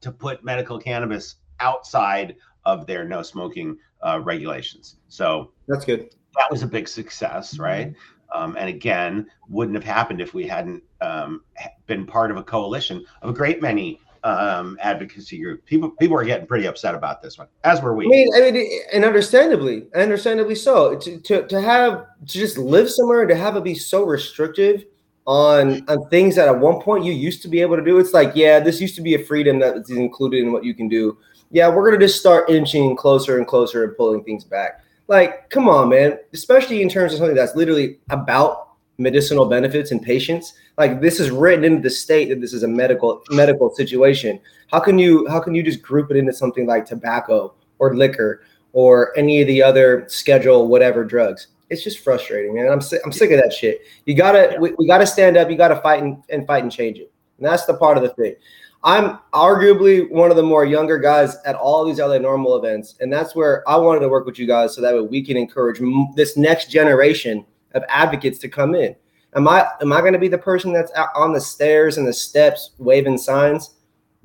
to 0.00 0.12
put 0.12 0.44
medical 0.44 0.78
cannabis 0.78 1.36
outside 1.58 2.36
of 2.64 2.86
their 2.86 3.04
no 3.04 3.22
smoking 3.22 3.78
uh, 4.02 4.20
regulations. 4.22 4.96
So 5.08 5.52
that's 5.66 5.84
good. 5.84 6.10
That 6.38 6.50
was 6.50 6.62
a 6.62 6.66
big 6.66 6.86
success, 6.86 7.58
right? 7.58 7.88
Mm-hmm. 7.88 8.42
Um, 8.42 8.56
and 8.56 8.68
again, 8.68 9.26
wouldn't 9.48 9.76
have 9.76 9.84
happened 9.84 10.20
if 10.20 10.34
we 10.34 10.46
hadn't 10.46 10.82
um, 11.00 11.42
been 11.86 12.06
part 12.06 12.30
of 12.30 12.36
a 12.36 12.42
coalition 12.42 13.04
of 13.22 13.30
a 13.30 13.32
great 13.32 13.62
many 13.62 14.00
um, 14.26 14.76
advocacy 14.80 15.38
groups. 15.40 15.62
People 15.66 15.90
people 15.90 16.16
are 16.16 16.24
getting 16.24 16.46
pretty 16.46 16.66
upset 16.66 16.94
about 16.94 17.22
this 17.22 17.38
one, 17.38 17.46
as 17.64 17.80
were 17.80 17.94
we. 17.94 18.06
I 18.06 18.08
mean, 18.08 18.28
I 18.34 18.50
mean, 18.50 18.80
and 18.92 19.04
understandably, 19.04 19.86
understandably 19.94 20.56
so. 20.56 20.96
To, 20.96 21.18
to, 21.20 21.46
to 21.46 21.60
have 21.60 22.06
to 22.26 22.38
just 22.38 22.58
live 22.58 22.90
somewhere 22.90 23.26
to 23.26 23.36
have 23.36 23.56
it 23.56 23.64
be 23.64 23.74
so 23.74 24.04
restrictive 24.04 24.84
on 25.26 25.88
on 25.88 26.08
things 26.08 26.34
that 26.36 26.48
at 26.48 26.58
one 26.58 26.80
point 26.80 27.04
you 27.04 27.12
used 27.12 27.42
to 27.42 27.48
be 27.48 27.60
able 27.60 27.76
to 27.76 27.84
do. 27.84 27.98
It's 27.98 28.12
like, 28.12 28.32
yeah, 28.34 28.58
this 28.58 28.80
used 28.80 28.96
to 28.96 29.02
be 29.02 29.14
a 29.14 29.24
freedom 29.24 29.60
that 29.60 29.76
is 29.76 29.90
included 29.90 30.40
in 30.40 30.52
what 30.52 30.64
you 30.64 30.74
can 30.74 30.88
do. 30.88 31.18
Yeah, 31.50 31.68
we're 31.68 31.88
gonna 31.88 32.04
just 32.04 32.18
start 32.18 32.50
inching 32.50 32.96
closer 32.96 33.38
and 33.38 33.46
closer 33.46 33.84
and 33.84 33.96
pulling 33.96 34.24
things 34.24 34.44
back. 34.44 34.80
Like, 35.08 35.48
come 35.50 35.68
on, 35.68 35.88
man. 35.88 36.18
Especially 36.32 36.82
in 36.82 36.88
terms 36.88 37.12
of 37.12 37.18
something 37.18 37.36
that's 37.36 37.54
literally 37.54 38.00
about 38.10 38.65
medicinal 38.98 39.46
benefits 39.46 39.90
and 39.90 40.02
patients. 40.02 40.54
Like 40.78 41.00
this 41.00 41.20
is 41.20 41.30
written 41.30 41.64
into 41.64 41.82
the 41.82 41.90
state 41.90 42.28
that 42.28 42.40
this 42.40 42.52
is 42.52 42.62
a 42.62 42.68
medical 42.68 43.22
medical 43.30 43.70
situation. 43.74 44.40
How 44.70 44.80
can 44.80 44.98
you 44.98 45.26
how 45.28 45.40
can 45.40 45.54
you 45.54 45.62
just 45.62 45.82
group 45.82 46.10
it 46.10 46.16
into 46.16 46.32
something 46.32 46.66
like 46.66 46.86
tobacco 46.86 47.54
or 47.78 47.94
liquor 47.94 48.42
or 48.72 49.16
any 49.16 49.40
of 49.40 49.46
the 49.46 49.62
other 49.62 50.04
schedule 50.08 50.68
whatever 50.68 51.04
drugs? 51.04 51.48
It's 51.68 51.82
just 51.82 51.98
frustrating, 51.98 52.54
man. 52.54 52.68
I'm 52.70 52.80
sick, 52.80 53.00
I'm 53.04 53.12
sick 53.12 53.30
of 53.32 53.40
that 53.40 53.52
shit. 53.52 53.82
You 54.04 54.14
gotta 54.14 54.56
we, 54.60 54.72
we 54.78 54.86
gotta 54.86 55.06
stand 55.06 55.36
up. 55.36 55.50
You 55.50 55.56
gotta 55.56 55.80
fight 55.80 56.02
and, 56.02 56.22
and 56.30 56.46
fight 56.46 56.62
and 56.62 56.72
change 56.72 56.98
it. 56.98 57.12
And 57.38 57.46
that's 57.46 57.66
the 57.66 57.74
part 57.74 57.96
of 57.96 58.02
the 58.02 58.10
thing. 58.10 58.36
I'm 58.84 59.18
arguably 59.32 60.08
one 60.10 60.30
of 60.30 60.36
the 60.36 60.44
more 60.44 60.64
younger 60.64 60.96
guys 60.96 61.36
at 61.44 61.56
all 61.56 61.84
these 61.84 61.98
other 61.98 62.20
NORML 62.20 62.58
events, 62.58 62.94
and 63.00 63.12
that's 63.12 63.34
where 63.34 63.68
I 63.68 63.76
wanted 63.76 64.00
to 64.00 64.08
work 64.08 64.26
with 64.26 64.38
you 64.38 64.46
guys 64.46 64.76
so 64.76 64.80
that 64.80 64.94
way 64.94 65.00
we 65.00 65.24
can 65.24 65.36
encourage 65.36 65.80
m- 65.80 66.12
this 66.14 66.36
next 66.36 66.70
generation 66.70 67.44
of 67.76 67.84
advocates 67.88 68.38
to 68.40 68.48
come 68.48 68.74
in. 68.74 68.96
Am 69.34 69.46
I 69.46 69.66
am 69.80 69.92
I 69.92 70.00
going 70.00 70.14
to 70.14 70.18
be 70.18 70.28
the 70.28 70.38
person 70.38 70.72
that's 70.72 70.92
out 70.94 71.10
on 71.14 71.32
the 71.32 71.40
stairs 71.40 71.98
and 71.98 72.06
the 72.06 72.12
steps 72.12 72.70
waving 72.78 73.18
signs? 73.18 73.74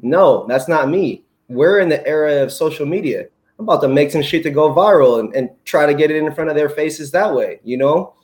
No, 0.02 0.48
that's 0.48 0.68
not 0.68 0.90
me. 0.90 1.26
We're 1.48 1.80
in 1.80 1.90
the 1.90 2.06
era 2.08 2.42
of 2.42 2.52
social 2.52 2.86
media. 2.86 3.26
I'm 3.60 3.66
about 3.66 3.82
to 3.82 3.88
make 3.88 4.10
some 4.10 4.22
shit 4.22 4.42
to 4.44 4.50
go 4.50 4.74
viral 4.74 5.20
and, 5.20 5.36
and 5.36 5.50
try 5.66 5.86
to 5.86 5.94
get 5.94 6.10
it 6.10 6.18
in 6.18 6.34
front 6.34 6.50
of 6.50 6.56
their 6.56 6.70
faces 6.70 7.12
that 7.12 7.34
way. 7.34 7.60
You 7.64 7.78
know, 7.78 8.16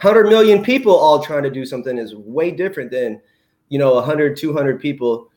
100 0.00 0.28
million 0.28 0.62
people 0.62 0.94
all 0.94 1.22
trying 1.22 1.42
to 1.42 1.50
do 1.50 1.66
something 1.66 1.98
is 1.98 2.14
way 2.14 2.50
different 2.50 2.90
than, 2.90 3.20
you 3.68 3.78
know, 3.78 3.94
100, 3.94 4.36
200 4.36 4.80
people 4.80 5.28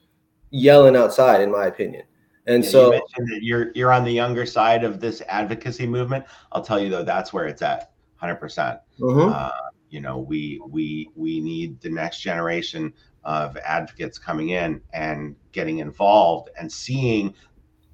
yelling 0.51 0.95
outside, 0.95 1.41
in 1.41 1.51
my 1.51 1.65
opinion. 1.65 2.03
And 2.47 2.63
yeah, 2.63 2.69
so 2.69 2.93
you 2.93 3.01
you're 3.41 3.71
you're 3.73 3.91
on 3.91 4.03
the 4.03 4.11
younger 4.11 4.45
side 4.45 4.83
of 4.83 4.99
this 4.99 5.21
advocacy 5.27 5.87
movement. 5.87 6.25
I'll 6.51 6.63
tell 6.63 6.79
you 6.79 6.89
though, 6.89 7.03
that's 7.03 7.33
where 7.33 7.45
it's 7.45 7.61
at, 7.61 7.91
hundred 8.15 8.35
percent. 8.35 8.79
Mm-hmm. 8.99 9.31
Uh, 9.33 9.49
you 9.89 10.01
know, 10.01 10.19
we 10.19 10.59
we 10.67 11.09
we 11.15 11.39
need 11.39 11.79
the 11.81 11.89
next 11.89 12.19
generation 12.19 12.93
of 13.23 13.57
advocates 13.57 14.17
coming 14.17 14.49
in 14.49 14.81
and 14.93 15.35
getting 15.51 15.79
involved 15.79 16.49
and 16.59 16.71
seeing, 16.71 17.33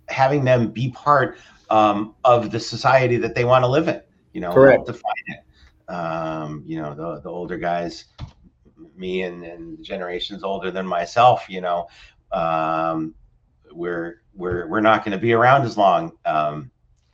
having 0.09 0.43
them 0.43 0.71
be 0.71 0.91
part 0.91 1.37
um, 1.69 2.15
of 2.23 2.51
the 2.51 2.59
society 2.59 3.17
that 3.17 3.33
they 3.33 3.45
want 3.45 3.63
to 3.63 3.67
live 3.67 3.87
in. 3.87 4.01
You 4.33 4.41
know, 4.41 4.53
Correct. 4.53 4.85
define 4.85 5.01
it. 5.27 5.93
Um, 5.93 6.63
you 6.65 6.81
know, 6.81 6.93
the 6.93 7.21
the 7.21 7.29
older 7.29 7.57
guys, 7.57 8.05
me 8.95 9.23
and, 9.23 9.43
and 9.43 9.83
generations 9.83 10.43
older 10.43 10.71
than 10.71 10.85
myself. 10.85 11.45
You 11.49 11.61
know, 11.61 11.87
um, 12.31 13.13
we're 13.71 14.21
we're 14.33 14.67
we're 14.67 14.81
not 14.81 15.03
going 15.03 15.11
to 15.11 15.21
be 15.21 15.33
around 15.33 15.63
as 15.63 15.77
long 15.77 16.13
um, 16.25 16.71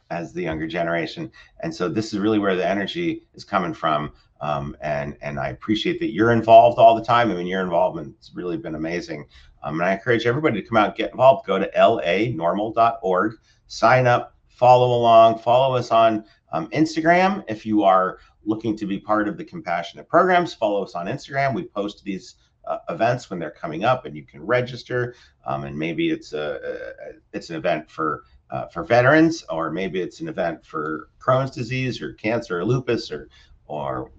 as 0.10 0.34
the 0.34 0.43
younger 0.43 0.67
generation, 0.67 1.32
and 1.62 1.74
so 1.74 1.89
this 1.89 2.13
is 2.13 2.20
really 2.20 2.39
where 2.39 2.56
the 2.56 2.67
energy 2.67 3.24
is 3.34 3.43
coming 3.43 3.74
from. 3.74 4.13
Um, 4.39 4.78
and 4.82 5.17
and 5.22 5.39
I 5.39 5.50
appreciate 5.50 6.00
that 6.00 6.13
you're 6.13 6.32
involved 6.32 6.78
all 6.78 6.96
the 6.96 7.04
time. 7.04 7.32
I 7.32 7.36
mean, 7.36 7.48
your 7.48 7.63
involvement 7.63 8.15
has 8.20 8.36
really 8.36 8.58
been 8.58 8.76
amazing. 8.76 9.26
Um, 9.63 9.80
and 9.80 9.89
I 9.89 9.93
encourage 9.93 10.26
everybody 10.26 10.62
to 10.62 10.67
come 10.67 10.78
out 10.78 10.89
and 10.89 10.96
get 10.96 11.12
involved. 11.12 11.46
Go 11.48 11.60
to 11.60 11.70
lanorml.org, 11.76 13.34
sign 13.67 14.08
up, 14.08 14.36
follow 14.48 14.96
along, 14.98 15.39
follow 15.39 15.76
us 15.76 15.91
on 15.91 16.24
um, 16.52 16.67
Instagram 16.70 17.43
if 17.48 17.65
you 17.65 17.84
are 17.84 18.20
looking 18.46 18.78
to 18.78 18.86
be 18.86 19.00
part 19.00 19.28
of 19.28 19.38
the 19.38 19.43
compassionate 19.43 20.08
programs. 20.08 20.54
Follow 20.54 20.84
us 20.84 20.96
on 20.96 21.08
Instagram. 21.08 21.54
We 21.54 21.63
post 21.63 22.04
these 22.04 22.36
uh, 22.65 22.78
events 22.89 23.30
when 23.30 23.39
they're 23.39 23.52
coming 23.52 23.84
up, 23.84 24.06
and 24.06 24.15
you 24.15 24.26
can 24.26 24.46
register. 24.46 25.15
Um, 25.46 25.63
and 25.63 25.77
maybe 25.77 26.10
it's 26.10 26.34
a, 26.34 26.60
a, 26.63 27.13
it's 27.34 27.50
an 27.50 27.56
event 27.56 27.90
for 27.90 28.23
uh, 28.50 28.67
for 28.67 28.83
veterans, 28.83 29.43
or 29.50 29.71
maybe 29.71 30.02
it's 30.02 30.19
an 30.21 30.27
event 30.27 30.65
for 30.65 31.10
Crohn's 31.19 31.52
disease, 31.52 32.02
or 32.02 32.13
cancer, 32.13 32.60
or 32.60 32.65
lupus, 32.65 33.12
or 33.12 33.29
or 33.67 34.12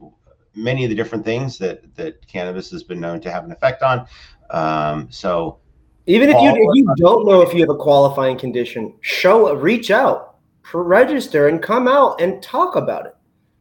many 0.55 0.85
of 0.85 0.91
the 0.91 0.97
different 0.97 1.25
things 1.25 1.59
that 1.59 1.95
that 1.97 2.27
cannabis 2.27 2.71
has 2.71 2.83
been 2.83 3.01
known 3.01 3.21
to 3.21 3.31
have 3.31 3.45
an 3.45 3.53
effect 3.53 3.83
on. 3.83 4.07
Um, 4.51 5.09
so 5.11 5.59
even 6.07 6.29
if 6.29 6.41
you 6.41 6.51
if 6.51 6.77
you 6.77 6.95
don't 6.97 7.27
know 7.27 7.43
if 7.43 7.53
you 7.53 7.61
have 7.61 7.71
a 7.71 7.77
qualifying 7.77 8.39
condition, 8.39 8.95
show 9.01 9.55
reach 9.55 9.91
out, 9.91 10.37
register, 10.73 11.49
and 11.49 11.63
come 11.63 11.89
out 11.89 12.21
and 12.21 12.43
talk 12.43 12.77
about 12.77 13.07
it. 13.07 13.15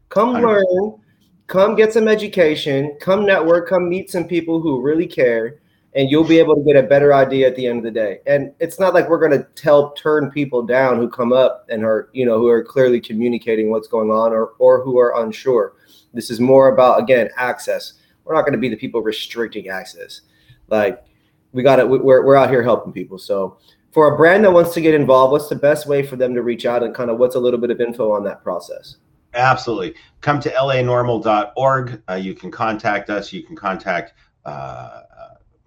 Come 0.09 0.33
100. 0.33 0.47
learn 0.47 0.99
come 1.47 1.75
get 1.75 1.93
some 1.93 2.07
education, 2.07 2.95
come 2.99 3.25
network, 3.25 3.69
come 3.69 3.89
meet 3.89 4.11
some 4.11 4.25
people 4.25 4.61
who 4.61 4.81
really 4.81 5.07
care, 5.07 5.59
and 5.97 6.11
you'll 6.11 6.23
be 6.23 6.37
able 6.37 6.55
to 6.55 6.61
get 6.61 6.75
a 6.75 6.87
better 6.87 7.11
idea 7.11 7.47
at 7.47 7.55
the 7.55 7.65
end 7.65 7.79
of 7.79 7.83
the 7.83 7.91
day. 7.91 8.19
And 8.27 8.53
it's 8.59 8.79
not 8.79 8.93
like 8.93 9.09
we're 9.09 9.19
going 9.19 9.31
to 9.31 9.47
tell 9.55 9.93
turn 9.93 10.29
people 10.29 10.61
down 10.61 10.97
who 10.97 11.09
come 11.09 11.33
up 11.33 11.65
and 11.69 11.83
are, 11.83 12.09
you 12.13 12.23
know, 12.23 12.37
who 12.37 12.47
are 12.47 12.63
clearly 12.63 13.01
communicating 13.01 13.71
what's 13.71 13.87
going 13.87 14.11
on 14.11 14.31
or 14.31 14.53
or 14.59 14.83
who 14.83 14.99
are 14.99 15.23
unsure. 15.23 15.73
This 16.13 16.29
is 16.29 16.39
more 16.39 16.69
about 16.69 17.01
again 17.01 17.29
access. 17.35 17.93
We're 18.23 18.35
not 18.35 18.41
going 18.41 18.53
to 18.53 18.59
be 18.59 18.69
the 18.69 18.77
people 18.77 19.01
restricting 19.01 19.69
access. 19.69 20.21
like 20.67 21.03
we 21.51 21.63
got 21.63 21.79
it. 21.79 21.89
We're 21.89 22.23
we're 22.23 22.35
out 22.35 22.51
here 22.51 22.61
helping 22.61 22.93
people. 22.93 23.17
So 23.17 23.57
for 23.91 24.13
a 24.13 24.17
brand 24.17 24.43
that 24.45 24.51
wants 24.51 24.75
to 24.75 24.81
get 24.81 24.93
involved, 24.93 25.31
what's 25.31 25.49
the 25.49 25.55
best 25.55 25.87
way 25.87 26.05
for 26.05 26.15
them 26.15 26.35
to 26.35 26.43
reach 26.43 26.67
out 26.67 26.83
and 26.83 26.93
kind 26.93 27.09
of 27.09 27.17
what's 27.17 27.35
a 27.35 27.39
little 27.39 27.59
bit 27.59 27.71
of 27.71 27.81
info 27.81 28.11
on 28.11 28.23
that 28.25 28.43
process? 28.43 28.97
Absolutely. 29.33 29.95
Come 30.21 30.39
to 30.41 30.49
lanorml.org. 30.51 32.03
Uh, 32.07 32.13
you 32.13 32.35
can 32.35 32.51
contact 32.51 33.09
us. 33.09 33.33
You 33.33 33.41
can 33.41 33.55
contact 33.55 34.13
uh, 34.45 34.49
uh, 34.49 35.03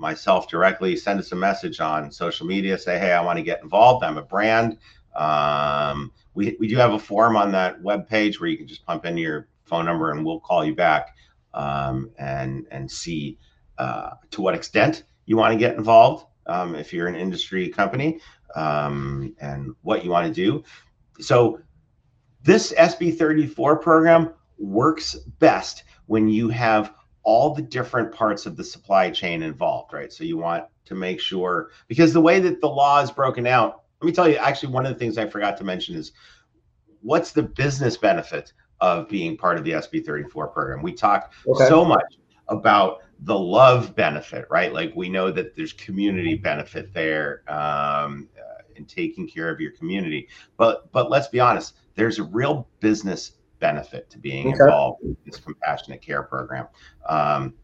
myself 0.01 0.49
directly. 0.49 0.97
Send 0.97 1.21
us 1.21 1.33
a 1.33 1.37
message 1.37 1.79
on 1.79 2.11
social 2.11 2.47
media. 2.47 2.79
Say, 2.79 2.99
hey, 2.99 3.13
I 3.13 3.21
want 3.21 3.39
to 3.39 3.43
get 3.43 3.63
involved. 3.63 4.03
I'm 4.03 4.19
a 4.19 4.23
brand. 4.23 4.79
Um, 5.15 6.13
we, 6.35 6.57
we 6.59 6.69
do 6.69 6.77
have 6.77 6.93
a 6.93 6.99
form 6.99 7.37
on 7.37 7.53
that 7.53 7.81
web 7.83 8.09
page 8.09 8.41
where 8.41 8.49
you 8.49 8.57
can 8.57 8.67
just 8.67 8.85
pump 8.87 9.05
in 9.05 9.19
your 9.19 9.49
phone 9.65 9.85
number 9.85 10.11
and 10.11 10.25
we'll 10.25 10.41
call 10.41 10.65
you 10.65 10.75
back 10.75 11.15
um, 11.55 12.11
and 12.19 12.67
and 12.71 12.91
see 12.91 13.39
uh, 13.79 14.11
to 14.31 14.41
what 14.41 14.55
extent 14.55 15.05
you 15.27 15.37
want 15.37 15.53
to 15.53 15.59
get 15.59 15.77
involved 15.77 16.27
um, 16.47 16.75
if 16.75 16.93
you're 16.93 17.07
an 17.07 17.17
industry 17.17 17.69
company 17.69 18.21
um, 18.57 19.35
and 19.41 19.75
what 19.83 20.05
you 20.05 20.11
want 20.11 20.27
to 20.27 20.33
do. 20.33 20.63
So 21.21 21.61
this 22.43 22.73
SB 22.73 23.17
34 23.19 23.79
program 23.79 24.33
works 24.59 25.15
best 25.39 25.85
when 26.07 26.29
you 26.29 26.49
have 26.49 26.95
all 27.23 27.55
the 27.55 27.63
different 27.63 28.13
parts 28.13 28.47
of 28.47 28.57
the 28.57 28.65
supply 28.65 29.11
chain 29.11 29.43
involved, 29.43 29.93
right? 29.93 30.13
So 30.13 30.25
you 30.25 30.39
want 30.39 30.65
to 30.87 30.95
make 30.95 31.21
sure 31.21 31.71
because 31.89 32.13
the 32.13 32.21
way 32.21 32.41
that 32.41 32.61
the 32.61 32.69
law 32.69 33.01
is 33.01 33.11
broken 33.11 33.47
out, 33.47 33.83
let 34.01 34.07
me 34.07 34.13
tell 34.13 34.29
you, 34.29 34.37
actually, 34.37 34.73
one 34.73 34.87
of 34.87 34.93
the 34.93 34.99
things 34.99 35.19
I 35.19 35.29
forgot 35.29 35.57
to 35.59 35.65
mention 35.65 35.95
is 35.95 36.13
what's 37.03 37.33
the 37.33 37.43
business 37.43 37.97
benefit 37.97 38.53
of 38.81 39.09
being 39.09 39.37
part 39.37 39.59
of 39.59 39.65
the 39.65 39.73
SB 39.73 40.05
34 40.05 40.49
program? 40.49 40.83
We 40.83 40.93
talk 40.93 41.33
okay. 41.47 41.69
so 41.69 41.85
much 41.85 42.19
about 42.49 43.03
the 43.21 43.39
love 43.39 43.95
benefit, 43.95 44.47
right? 44.51 44.73
Like 44.73 44.93
we 44.97 45.09
know 45.09 45.31
that 45.31 45.55
there's 45.55 45.75
community 45.75 46.35
benefit 46.35 46.93
there 46.95 47.43
um, 47.49 48.29
uh, 48.39 48.63
in 48.77 48.87
taking 48.87 49.29
care 49.29 49.51
of 49.51 49.61
your 49.61 49.73
community, 49.73 50.29
but 50.57 50.91
but 50.93 51.11
let's 51.11 51.29
be 51.29 51.41
honest, 51.41 51.77
there's 51.95 52.19
a 52.19 52.25
real 52.25 52.67
business 52.81 53.33
benefit 53.61 54.11
to 54.11 54.19
being 54.19 54.49
okay. 54.49 54.65
involved 54.65 55.03
in 55.05 55.17
this 55.25 55.37
compassionate 55.37 56.03
care 56.03 56.23
program. 56.23 56.67
Um, 57.09 57.55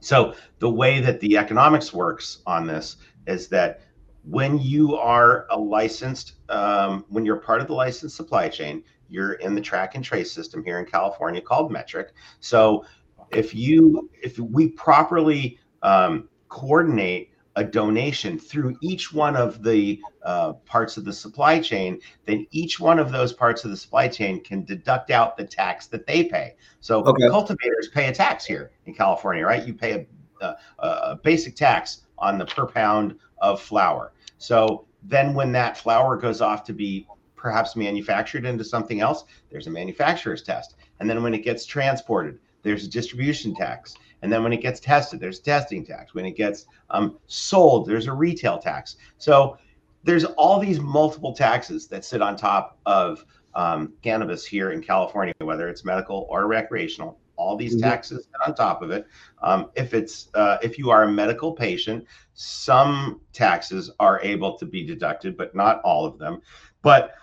so 0.00 0.34
the 0.58 0.70
way 0.70 1.00
that 1.00 1.20
the 1.20 1.36
economics 1.36 1.92
works 1.92 2.38
on 2.46 2.66
this 2.66 2.96
is 3.26 3.48
that 3.48 3.82
when 4.24 4.58
you 4.58 4.96
are 4.96 5.46
a 5.50 5.58
licensed, 5.58 6.34
um, 6.48 7.04
when 7.08 7.24
you're 7.24 7.36
part 7.36 7.60
of 7.60 7.68
the 7.68 7.74
licensed 7.74 8.16
supply 8.16 8.48
chain, 8.48 8.82
you're 9.08 9.34
in 9.34 9.54
the 9.54 9.60
track 9.60 9.94
and 9.94 10.04
trace 10.04 10.32
system 10.32 10.64
here 10.64 10.80
in 10.80 10.86
California 10.86 11.40
called 11.40 11.72
Metrc. 11.72 12.08
So 12.40 12.84
if 13.30 13.54
you, 13.54 14.10
if 14.20 14.38
we 14.38 14.68
properly 14.70 15.58
um, 15.82 16.28
coordinate 16.48 17.30
a 17.56 17.64
donation 17.64 18.38
through 18.38 18.76
each 18.82 19.12
one 19.12 19.34
of 19.34 19.62
the 19.62 20.00
uh, 20.22 20.52
parts 20.52 20.98
of 20.98 21.04
the 21.04 21.12
supply 21.12 21.58
chain, 21.58 21.98
then 22.26 22.46
each 22.50 22.78
one 22.78 22.98
of 22.98 23.10
those 23.10 23.32
parts 23.32 23.64
of 23.64 23.70
the 23.70 23.76
supply 23.76 24.06
chain 24.06 24.42
can 24.44 24.62
deduct 24.64 25.10
out 25.10 25.36
the 25.36 25.44
tax 25.44 25.86
that 25.86 26.06
they 26.06 26.24
pay. 26.24 26.54
So 26.80 27.02
okay. 27.04 27.28
cultivators 27.28 27.88
pay 27.88 28.08
a 28.08 28.14
tax 28.14 28.44
here 28.44 28.72
in 28.84 28.94
California, 28.94 29.44
right? 29.44 29.66
You 29.66 29.72
pay 29.72 30.06
a, 30.40 30.46
a, 30.46 30.56
a 30.78 31.16
basic 31.22 31.56
tax 31.56 32.02
on 32.18 32.36
the 32.36 32.44
per 32.44 32.66
pound 32.66 33.18
of 33.38 33.60
flower. 33.60 34.12
So 34.36 34.86
then 35.02 35.32
when 35.32 35.50
that 35.52 35.78
flower 35.78 36.16
goes 36.16 36.42
off 36.42 36.62
to 36.64 36.74
be 36.74 37.06
perhaps 37.36 37.74
manufactured 37.74 38.44
into 38.44 38.64
something 38.64 39.00
else, 39.00 39.24
there's 39.50 39.66
a 39.66 39.70
manufacturer's 39.70 40.42
test. 40.42 40.74
And 41.00 41.08
then 41.08 41.22
when 41.22 41.32
it 41.32 41.42
gets 41.42 41.64
transported, 41.64 42.38
there's 42.62 42.84
a 42.84 42.88
distribution 42.88 43.54
tax. 43.54 43.94
And 44.22 44.32
then 44.32 44.42
when 44.42 44.52
it 44.52 44.62
gets 44.62 44.80
tested, 44.80 45.20
there's 45.20 45.40
testing 45.40 45.84
tax. 45.84 46.14
When 46.14 46.24
it 46.24 46.36
gets 46.36 46.66
um, 46.90 47.18
sold, 47.26 47.86
there's 47.86 48.06
a 48.06 48.12
retail 48.12 48.58
tax. 48.58 48.96
So 49.18 49.58
there's 50.04 50.24
all 50.24 50.58
these 50.58 50.80
multiple 50.80 51.34
taxes 51.34 51.86
that 51.88 52.04
sit 52.04 52.22
on 52.22 52.36
top 52.36 52.78
of 52.86 53.24
um, 53.54 53.94
cannabis 54.02 54.44
here 54.44 54.70
in 54.70 54.82
California, 54.82 55.34
whether 55.40 55.68
it's 55.68 55.84
medical 55.84 56.26
or 56.30 56.46
recreational. 56.46 57.18
All 57.36 57.56
these 57.56 57.74
mm-hmm. 57.74 57.88
taxes 57.88 58.28
on 58.46 58.54
top 58.54 58.82
of 58.82 58.90
it. 58.90 59.06
Um, 59.42 59.70
if 59.74 59.92
it's 59.92 60.28
uh, 60.34 60.56
if 60.62 60.78
you 60.78 60.90
are 60.90 61.02
a 61.02 61.12
medical 61.12 61.52
patient, 61.52 62.06
some 62.32 63.20
taxes 63.32 63.90
are 64.00 64.20
able 64.22 64.56
to 64.58 64.64
be 64.64 64.86
deducted, 64.86 65.36
but 65.36 65.54
not 65.54 65.80
all 65.82 66.06
of 66.06 66.18
them. 66.18 66.40
But 66.80 67.14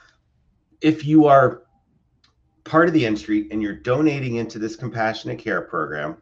if 0.82 1.06
you 1.06 1.26
are 1.26 1.64
part 2.64 2.88
of 2.88 2.94
the 2.94 3.06
industry 3.06 3.48
and 3.50 3.62
you're 3.62 3.76
donating 3.76 4.36
into 4.36 4.60
this 4.60 4.76
compassionate 4.76 5.40
care 5.40 5.62
program, 5.62 6.18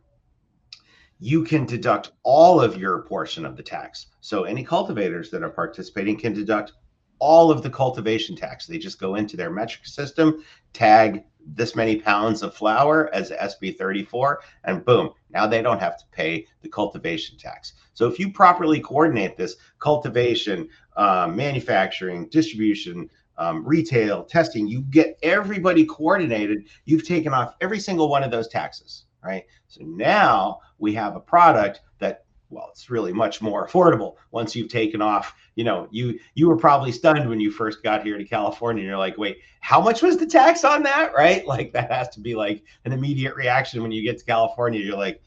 you 1.24 1.44
can 1.44 1.68
deduct 1.68 2.14
all 2.24 2.60
of 2.60 2.78
your 2.78 3.04
portion 3.04 3.46
of 3.46 3.56
the 3.56 3.62
tax. 3.62 4.08
So 4.22 4.44
any 4.44 4.64
cultivators 4.64 5.30
that 5.30 5.44
are 5.44 5.52
participating 5.52 6.18
can 6.18 6.34
deduct 6.34 6.74
all 7.20 7.52
of 7.52 7.62
the 7.62 7.70
cultivation 7.70 8.36
tax. 8.36 8.66
They 8.66 8.80
just 8.80 9.00
go 9.00 9.14
into 9.14 9.38
their 9.38 9.52
Metrc 9.52 9.86
system, 9.86 10.44
tag 10.74 11.24
this 11.46 11.76
many 11.76 11.98
pounds 11.98 12.42
of 12.42 12.56
flour 12.56 13.14
as 13.14 13.30
SB 13.30 13.78
34, 13.78 14.42
and 14.64 14.84
boom, 14.84 15.12
now 15.30 15.46
they 15.46 15.62
don't 15.62 15.80
have 15.80 15.96
to 16.00 16.06
pay 16.12 16.48
the 16.64 16.70
cultivation 16.70 17.38
tax. 17.38 17.74
So 17.94 18.08
if 18.08 18.18
you 18.18 18.32
properly 18.32 18.80
coordinate 18.80 19.38
this 19.38 19.58
cultivation, 19.78 20.70
um, 20.98 21.36
manufacturing, 21.36 22.30
distribution, 22.30 23.08
um, 23.38 23.64
retail, 23.64 24.24
testing, 24.24 24.68
you 24.68 24.82
get 24.82 25.20
everybody 25.22 25.86
coordinated. 25.86 26.68
You've 26.86 27.08
taken 27.08 27.32
off 27.32 27.54
every 27.62 27.80
single 27.80 28.10
one 28.10 28.24
of 28.24 28.32
those 28.32 28.48
taxes 28.48 29.06
right? 29.24 29.46
So 29.68 29.84
now 29.84 30.62
we 30.80 30.94
have 30.94 31.16
a 31.16 31.20
product 31.20 31.82
that 32.00 32.26
well 32.50 32.68
it's 32.72 32.90
really 32.90 33.14
much 33.14 33.42
more 33.42 33.68
affordable 33.70 34.16
once 34.32 34.56
you've 34.56 34.70
taken 34.70 35.02
off. 35.02 35.34
You 35.56 35.64
know 35.64 35.88
you 35.92 36.20
you 36.34 36.48
were 36.48 36.58
probably 36.58 36.92
stunned 36.92 37.30
when 37.30 37.40
you 37.40 37.52
first 37.52 37.84
got 37.84 38.04
here 38.04 38.18
to 38.18 38.26
california. 38.26 38.82
And 38.82 38.90
you're 38.90 38.98
like 38.98 39.18
wait 39.18 39.40
how 39.62 39.80
much 39.80 40.02
was 40.02 40.18
the 40.18 40.26
tax 40.26 40.64
on 40.64 40.84
that? 40.84 41.14
Right? 41.22 41.46
Like 41.46 41.74
that 41.74 41.92
has 41.92 42.10
to 42.10 42.20
be 42.20 42.36
like 42.36 42.64
an 42.86 42.92
immediate 42.92 43.36
reaction 43.36 43.82
when 43.82 43.92
you 43.92 44.02
get 44.04 44.20
to 44.20 44.26
california. 44.26 44.82
You're 44.82 44.98
like 44.98 45.22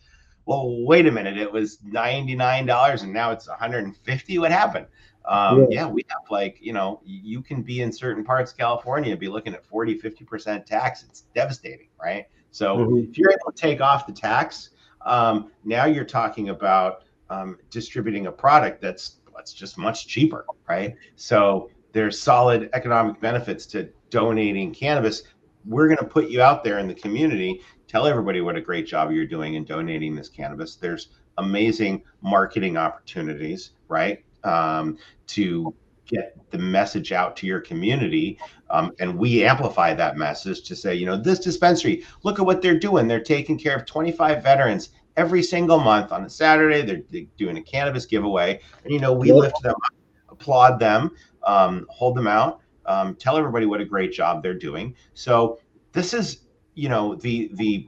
well 0.47 0.85
wait 0.85 1.07
a 1.07 1.13
minute. 1.13 1.39
It 1.39 1.51
was 1.51 1.79
$99 1.79 3.03
and 3.03 3.13
now 3.13 3.31
it's 3.31 3.49
150 3.49 4.39
what 4.39 4.51
happened? 4.51 4.87
Um, 5.27 5.61
yeah. 5.61 5.67
yeah. 5.71 5.87
we 5.87 6.05
have 6.09 6.31
like 6.31 6.59
you 6.61 6.75
know 6.75 7.01
you 7.05 7.41
can 7.41 7.63
be 7.63 7.81
in 7.81 7.91
certain 7.91 8.25
parts 8.25 8.53
of 8.53 8.59
california 8.59 9.13
and 9.13 9.21
be 9.21 9.29
looking 9.29 9.55
at 9.55 9.65
40 9.65 9.99
50% 10.01 10.67
tax. 10.67 11.05
It's 11.05 11.23
devastating 11.35 11.89
right 12.03 12.27
so 12.55 12.77
mm-hmm. 12.77 13.11
if 13.11 13.19
you're 13.19 13.33
able 13.33 13.51
to 13.51 13.61
take 13.61 13.81
off 13.81 14.07
the 14.07 14.13
tax, 14.13 14.71
um, 15.05 15.51
now 15.65 15.87
you're 15.87 16.05
talking 16.05 16.51
about 16.51 17.03
um, 17.29 17.59
distributing 17.69 18.29
a 18.29 18.33
product 18.33 18.81
that's 18.81 19.17
that's 19.35 19.53
just 19.53 19.77
much 19.77 20.07
cheaper, 20.07 20.47
right? 20.69 20.95
So 21.17 21.69
there's 21.91 22.17
solid 22.17 22.71
economic 22.73 23.21
benefits 23.21 23.67
to 23.67 23.89
donating 24.09 24.73
cannabis. 24.73 25.25
We're 25.65 25.89
going 25.89 25.99
to 25.99 26.05
put 26.05 26.31
you 26.31 26.43
out 26.43 26.63
there 26.63 26.79
in 26.79 26.87
the 26.87 26.95
community, 26.95 27.61
tell 27.89 28.07
everybody 28.07 28.41
what 28.41 28.55
a 28.55 28.61
great 28.61 28.87
job 28.87 29.11
you're 29.11 29.27
doing 29.27 29.55
in 29.55 29.65
donating 29.65 30.15
this 30.15 30.29
cannabis. 30.29 30.77
There's 30.77 31.09
amazing 31.39 32.05
marketing 32.23 32.77
opportunities, 32.77 33.73
right? 33.89 34.25
Um, 34.45 34.97
to 35.27 35.75
get 36.07 36.39
the 36.53 36.59
message 36.59 37.11
out 37.11 37.35
to 37.39 37.47
your 37.49 37.61
community 37.61 38.39
um, 38.75 38.93
and 38.99 39.17
we 39.17 39.45
amplify 39.45 39.95
that 39.95 40.17
message 40.17 40.63
to 40.63 40.75
say 40.75 40.95
you 40.95 41.07
know 41.07 41.17
this 41.17 41.39
dispensary 41.39 42.05
look 42.23 42.39
at 42.39 42.47
what 42.47 42.61
they're 42.61 42.79
doing 42.79 43.07
they're 43.07 43.21
taking 43.21 43.59
care 43.59 43.77
of 43.77 43.87
25 43.87 44.43
veterans 44.43 44.91
every 45.17 45.43
single 45.43 45.79
month 45.79 46.13
on 46.13 46.25
a 46.25 46.31
saturday 46.31 46.83
they're, 46.83 47.03
they're 47.11 47.27
doing 47.37 47.57
a 47.57 47.63
cannabis 47.63 48.05
giveaway 48.05 48.61
and 48.83 48.93
you 48.93 48.99
know 48.99 49.13
we 49.13 49.29
yep. 49.29 49.37
lift 49.37 49.63
them 49.63 49.75
up 49.85 49.95
applaud 50.29 50.79
them 50.79 51.11
um, 51.45 51.87
hold 51.89 52.17
them 52.17 52.27
out 52.27 52.61
um, 52.87 53.15
tell 53.15 53.37
everybody 53.37 53.67
what 53.67 53.81
a 53.81 53.85
great 53.85 54.13
job 54.13 54.43
they're 54.43 54.55
doing 54.55 54.95
so 55.15 55.59
this 55.93 56.13
is 56.13 56.41
you 56.75 56.89
know 56.89 57.15
the 57.15 57.51
the 57.55 57.87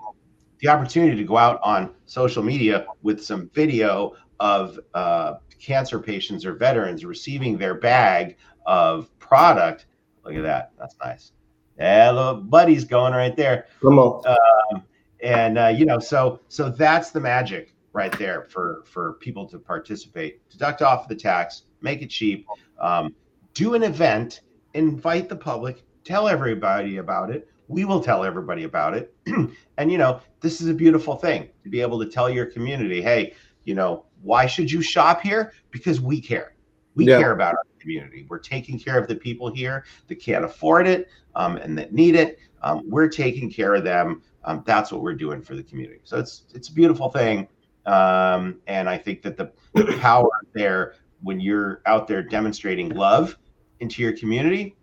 the 0.61 0.69
opportunity 0.69 1.17
to 1.17 1.25
go 1.25 1.37
out 1.37 1.61
on 1.63 1.93
social 2.07 2.43
media 2.43 2.87
with 3.03 3.23
some 3.23 3.51
video 3.53 4.15
of 4.41 4.79
uh, 4.95 5.35
cancer 5.61 5.99
patients 5.99 6.45
or 6.45 6.55
veterans 6.55 7.05
receiving 7.05 7.59
their 7.59 7.75
bag 7.75 8.37
of 8.67 9.17
product. 9.19 9.87
Look 10.27 10.35
at 10.35 10.43
that. 10.43 10.73
That's 10.79 10.97
nice. 11.03 11.33
Yeah, 11.79 12.11
little 12.11 12.35
buddy's 12.35 12.85
going 12.85 13.13
right 13.13 13.37
there. 13.37 13.67
Come 13.81 13.99
on. 13.99 14.27
Um, 14.27 14.83
and 15.23 15.59
uh, 15.59 15.69
you 15.69 15.87
know, 15.87 15.99
so 15.99 16.41
so 16.49 16.69
that's 16.69 17.11
the 17.11 17.21
magic 17.21 17.75
right 17.93 18.17
there 18.19 18.43
for 18.51 18.83
for 18.87 19.15
people 19.15 19.47
to 19.47 19.59
participate. 19.59 20.49
Deduct 20.51 20.83
off 20.83 21.09
the 21.09 21.15
tax, 21.15 21.63
make 21.81 22.03
it 22.03 22.11
cheap, 22.11 22.47
um, 22.81 23.15
do 23.55 23.75
an 23.75 23.83
event, 23.83 24.41
invite 24.75 25.29
the 25.29 25.37
public, 25.37 25.83
tell 26.05 26.29
everybody 26.29 26.97
about 26.97 27.31
it. 27.31 27.49
We 27.69 27.85
will 27.85 28.01
tell 28.01 28.25
everybody 28.25 28.65
about 28.65 28.95
it. 28.95 29.15
and 29.79 29.93
you 29.93 29.99
know, 29.99 30.21
this 30.41 30.61
is 30.61 30.69
a 30.69 30.75
beautiful 30.75 31.17
thing 31.17 31.49
to 31.63 31.69
be 31.69 31.81
able 31.81 31.99
to 32.01 32.07
tell 32.07 32.29
your 32.29 32.47
community, 32.47 33.01
hey, 33.01 33.35
you 33.65 33.75
know, 33.75 34.05
why 34.23 34.47
should 34.47 34.71
you 34.71 34.83
shop 34.83 35.21
here? 35.21 35.53
Because 35.71 36.01
we 36.01 36.21
care. 36.21 36.55
We 36.95 37.07
yeah. 37.07 37.19
care 37.19 37.33
about 37.33 37.55
our 37.55 37.65
community. 37.87 38.27
We're 38.29 38.39
taking 38.39 38.79
care 38.79 38.99
of 38.99 39.07
the 39.07 39.15
people 39.15 39.53
here 39.53 39.85
that 40.09 40.17
can't 40.17 40.45
afford 40.45 40.89
it 40.89 41.09
um, 41.37 41.57
and 41.57 41.79
that 41.79 41.93
need 41.93 42.17
it. 42.17 42.39
Um, 42.63 42.83
we're 42.89 43.09
taking 43.09 43.51
care 43.51 43.75
of 43.75 43.85
them. 43.85 44.23
Um, 44.45 44.63
that's 44.67 44.91
what 44.91 45.03
we're 45.03 45.15
doing 45.15 45.41
for 45.41 45.55
the 45.55 45.63
community. 45.63 46.01
So 46.05 46.19
it's 46.19 46.45
it's 46.53 46.69
a 46.69 46.73
beautiful 46.73 47.09
thing. 47.11 47.49
Um, 47.87 48.61
and 48.67 48.89
I 48.89 48.99
think 48.99 49.23
that 49.23 49.37
the, 49.37 49.53
the 49.75 49.97
power 50.01 50.29
there 50.53 50.95
when 51.23 51.41
you're 51.41 51.83
out 51.87 52.09
there 52.09 52.23
demonstrating 52.23 52.91
love 52.91 53.39
into 53.81 54.03
your 54.03 54.17
community, 54.17 54.77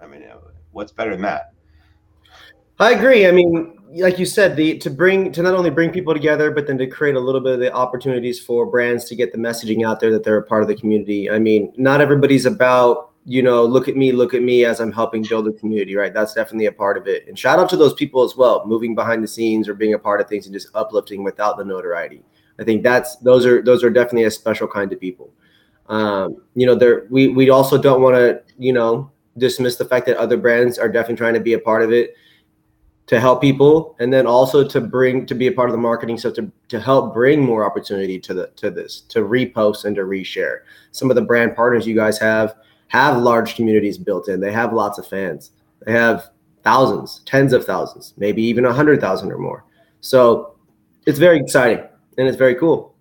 I 0.00 0.06
mean, 0.06 0.24
what's 0.70 0.92
better 0.92 1.10
than 1.10 1.22
that? 1.22 1.52
I 2.78 2.92
agree. 2.92 3.26
I 3.26 3.32
mean, 3.32 3.78
like 3.96 4.18
you 4.18 4.26
said, 4.26 4.56
the 4.56 4.78
to 4.78 4.90
bring 4.90 5.32
to 5.32 5.42
not 5.42 5.54
only 5.54 5.70
bring 5.70 5.90
people 5.90 6.14
together, 6.14 6.50
but 6.50 6.66
then 6.66 6.78
to 6.78 6.86
create 6.86 7.14
a 7.14 7.20
little 7.20 7.40
bit 7.40 7.54
of 7.54 7.60
the 7.60 7.72
opportunities 7.72 8.40
for 8.40 8.66
brands 8.66 9.04
to 9.06 9.16
get 9.16 9.32
the 9.32 9.38
messaging 9.38 9.86
out 9.86 10.00
there 10.00 10.10
that 10.12 10.24
they're 10.24 10.38
a 10.38 10.42
part 10.42 10.62
of 10.62 10.68
the 10.68 10.74
community. 10.74 11.30
I 11.30 11.38
mean, 11.38 11.72
not 11.76 12.00
everybody's 12.00 12.46
about 12.46 13.12
you 13.24 13.42
know, 13.42 13.64
look 13.64 13.88
at 13.88 13.96
me, 13.96 14.10
look 14.10 14.34
at 14.34 14.42
me 14.42 14.64
as 14.64 14.80
I'm 14.80 14.90
helping 14.90 15.22
build 15.22 15.46
a 15.46 15.52
community, 15.52 15.94
right? 15.94 16.12
That's 16.12 16.34
definitely 16.34 16.66
a 16.66 16.72
part 16.72 16.96
of 16.96 17.06
it. 17.06 17.26
And 17.28 17.38
shout 17.38 17.58
out 17.58 17.68
to 17.68 17.76
those 17.76 17.94
people 17.94 18.22
as 18.24 18.36
well, 18.36 18.66
moving 18.66 18.94
behind 18.94 19.22
the 19.22 19.28
scenes 19.28 19.68
or 19.68 19.74
being 19.74 19.94
a 19.94 19.98
part 19.98 20.20
of 20.20 20.28
things 20.28 20.46
and 20.46 20.52
just 20.52 20.68
uplifting 20.74 21.22
without 21.22 21.56
the 21.56 21.64
notoriety. 21.64 22.24
I 22.58 22.64
think 22.64 22.82
that's 22.82 23.16
those 23.16 23.46
are 23.46 23.62
those 23.62 23.84
are 23.84 23.90
definitely 23.90 24.24
a 24.24 24.30
special 24.30 24.66
kind 24.66 24.92
of 24.92 25.00
people. 25.00 25.32
Um, 25.88 26.42
you 26.54 26.66
know, 26.66 26.74
there 26.74 27.06
we 27.10 27.28
we 27.28 27.50
also 27.50 27.80
don't 27.80 28.02
want 28.02 28.16
to, 28.16 28.42
you 28.58 28.72
know, 28.72 29.10
dismiss 29.38 29.76
the 29.76 29.84
fact 29.84 30.06
that 30.06 30.16
other 30.16 30.36
brands 30.36 30.78
are 30.78 30.88
definitely 30.88 31.16
trying 31.16 31.34
to 31.34 31.40
be 31.40 31.54
a 31.54 31.58
part 31.58 31.82
of 31.82 31.92
it 31.92 32.14
to 33.12 33.20
help 33.20 33.42
people 33.42 33.94
and 33.98 34.10
then 34.10 34.26
also 34.26 34.66
to 34.66 34.80
bring 34.80 35.26
to 35.26 35.34
be 35.34 35.46
a 35.46 35.52
part 35.52 35.68
of 35.68 35.74
the 35.74 35.78
marketing. 35.78 36.16
So 36.16 36.30
to, 36.30 36.50
to 36.68 36.80
help 36.80 37.12
bring 37.12 37.42
more 37.42 37.62
opportunity 37.62 38.18
to 38.18 38.32
the 38.32 38.46
to 38.56 38.70
this 38.70 39.02
to 39.10 39.18
repost 39.18 39.84
and 39.84 39.94
to 39.96 40.02
reshare. 40.04 40.60
Some 40.92 41.10
of 41.10 41.16
the 41.16 41.20
brand 41.20 41.54
partners 41.54 41.86
you 41.86 41.94
guys 41.94 42.18
have 42.20 42.54
have 42.88 43.18
large 43.18 43.54
communities 43.54 43.98
built 43.98 44.30
in. 44.30 44.40
They 44.40 44.50
have 44.50 44.72
lots 44.72 44.98
of 44.98 45.06
fans. 45.06 45.50
They 45.84 45.92
have 45.92 46.30
thousands 46.62 47.20
tens 47.26 47.52
of 47.52 47.66
thousands 47.66 48.14
maybe 48.16 48.42
even 48.42 48.64
a 48.64 48.72
hundred 48.72 48.98
thousand 48.98 49.30
or 49.30 49.36
more. 49.36 49.66
So 50.00 50.56
it's 51.04 51.18
very 51.18 51.38
exciting 51.38 51.84
and 52.16 52.26
it's 52.26 52.38
very 52.38 52.54
cool. 52.54 52.94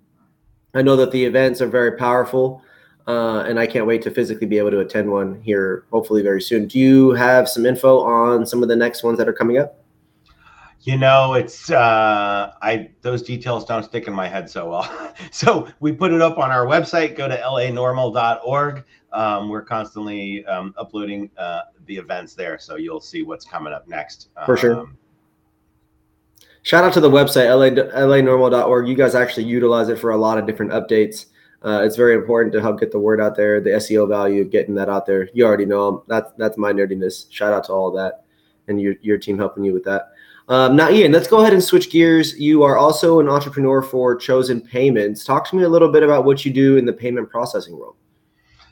I 0.73 0.81
know 0.81 0.97
that 0.97 1.11
the 1.11 1.23
events 1.23 1.61
are 1.61 1.67
very 1.67 1.93
powerful 1.93 2.61
uh, 3.07 3.45
and 3.47 3.57
I 3.57 3.65
can't 3.65 3.85
wait 3.85 4.01
to 4.01 4.11
physically 4.11 4.45
be 4.45 4.57
able 4.57 4.71
to 4.71 4.81
attend 4.81 5.09
one 5.09 5.39
here, 5.41 5.85
hopefully 5.89 6.21
very 6.21 6.41
soon. 6.41 6.67
Do 6.67 6.79
you 6.79 7.11
have 7.11 7.47
some 7.47 7.65
info 7.65 7.99
on 7.99 8.45
some 8.45 8.61
of 8.61 8.67
the 8.67 8.75
next 8.75 9.03
ones 9.03 9.17
that 9.17 9.29
are 9.29 9.33
coming 9.33 9.57
up? 9.57 9.77
You 10.83 10.97
know, 10.97 11.35
it's 11.35 11.69
uh, 11.69 12.53
I 12.61 12.89
those 13.01 13.21
details 13.21 13.65
don't 13.65 13.83
stick 13.83 14.07
in 14.07 14.13
my 14.13 14.27
head 14.27 14.49
so 14.49 14.69
well. 14.69 15.13
so 15.31 15.67
we 15.79 15.91
put 15.91 16.11
it 16.11 16.21
up 16.21 16.39
on 16.39 16.49
our 16.49 16.65
website. 16.65 17.15
Go 17.15 17.27
to 17.27 17.37
lanorml.org. 17.37 18.83
Um, 19.13 19.49
we're 19.49 19.61
constantly 19.61 20.43
um, 20.45 20.73
uploading 20.77 21.29
uh, 21.37 21.61
the 21.85 21.97
events 21.97 22.33
there, 22.33 22.57
so 22.57 22.77
you'll 22.77 23.01
see 23.01 23.21
what's 23.21 23.45
coming 23.45 23.73
up 23.73 23.87
next. 23.87 24.29
For 24.45 24.57
sure. 24.57 24.79
Um, 24.79 24.97
Shout 26.63 26.83
out 26.83 26.93
to 26.93 26.99
the 26.99 27.09
website 27.09 27.49
la 27.49 28.05
lanorml.org. 28.05 28.87
You 28.87 28.95
guys 28.95 29.15
actually 29.15 29.45
utilize 29.45 29.89
it 29.89 29.99
for 29.99 30.11
a 30.11 30.17
lot 30.17 30.37
of 30.37 30.45
different 30.45 30.71
updates. 30.71 31.25
Uh, 31.63 31.81
it's 31.83 31.95
very 31.95 32.15
important 32.15 32.53
to 32.53 32.61
help 32.61 32.79
get 32.79 32.91
the 32.91 32.99
word 32.99 33.21
out 33.21 33.35
there. 33.35 33.59
The 33.59 33.71
SEO 33.71 34.07
value 34.07 34.41
of 34.41 34.51
getting 34.51 34.75
that 34.75 34.89
out 34.89 35.05
there. 35.05 35.29
You 35.33 35.45
already 35.45 35.65
know 35.65 36.03
that's 36.07 36.31
that's 36.37 36.57
my 36.57 36.71
nerdiness. 36.71 37.31
Shout 37.31 37.53
out 37.53 37.65
to 37.65 37.73
all 37.73 37.89
of 37.89 37.95
that, 37.95 38.25
and 38.67 38.81
your 38.81 38.95
your 39.01 39.17
team 39.17 39.37
helping 39.37 39.63
you 39.63 39.73
with 39.73 39.83
that. 39.83 40.09
Um, 40.51 40.75
now, 40.75 40.89
Ian, 40.89 41.13
let's 41.13 41.29
go 41.29 41.39
ahead 41.39 41.53
and 41.53 41.63
switch 41.63 41.89
gears. 41.89 42.37
You 42.37 42.61
are 42.63 42.77
also 42.77 43.21
an 43.21 43.29
entrepreneur 43.29 43.81
for 43.81 44.17
Chosen 44.17 44.59
Payments. 44.59 45.23
Talk 45.23 45.49
to 45.49 45.55
me 45.55 45.63
a 45.63 45.69
little 45.69 45.89
bit 45.89 46.03
about 46.03 46.25
what 46.25 46.43
you 46.43 46.51
do 46.51 46.75
in 46.75 46.83
the 46.83 46.91
payment 46.91 47.29
processing 47.29 47.77
world. 47.77 47.95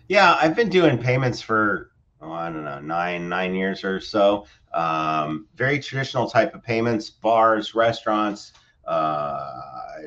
Yeah, 0.10 0.38
I've 0.42 0.58
been 0.58 0.68
doing 0.68 0.98
payments 0.98 1.40
for 1.42 1.92
oh, 2.20 2.34
I 2.34 2.52
don't 2.52 2.66
know 2.66 2.82
nine 2.82 3.30
nine 3.30 3.56
years 3.56 3.86
or 3.86 4.02
so. 4.02 4.46
Um, 4.74 5.48
very 5.56 5.80
traditional 5.80 6.30
type 6.30 6.54
of 6.54 6.62
payments, 6.62 7.10
bars, 7.10 7.74
restaurants. 7.74 8.52
Uh, 8.86 9.50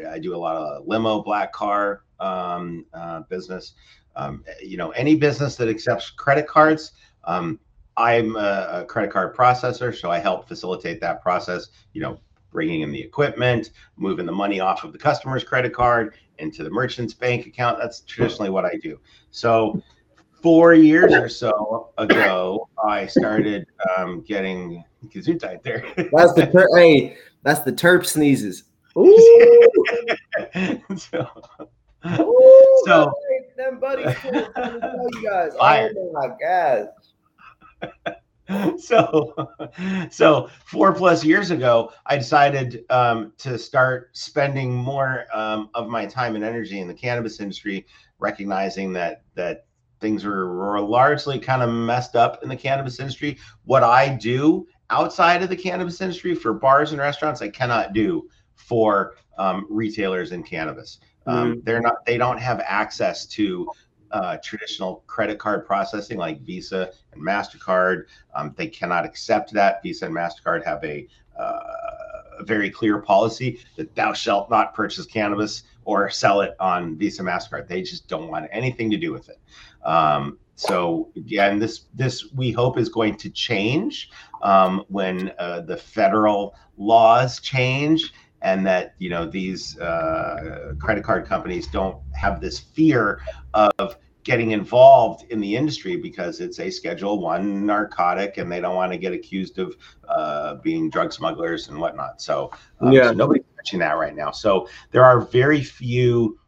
I, 0.05 0.13
I, 0.13 0.19
do 0.19 0.35
a 0.35 0.37
lot 0.37 0.57
of 0.57 0.87
limo, 0.87 1.23
black 1.23 1.55
car 1.55 2.03
um, 2.21 2.85
uh, 2.93 3.21
business. 3.31 3.73
Um, 4.15 4.45
you 4.63 4.77
know, 4.77 4.91
any 4.91 5.15
business 5.15 5.57
that 5.57 5.71
accepts 5.71 6.11
credit 6.11 6.47
cards. 6.47 6.93
Um, 7.25 7.59
I'm 7.97 8.37
a, 8.37 8.85
credit 8.89 9.13
card 9.13 9.37
processor, 9.37 9.97
so 9.97 10.11
I 10.11 10.19
help 10.19 10.49
facilitate 10.49 11.01
that 11.01 11.23
process. 11.23 11.69
You 11.93 12.03
know, 12.03 12.21
bringing 12.51 12.83
in 12.83 12.93
the 12.93 13.01
equipment, 13.01 13.71
moving 13.97 14.27
the 14.27 14.33
money 14.33 14.61
off 14.61 14.85
of 14.85 14.93
the 14.93 14.99
customer's 14.99 15.45
credit 15.45 15.73
card 15.73 16.15
into 16.39 16.63
the 16.63 16.71
merchant's 16.71 17.15
bank 17.15 17.47
account. 17.47 17.79
That's 17.79 18.01
traditionally 18.01 18.51
what 18.51 18.65
I 18.65 18.75
do. 18.83 18.99
So, 19.31 19.83
four 20.43 20.75
years 20.75 21.13
or 21.13 21.29
so 21.29 21.91
ago, 21.99 22.69
I 22.85 23.07
started 23.07 23.67
um, 23.97 24.23
getting 24.23 24.85
gesundheit 25.07 25.63
there. 25.63 25.85
that's 26.13 26.35
the 26.35 26.51
ter- 26.53 26.77
hey, 26.77 27.17
that's 27.43 27.61
the 27.61 27.73
terp 27.73 28.07
sneezes. 28.07 28.65
so, 28.95 29.03
Ooh, 32.21 32.83
so 32.85 33.13
them 33.57 33.79
buddies, 33.79 34.17
you 34.25 34.33
guys. 35.25 35.53
Oh 35.59 36.11
my 36.13 36.29
god. 36.41 36.89
so 38.79 39.35
so 40.11 40.49
four 40.65 40.93
plus 40.93 41.25
years 41.25 41.51
ago 41.51 41.93
i 42.07 42.17
decided 42.17 42.85
um, 42.91 43.33
to 43.39 43.59
start 43.59 44.11
spending 44.17 44.75
more 44.75 45.27
um, 45.33 45.71
of 45.75 45.89
my 45.89 46.07
time 46.07 46.35
and 46.35 46.45
energy 46.45 46.81
in 46.81 46.89
the 46.89 46.95
cannabis 46.95 47.41
industry 47.41 47.87
recognizing 48.19 48.93
that 48.93 49.23
that 49.35 49.67
things 50.01 50.25
were, 50.25 50.57
were 50.57 50.81
largely 50.81 51.39
kind 51.39 51.63
of 51.63 51.71
messed 51.71 52.17
up 52.17 52.43
in 52.43 52.49
the 52.49 52.57
cannabis 52.57 52.99
industry 52.99 53.39
what 53.65 53.83
i 53.83 54.09
do 54.09 54.67
outside 54.91 55.43
of 55.43 55.49
the 55.49 55.57
cannabis 55.57 56.01
industry 56.01 56.35
for 56.35 56.53
bars 56.53 56.93
and 56.93 57.01
restaurants 57.01 57.43
i 57.43 57.49
cannot 57.49 57.93
do 57.93 58.29
for 58.55 59.17
um, 59.39 59.67
retailers 59.71 60.33
in 60.33 60.43
cannabis 60.43 60.99
um, 61.27 61.55
mm. 61.55 61.65
they're 61.65 61.81
not 61.81 62.05
they 62.05 62.19
don't 62.19 62.39
have 62.39 62.61
access 62.67 63.27
to 63.27 63.67
uh, 64.13 64.37
traditional 64.43 65.03
credit 65.07 65.39
card 65.39 65.67
processing 65.67 66.19
like 66.19 66.41
Visa 66.43 66.93
and 67.13 67.23
MasterCard. 67.23 68.05
Um, 68.35 68.55
they 68.57 68.69
cannot 68.69 69.05
accept 69.05 69.53
that. 69.53 69.83
Visa 69.83 70.07
and 70.07 70.15
MasterCard 70.15 70.65
have 70.65 70.83
a, 70.85 71.09
uh, 71.39 71.61
very 72.41 72.71
clear 72.71 72.99
policy 72.99 73.61
that 73.77 73.95
thou 73.95 74.13
shalt 74.13 74.51
not 74.51 74.75
purchase 74.75 75.07
cannabis 75.07 75.65
or 75.85 76.11
sell 76.11 76.41
it 76.41 76.55
on 76.61 76.97
Visa 76.97 77.23
MasterCard. 77.23 77.69
They 77.69 77.83
just 77.83 78.09
don't 78.09 78.29
want 78.29 78.49
anything 78.53 78.91
to 78.91 78.97
do 78.97 79.13
with 79.13 79.29
it. 79.29 79.39
Um, 79.85 80.39
so 80.55 81.11
again, 81.17 81.59
this 81.59 81.87
this 81.95 82.33
we 82.33 82.53
hope 82.53 82.79
is 82.79 82.89
going 82.89 83.17
to 83.17 83.31
change 83.31 84.11
um, 84.43 84.85
when 84.89 85.33
uh, 85.39 85.63
the 85.63 85.77
federal 85.77 86.55
laws 86.77 87.41
change 87.41 88.13
and 88.43 88.67
that 88.67 88.95
you 88.99 89.09
know 89.09 89.25
these 89.25 89.79
uh, 89.79 90.75
credit 90.79 91.05
card 91.05 91.27
companies 91.27 91.67
don't 91.67 91.99
have 92.15 92.41
this 92.41 92.59
fear 92.59 93.21
of 93.55 93.97
getting 94.25 94.53
involved 94.53 95.25
in 95.31 95.41
the 95.41 95.57
industry 95.57 95.97
because 95.97 96.41
it's 96.41 96.61
a 96.61 96.71
schedule 96.71 97.21
one 97.21 97.67
narcotic 97.67 98.39
and 98.39 98.51
they 98.51 98.61
don't 98.61 98.77
want 98.77 98.93
to 98.93 98.99
get 98.99 99.13
accused 99.13 99.59
of 99.59 99.77
uh, 100.09 100.55
being 100.57 100.89
drug 100.91 101.13
smugglers 101.13 101.69
and 101.69 101.79
whatnot 101.79 102.21
so, 102.21 102.51
um, 102.81 102.93
yeah. 102.93 103.09
so 103.09 103.13
nobody's 103.13 103.43
touching 103.57 103.81
that 103.81 103.99
right 103.99 104.15
now 104.15 104.31
so 104.31 104.69
there 104.91 105.05
are 105.05 105.21
very 105.21 105.63
few 105.63 106.39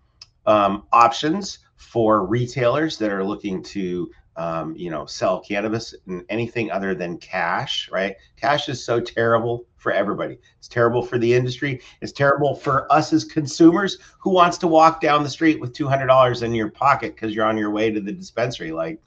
um, 0.46 0.84
options 0.92 1.58
for 1.76 2.26
retailers 2.26 2.96
that 2.98 3.10
are 3.10 3.24
looking 3.24 3.62
to 3.62 4.10
um, 4.36 4.74
you 4.76 4.90
know, 4.90 5.06
sell 5.06 5.40
cannabis 5.40 5.94
and 6.06 6.24
anything 6.28 6.70
other 6.70 6.94
than 6.94 7.18
cash, 7.18 7.88
right? 7.92 8.16
Cash 8.36 8.68
is 8.68 8.84
so 8.84 9.00
terrible 9.00 9.66
for 9.76 9.92
everybody. 9.92 10.38
It's 10.58 10.68
terrible 10.68 11.02
for 11.04 11.18
the 11.18 11.32
industry. 11.32 11.80
It's 12.00 12.12
terrible 12.12 12.54
for 12.56 12.90
us 12.92 13.12
as 13.12 13.24
consumers. 13.24 13.98
Who 14.18 14.30
wants 14.30 14.58
to 14.58 14.66
walk 14.66 15.00
down 15.00 15.22
the 15.22 15.28
street 15.28 15.60
with 15.60 15.72
two 15.72 15.86
hundred 15.86 16.06
dollars 16.06 16.42
in 16.42 16.54
your 16.54 16.70
pocket 16.70 17.14
because 17.14 17.34
you're 17.34 17.46
on 17.46 17.58
your 17.58 17.70
way 17.70 17.90
to 17.90 18.00
the 18.00 18.12
dispensary? 18.12 18.72
Like, 18.72 19.00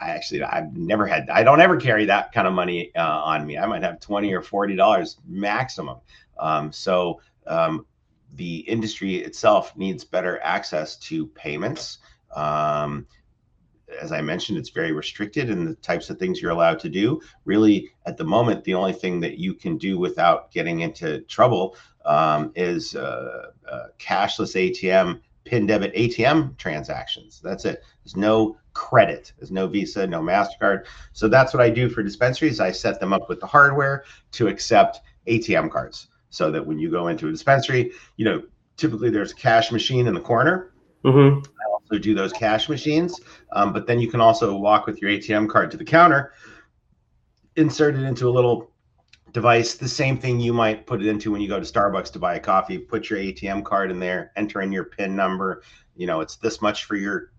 I 0.00 0.10
actually 0.10 0.42
I've 0.42 0.76
never 0.76 1.06
had. 1.06 1.28
I 1.30 1.44
don't 1.44 1.60
ever 1.60 1.76
carry 1.76 2.04
that 2.06 2.32
kind 2.32 2.48
of 2.48 2.54
money 2.54 2.90
uh, 2.96 3.22
on 3.24 3.46
me. 3.46 3.58
I 3.58 3.66
might 3.66 3.82
have 3.82 4.00
twenty 4.00 4.32
or 4.32 4.42
forty 4.42 4.74
dollars 4.74 5.18
maximum. 5.26 5.98
Um, 6.38 6.72
so 6.72 7.20
um, 7.46 7.86
the 8.34 8.58
industry 8.60 9.16
itself 9.16 9.76
needs 9.76 10.04
better 10.04 10.40
access 10.42 10.96
to 10.96 11.26
payments. 11.28 11.98
Um, 12.34 13.06
as 14.00 14.12
I 14.12 14.20
mentioned, 14.20 14.58
it's 14.58 14.70
very 14.70 14.92
restricted 14.92 15.50
in 15.50 15.64
the 15.64 15.74
types 15.76 16.10
of 16.10 16.18
things 16.18 16.40
you're 16.40 16.50
allowed 16.50 16.78
to 16.80 16.88
do. 16.88 17.20
Really, 17.44 17.90
at 18.06 18.16
the 18.16 18.24
moment, 18.24 18.64
the 18.64 18.74
only 18.74 18.92
thing 18.92 19.20
that 19.20 19.38
you 19.38 19.54
can 19.54 19.76
do 19.78 19.98
without 19.98 20.50
getting 20.50 20.80
into 20.80 21.20
trouble 21.22 21.76
um, 22.04 22.52
is 22.54 22.94
uh, 22.94 23.50
uh, 23.70 23.86
cashless 23.98 24.54
ATM, 24.54 25.20
PIN 25.44 25.66
debit 25.66 25.94
ATM 25.94 26.56
transactions. 26.56 27.40
That's 27.42 27.64
it. 27.64 27.82
There's 28.04 28.16
no 28.16 28.56
credit. 28.72 29.32
There's 29.38 29.50
no 29.50 29.66
Visa, 29.66 30.06
no 30.06 30.20
MasterCard. 30.20 30.84
So 31.12 31.28
that's 31.28 31.54
what 31.54 31.62
I 31.62 31.70
do 31.70 31.88
for 31.88 32.02
dispensaries. 32.02 32.60
I 32.60 32.72
set 32.72 33.00
them 33.00 33.12
up 33.12 33.28
with 33.28 33.40
the 33.40 33.46
hardware 33.46 34.04
to 34.32 34.48
accept 34.48 35.00
ATM 35.26 35.70
cards 35.70 36.08
so 36.30 36.50
that 36.50 36.66
when 36.66 36.78
you 36.78 36.90
go 36.90 37.08
into 37.08 37.28
a 37.28 37.30
dispensary, 37.30 37.92
you 38.16 38.24
know, 38.24 38.42
typically 38.76 39.10
there's 39.10 39.32
a 39.32 39.36
cash 39.36 39.70
machine 39.70 40.06
in 40.06 40.14
the 40.14 40.20
corner. 40.20 40.72
Mm-hmm 41.04 41.40
also 41.90 41.98
do 41.98 42.14
those 42.14 42.32
cash 42.32 42.68
machines. 42.68 43.20
Um, 43.52 43.72
but 43.72 43.86
then 43.86 44.00
you 44.00 44.10
can 44.10 44.20
also 44.20 44.56
walk 44.56 44.86
with 44.86 45.00
your 45.00 45.10
ATM 45.10 45.48
card 45.48 45.70
to 45.72 45.76
the 45.76 45.84
counter, 45.84 46.32
insert 47.56 47.94
it 47.94 48.02
into 48.02 48.28
a 48.28 48.30
little 48.30 48.70
device, 49.32 49.74
the 49.74 49.88
same 49.88 50.16
thing 50.16 50.40
you 50.40 50.52
might 50.52 50.86
put 50.86 51.02
it 51.02 51.08
into 51.08 51.30
when 51.30 51.40
you 51.40 51.48
go 51.48 51.60
to 51.60 51.66
Starbucks 51.66 52.12
to 52.12 52.18
buy 52.18 52.36
a 52.36 52.40
coffee. 52.40 52.78
Put 52.78 53.10
your 53.10 53.18
ATM 53.18 53.64
card 53.64 53.90
in 53.90 53.98
there, 53.98 54.32
enter 54.36 54.62
in 54.62 54.72
your 54.72 54.84
PIN 54.84 55.14
number. 55.14 55.62
You 55.96 56.06
know, 56.06 56.20
it's 56.20 56.36
this 56.36 56.62
much 56.62 56.84
for 56.84 56.96
your 56.96 57.32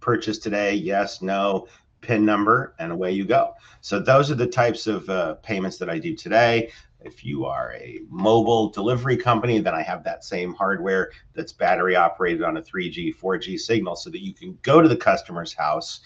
purchase 0.00 0.38
today. 0.38 0.74
Yes, 0.74 1.22
no, 1.22 1.68
PIN 2.00 2.24
number, 2.24 2.74
and 2.78 2.90
away 2.90 3.12
you 3.12 3.24
go. 3.24 3.54
So 3.80 4.00
those 4.00 4.30
are 4.30 4.34
the 4.34 4.46
types 4.46 4.86
of 4.86 5.08
uh, 5.08 5.34
payments 5.36 5.78
that 5.78 5.88
I 5.88 5.98
do 5.98 6.16
today. 6.16 6.70
If 7.04 7.24
you 7.24 7.44
are 7.44 7.74
a 7.74 8.00
mobile 8.08 8.70
delivery 8.70 9.16
company, 9.16 9.58
then 9.60 9.74
I 9.74 9.82
have 9.82 10.04
that 10.04 10.24
same 10.24 10.54
hardware 10.54 11.10
that's 11.34 11.52
battery 11.52 11.96
operated 11.96 12.42
on 12.42 12.56
a 12.56 12.62
3G, 12.62 13.16
4G 13.16 13.58
signal 13.58 13.96
so 13.96 14.10
that 14.10 14.22
you 14.22 14.32
can 14.34 14.58
go 14.62 14.80
to 14.80 14.88
the 14.88 14.96
customer's 14.96 15.52
house 15.52 16.00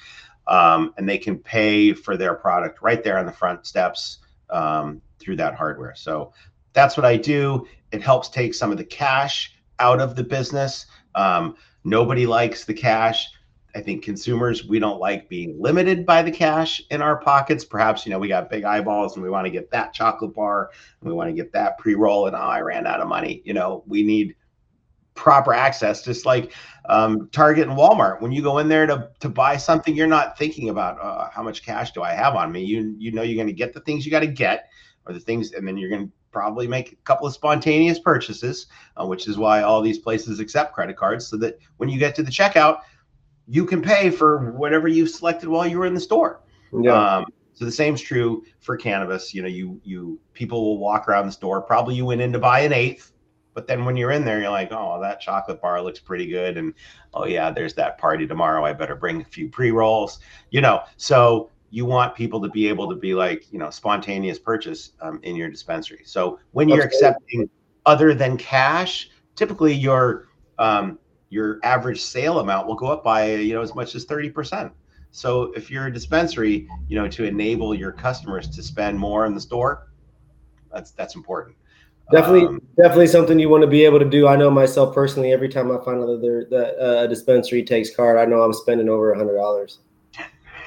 um, 0.46 0.94
and 0.96 1.08
they 1.08 1.18
can 1.18 1.38
pay 1.38 1.92
for 1.92 2.16
their 2.16 2.34
product 2.34 2.82
right 2.82 3.02
there 3.02 3.18
on 3.18 3.26
the 3.26 3.32
front 3.32 3.66
steps 3.66 4.18
um, 4.50 5.00
through 5.18 5.36
that 5.36 5.54
hardware. 5.54 5.94
So 5.94 6.32
that's 6.72 6.96
what 6.96 7.06
I 7.06 7.16
do. 7.16 7.66
It 7.92 8.02
helps 8.02 8.28
take 8.28 8.54
some 8.54 8.70
of 8.70 8.78
the 8.78 8.84
cash 8.84 9.54
out 9.78 10.00
of 10.00 10.16
the 10.16 10.24
business. 10.24 10.86
Um, 11.14 11.56
nobody 11.84 12.26
likes 12.26 12.64
the 12.64 12.74
cash. 12.74 13.28
I 13.76 13.82
think 13.82 14.02
consumers, 14.02 14.66
we 14.66 14.78
don't 14.78 14.98
like 14.98 15.28
being 15.28 15.60
limited 15.60 16.06
by 16.06 16.22
the 16.22 16.30
cash 16.30 16.80
in 16.90 17.02
our 17.02 17.18
pockets. 17.18 17.62
Perhaps, 17.62 18.06
you 18.06 18.10
know, 18.10 18.18
we 18.18 18.26
got 18.26 18.48
big 18.48 18.64
eyeballs 18.64 19.14
and 19.14 19.22
we 19.22 19.28
want 19.28 19.44
to 19.44 19.50
get 19.50 19.70
that 19.70 19.92
chocolate 19.92 20.34
bar 20.34 20.70
and 21.00 21.10
we 21.10 21.14
want 21.14 21.28
to 21.28 21.34
get 21.34 21.52
that 21.52 21.76
pre 21.76 21.94
roll 21.94 22.26
and 22.26 22.34
oh, 22.34 22.38
I 22.38 22.60
ran 22.62 22.86
out 22.86 23.02
of 23.02 23.08
money. 23.08 23.42
You 23.44 23.52
know, 23.52 23.84
we 23.86 24.02
need 24.02 24.34
proper 25.14 25.52
access, 25.52 26.02
just 26.02 26.24
like 26.24 26.54
um, 26.88 27.28
Target 27.32 27.68
and 27.68 27.76
Walmart. 27.76 28.22
When 28.22 28.32
you 28.32 28.40
go 28.40 28.58
in 28.58 28.68
there 28.68 28.86
to, 28.86 29.10
to 29.20 29.28
buy 29.28 29.58
something, 29.58 29.94
you're 29.94 30.06
not 30.06 30.38
thinking 30.38 30.70
about 30.70 30.98
uh, 30.98 31.28
how 31.30 31.42
much 31.42 31.62
cash 31.62 31.92
do 31.92 32.02
I 32.02 32.12
have 32.12 32.34
on 32.34 32.50
me. 32.50 32.64
You, 32.64 32.94
you 32.96 33.12
know, 33.12 33.20
you're 33.20 33.36
going 33.36 33.46
to 33.46 33.52
get 33.52 33.74
the 33.74 33.80
things 33.80 34.06
you 34.06 34.10
got 34.10 34.20
to 34.20 34.26
get 34.26 34.70
or 35.04 35.12
the 35.12 35.20
things, 35.20 35.52
and 35.52 35.68
then 35.68 35.76
you're 35.76 35.90
going 35.90 36.06
to 36.06 36.12
probably 36.32 36.66
make 36.66 36.92
a 36.92 36.96
couple 37.04 37.26
of 37.26 37.34
spontaneous 37.34 37.98
purchases, 37.98 38.68
uh, 38.96 39.06
which 39.06 39.28
is 39.28 39.36
why 39.36 39.62
all 39.62 39.82
these 39.82 39.98
places 39.98 40.40
accept 40.40 40.74
credit 40.74 40.96
cards 40.96 41.26
so 41.26 41.36
that 41.36 41.58
when 41.76 41.90
you 41.90 41.98
get 41.98 42.14
to 42.14 42.22
the 42.22 42.30
checkout, 42.30 42.80
you 43.48 43.64
can 43.64 43.82
pay 43.82 44.10
for 44.10 44.52
whatever 44.52 44.88
you 44.88 45.06
selected 45.06 45.48
while 45.48 45.66
you 45.66 45.78
were 45.78 45.86
in 45.86 45.94
the 45.94 46.00
store. 46.00 46.40
Yeah. 46.72 47.18
Um, 47.18 47.26
so 47.54 47.64
the 47.64 47.72
same's 47.72 48.02
true 48.02 48.44
for 48.60 48.76
cannabis. 48.76 49.32
You 49.32 49.42
know, 49.42 49.48
you 49.48 49.80
you 49.82 50.20
people 50.34 50.62
will 50.62 50.78
walk 50.78 51.08
around 51.08 51.26
the 51.26 51.32
store. 51.32 51.62
Probably 51.62 51.94
you 51.94 52.04
went 52.04 52.20
in 52.20 52.32
to 52.32 52.38
buy 52.38 52.60
an 52.60 52.72
eighth, 52.72 53.12
but 53.54 53.66
then 53.66 53.86
when 53.86 53.96
you're 53.96 54.10
in 54.10 54.24
there, 54.24 54.40
you're 54.40 54.50
like, 54.50 54.72
oh, 54.72 55.00
that 55.00 55.20
chocolate 55.20 55.62
bar 55.62 55.80
looks 55.80 55.98
pretty 55.98 56.26
good, 56.26 56.58
and 56.58 56.74
oh 57.14 57.24
yeah, 57.24 57.50
there's 57.50 57.72
that 57.74 57.96
party 57.96 58.26
tomorrow. 58.26 58.64
I 58.64 58.74
better 58.74 58.94
bring 58.94 59.22
a 59.22 59.24
few 59.24 59.48
pre 59.48 59.70
rolls. 59.70 60.18
You 60.50 60.60
know, 60.60 60.82
so 60.98 61.50
you 61.70 61.84
want 61.84 62.14
people 62.14 62.40
to 62.42 62.48
be 62.48 62.68
able 62.68 62.88
to 62.90 62.96
be 62.96 63.14
like, 63.14 63.50
you 63.52 63.58
know, 63.58 63.70
spontaneous 63.70 64.38
purchase 64.38 64.92
um, 65.00 65.18
in 65.22 65.34
your 65.34 65.48
dispensary. 65.48 66.02
So 66.04 66.38
when 66.52 66.68
you're 66.68 66.84
accepting 66.84 67.48
other 67.86 68.14
than 68.14 68.36
cash, 68.36 69.10
typically 69.34 69.74
your 69.74 70.28
um, 70.58 70.98
your 71.30 71.58
average 71.62 72.00
sale 72.00 72.38
amount 72.38 72.66
will 72.66 72.74
go 72.74 72.86
up 72.86 73.02
by 73.02 73.34
you 73.34 73.54
know 73.54 73.62
as 73.62 73.74
much 73.74 73.94
as 73.94 74.06
30%. 74.06 74.70
So 75.10 75.44
if 75.56 75.70
you're 75.70 75.86
a 75.86 75.92
dispensary, 75.92 76.68
you 76.88 76.96
know, 76.98 77.08
to 77.08 77.24
enable 77.24 77.74
your 77.74 77.90
customers 77.90 78.48
to 78.50 78.62
spend 78.62 78.98
more 78.98 79.24
in 79.24 79.34
the 79.34 79.40
store, 79.40 79.88
that's 80.72 80.90
that's 80.90 81.14
important. 81.14 81.56
Definitely, 82.12 82.46
um, 82.46 82.62
definitely 82.76 83.08
something 83.08 83.38
you 83.38 83.48
want 83.48 83.62
to 83.62 83.66
be 83.66 83.84
able 83.84 83.98
to 83.98 84.04
do. 84.04 84.28
I 84.28 84.36
know 84.36 84.50
myself 84.50 84.94
personally. 84.94 85.32
Every 85.32 85.48
time 85.48 85.72
I 85.72 85.82
find 85.84 86.00
out 86.02 86.20
that, 86.20 86.76
uh, 86.78 87.04
a 87.04 87.08
dispensary 87.08 87.64
takes 87.64 87.94
card, 87.94 88.16
I 88.16 88.26
know 88.26 88.42
I'm 88.42 88.52
spending 88.52 88.88
over 88.88 89.12
a 89.12 89.18
hundred 89.18 89.36
dollars. 89.36 89.80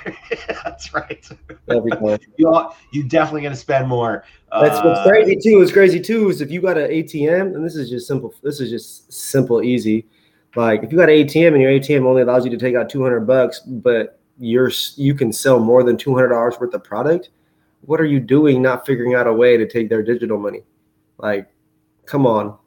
that's 0.64 0.93
right. 0.93 1.26
Every 1.70 1.91
time. 1.91 2.18
you 2.38 2.47
all, 2.47 2.76
you 2.91 3.03
definitely 3.03 3.41
going 3.41 3.53
to 3.53 3.60
spend 3.60 3.88
more. 3.88 4.26
That's 4.51 4.84
what's 4.84 4.99
uh, 4.99 5.07
crazy 5.07 5.36
too. 5.36 5.62
It's 5.62 5.72
crazy 5.72 5.99
too 5.99 6.30
is 6.30 6.41
if 6.41 6.51
you 6.51 6.62
got 6.62 6.78
an 6.78 6.89
ATM, 6.89 7.55
and 7.55 7.64
this 7.64 7.76
is 7.76 7.89
just 7.89 8.07
simple. 8.07 8.34
This 8.41 8.60
is 8.60 8.70
just 8.70 9.14
simple, 9.14 9.62
easy. 9.62 10.07
Like 10.56 10.84
if 10.84 10.91
you 10.91 10.97
got 10.97 11.10
an 11.10 11.16
ATM 11.16 11.54
and 11.54 11.62
your 11.62 11.72
ATM 11.72 12.06
only 12.06 12.22
allows 12.22 12.43
you 12.43 12.52
to 12.52 12.58
take 12.58 12.76
out 12.76 12.89
200 12.89 13.22
bucks, 13.22 13.60
but 13.60 14.20
you're 14.39 14.72
you 14.95 15.14
can 15.14 15.32
sell 15.32 15.60
more 15.60 15.84
than 15.84 15.97
200 15.97 16.30
dollars 16.30 16.60
worth 16.60 16.74
of 16.74 16.84
product. 16.84 17.30
What 17.82 18.02
are 18.02 18.06
you 18.06 18.20
doing? 18.20 18.62
Not 18.62 18.86
figuring 18.86 19.16
out 19.16 19.28
a 19.28 19.34
way 19.34 19.58
to 19.58 19.68
take 19.68 19.89
their 19.89 20.04
digital 20.04 20.38
money? 20.38 20.64
Like, 21.18 21.50
come 22.06 22.26
on. 22.26 22.58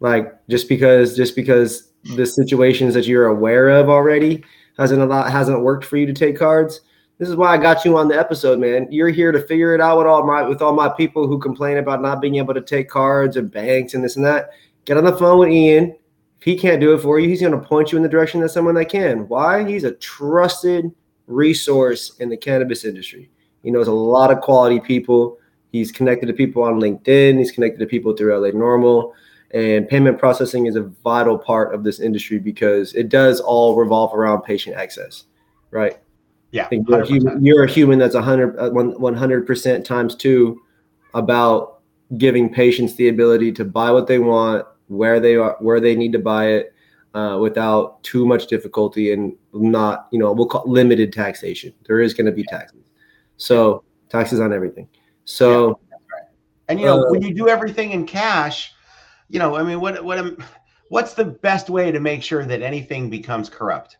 Like 0.00 0.34
just 0.48 0.68
because 0.68 1.16
just 1.16 1.34
because 1.34 1.90
the 2.16 2.26
situations 2.26 2.94
that 2.94 3.06
you're 3.06 3.26
aware 3.26 3.68
of 3.70 3.88
already 3.88 4.44
hasn't 4.78 5.00
a 5.00 5.06
lot 5.06 5.30
hasn't 5.30 5.62
worked 5.62 5.84
for 5.84 5.96
you 5.96 6.06
to 6.06 6.12
take 6.12 6.38
cards. 6.38 6.80
This 7.18 7.28
is 7.28 7.36
why 7.36 7.54
I 7.54 7.58
got 7.58 7.84
you 7.84 7.96
on 7.96 8.08
the 8.08 8.18
episode, 8.18 8.58
man. 8.58 8.88
You're 8.90 9.10
here 9.10 9.30
to 9.30 9.40
figure 9.40 9.74
it 9.74 9.80
out 9.80 9.98
with 9.98 10.06
all 10.06 10.26
my 10.26 10.42
with 10.42 10.60
all 10.60 10.72
my 10.72 10.88
people 10.88 11.26
who 11.26 11.38
complain 11.38 11.78
about 11.78 12.02
not 12.02 12.20
being 12.20 12.36
able 12.36 12.54
to 12.54 12.60
take 12.60 12.88
cards 12.88 13.36
and 13.36 13.50
banks 13.50 13.94
and 13.94 14.02
this 14.02 14.16
and 14.16 14.24
that. 14.24 14.50
Get 14.84 14.96
on 14.96 15.04
the 15.04 15.16
phone 15.16 15.38
with 15.38 15.50
Ian 15.50 15.96
if 16.42 16.46
he 16.46 16.58
can't 16.58 16.80
do 16.80 16.92
it 16.92 16.98
for 16.98 17.20
you, 17.20 17.28
he's 17.28 17.40
going 17.40 17.52
to 17.52 17.58
point 17.68 17.92
you 17.92 17.96
in 17.96 18.02
the 18.02 18.08
direction 18.08 18.42
of 18.42 18.50
someone 18.50 18.74
that 18.74 18.86
can. 18.86 19.28
Why? 19.28 19.64
He's 19.64 19.84
a 19.84 19.92
trusted 19.92 20.90
resource 21.28 22.16
in 22.18 22.28
the 22.28 22.36
cannabis 22.36 22.84
industry. 22.84 23.30
He 23.62 23.70
knows 23.70 23.86
a 23.86 23.92
lot 23.92 24.32
of 24.32 24.40
quality 24.40 24.80
people. 24.80 25.38
He's 25.70 25.92
connected 25.92 26.26
to 26.26 26.32
people 26.32 26.64
on 26.64 26.80
LinkedIn. 26.80 27.38
He's 27.38 27.52
connected 27.52 27.78
to 27.78 27.86
people 27.86 28.16
through 28.16 28.36
LA 28.36 28.50
NORML. 28.50 29.12
And 29.52 29.88
payment 29.88 30.18
processing 30.18 30.66
is 30.66 30.74
a 30.74 30.82
vital 30.82 31.38
part 31.38 31.76
of 31.76 31.84
this 31.84 32.00
industry 32.00 32.40
because 32.40 32.92
it 32.94 33.08
does 33.08 33.38
all 33.38 33.76
revolve 33.76 34.12
around 34.12 34.42
patient 34.42 34.74
access, 34.74 35.26
right? 35.70 35.96
Yeah. 36.50 36.66
You're 36.72 37.02
a, 37.02 37.06
human, 37.06 37.44
you're, 37.44 37.62
a 37.62 37.70
human, 37.70 38.00
that's 38.00 38.16
100, 38.16 38.56
100% 38.56 39.80
uh, 39.80 39.84
times 39.84 40.16
two 40.16 40.60
about 41.14 41.82
giving 42.18 42.52
patients 42.52 42.96
the 42.96 43.10
ability 43.10 43.52
to 43.52 43.64
buy 43.64 43.92
what 43.92 44.08
they 44.08 44.18
want, 44.18 44.66
where 44.92 45.20
they 45.20 45.36
are, 45.36 45.56
where 45.60 45.80
they 45.80 45.96
need 45.96 46.12
to 46.12 46.18
buy 46.18 46.48
it, 46.48 46.74
uh, 47.14 47.38
without 47.40 48.02
too 48.02 48.26
much 48.26 48.46
difficulty 48.46 49.12
and 49.12 49.36
not, 49.52 50.08
you 50.12 50.18
know, 50.18 50.32
we'll 50.32 50.46
call 50.46 50.64
limited 50.66 51.12
taxation. 51.12 51.72
There 51.86 52.00
is 52.00 52.14
going 52.14 52.26
to 52.26 52.32
be 52.32 52.44
taxes, 52.44 52.90
so 53.36 53.84
taxes 54.08 54.40
on 54.40 54.52
everything. 54.52 54.88
So, 55.24 55.80
yeah, 55.90 55.96
right. 56.12 56.28
and 56.68 56.80
you 56.80 56.86
know, 56.86 57.06
uh, 57.06 57.10
when 57.10 57.22
you 57.22 57.34
do 57.34 57.48
everything 57.48 57.92
in 57.92 58.06
cash, 58.06 58.72
you 59.28 59.38
know, 59.38 59.56
I 59.56 59.62
mean, 59.62 59.80
what 59.80 60.02
what 60.04 60.18
am, 60.18 60.42
what's 60.88 61.14
the 61.14 61.24
best 61.24 61.70
way 61.70 61.90
to 61.90 62.00
make 62.00 62.22
sure 62.22 62.44
that 62.44 62.62
anything 62.62 63.10
becomes 63.10 63.48
corrupt? 63.48 63.98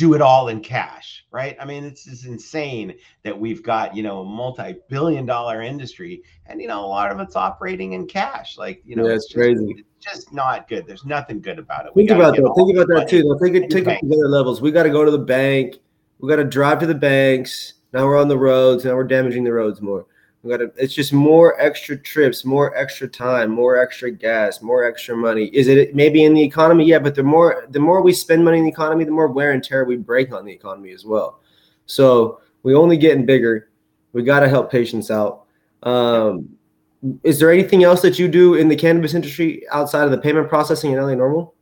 do 0.00 0.14
it 0.14 0.22
all 0.22 0.48
in 0.48 0.60
cash, 0.60 1.26
right? 1.30 1.58
I 1.60 1.66
mean, 1.66 1.84
it's 1.84 2.04
just 2.04 2.24
insane 2.24 2.94
that 3.22 3.38
we've 3.38 3.62
got, 3.62 3.94
you 3.94 4.02
know, 4.02 4.20
a 4.20 4.24
multi-billion 4.24 5.26
dollar 5.26 5.60
industry 5.60 6.22
and, 6.46 6.58
you 6.58 6.68
know, 6.68 6.82
a 6.82 6.86
lot 6.86 7.10
of 7.10 7.20
it's 7.20 7.36
operating 7.36 7.92
in 7.92 8.06
cash. 8.06 8.56
Like, 8.56 8.80
you 8.86 8.96
know, 8.96 9.06
yeah, 9.06 9.16
it's, 9.16 9.26
it's 9.26 9.34
crazy. 9.34 9.74
Just, 9.74 9.89
just 10.00 10.32
not 10.32 10.68
good. 10.68 10.86
There's 10.86 11.04
nothing 11.04 11.40
good 11.40 11.58
about 11.58 11.86
it. 11.86 11.94
Think 11.94 12.10
about 12.10 12.36
that. 12.36 12.52
Think 12.56 12.76
about 12.76 12.88
that 12.88 13.08
too. 13.08 13.22
Though. 13.22 13.38
Think 13.38 13.56
it, 13.56 13.70
take 13.70 13.86
it 13.86 14.00
to 14.00 14.06
other 14.06 14.28
levels. 14.28 14.60
We 14.60 14.72
got 14.72 14.84
to 14.84 14.90
go 14.90 15.04
to 15.04 15.10
the 15.10 15.18
bank. 15.18 15.78
We 16.18 16.28
got 16.28 16.36
to 16.36 16.44
drive 16.44 16.78
to 16.80 16.86
the 16.86 16.94
banks. 16.94 17.74
Now 17.92 18.06
we're 18.06 18.18
on 18.18 18.28
the 18.28 18.38
roads. 18.38 18.84
Now 18.84 18.94
we're 18.94 19.04
damaging 19.04 19.44
the 19.44 19.52
roads 19.52 19.80
more. 19.80 20.06
We 20.42 20.50
got 20.50 20.58
to, 20.58 20.72
it's 20.76 20.94
just 20.94 21.12
more 21.12 21.60
extra 21.60 21.98
trips, 21.98 22.46
more 22.46 22.74
extra 22.74 23.06
time, 23.06 23.50
more 23.50 23.76
extra 23.76 24.10
gas, 24.10 24.62
more 24.62 24.84
extra 24.84 25.14
money. 25.14 25.46
Is 25.46 25.68
it 25.68 25.94
maybe 25.94 26.24
in 26.24 26.32
the 26.32 26.42
economy? 26.42 26.86
Yeah, 26.86 26.98
but 26.98 27.14
the 27.14 27.22
more 27.22 27.66
the 27.68 27.80
more 27.80 28.00
we 28.00 28.12
spend 28.12 28.44
money 28.44 28.58
in 28.58 28.64
the 28.64 28.70
economy, 28.70 29.04
the 29.04 29.10
more 29.10 29.28
wear 29.28 29.52
and 29.52 29.62
tear 29.62 29.84
we 29.84 29.96
break 29.96 30.32
on 30.32 30.46
the 30.46 30.52
economy 30.52 30.92
as 30.92 31.04
well. 31.04 31.40
So 31.84 32.40
we 32.62 32.74
only 32.74 32.96
getting 32.96 33.26
bigger. 33.26 33.70
We 34.12 34.22
got 34.22 34.40
to 34.40 34.48
help 34.48 34.70
patients 34.70 35.10
out. 35.10 35.44
Um, 35.82 36.56
is 37.22 37.38
there 37.38 37.50
anything 37.50 37.84
else 37.84 38.02
that 38.02 38.18
you 38.18 38.28
do 38.28 38.54
in 38.54 38.68
the 38.68 38.76
cannabis 38.76 39.14
industry 39.14 39.62
outside 39.70 40.04
of 40.04 40.10
the 40.10 40.18
payment 40.18 40.48
processing 40.48 40.92
in 40.92 40.98
LA 40.98 41.12
NORML? 41.12 41.48
I 41.48 41.52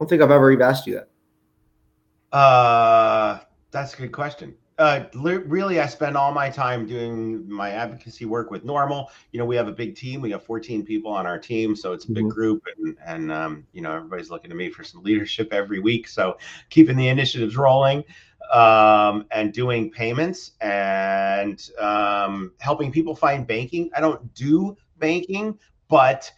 don't 0.00 0.08
think 0.08 0.22
I've 0.22 0.30
ever 0.30 0.50
even 0.50 0.62
asked 0.62 0.86
you 0.86 0.94
that. 0.94 2.36
Uh, 2.36 3.40
that's 3.70 3.94
a 3.94 3.96
good 3.96 4.12
question 4.12 4.54
uh, 4.82 5.04
really, 5.14 5.80
I 5.80 5.86
spend 5.86 6.16
all 6.16 6.32
my 6.32 6.48
time 6.48 6.86
doing 6.86 7.48
my 7.48 7.70
advocacy 7.70 8.24
work 8.24 8.50
with 8.50 8.64
NORML. 8.64 9.06
You 9.30 9.38
know, 9.38 9.44
we 9.44 9.54
have 9.54 9.68
a 9.68 9.72
big 9.72 9.94
team. 9.94 10.20
We 10.20 10.30
have 10.30 10.44
14 10.44 10.84
people 10.84 11.12
on 11.12 11.26
our 11.26 11.38
team, 11.38 11.76
so 11.76 11.92
it's 11.92 12.06
a 12.06 12.12
big 12.12 12.24
mm-hmm. 12.24 12.30
group, 12.30 12.64
and 12.76 12.96
and 13.06 13.30
um, 13.30 13.66
you 13.72 13.82
know, 13.82 13.94
everybody's 13.94 14.30
looking 14.30 14.50
to 14.50 14.56
me 14.56 14.70
for 14.70 14.82
some 14.82 15.02
leadership 15.02 15.52
every 15.52 15.78
week. 15.78 16.08
So 16.08 16.38
keeping 16.70 16.96
the 16.96 17.08
initiatives 17.08 17.56
rolling, 17.56 18.02
um, 18.52 19.26
and 19.30 19.52
doing 19.52 19.90
payments 19.90 20.52
and 20.60 21.70
um, 21.78 22.52
helping 22.58 22.92
people 22.92 23.14
find 23.14 23.46
banking. 23.46 23.90
I 23.96 24.00
don't 24.00 24.32
do 24.34 24.76
banking, 24.98 25.58
but 25.88 26.30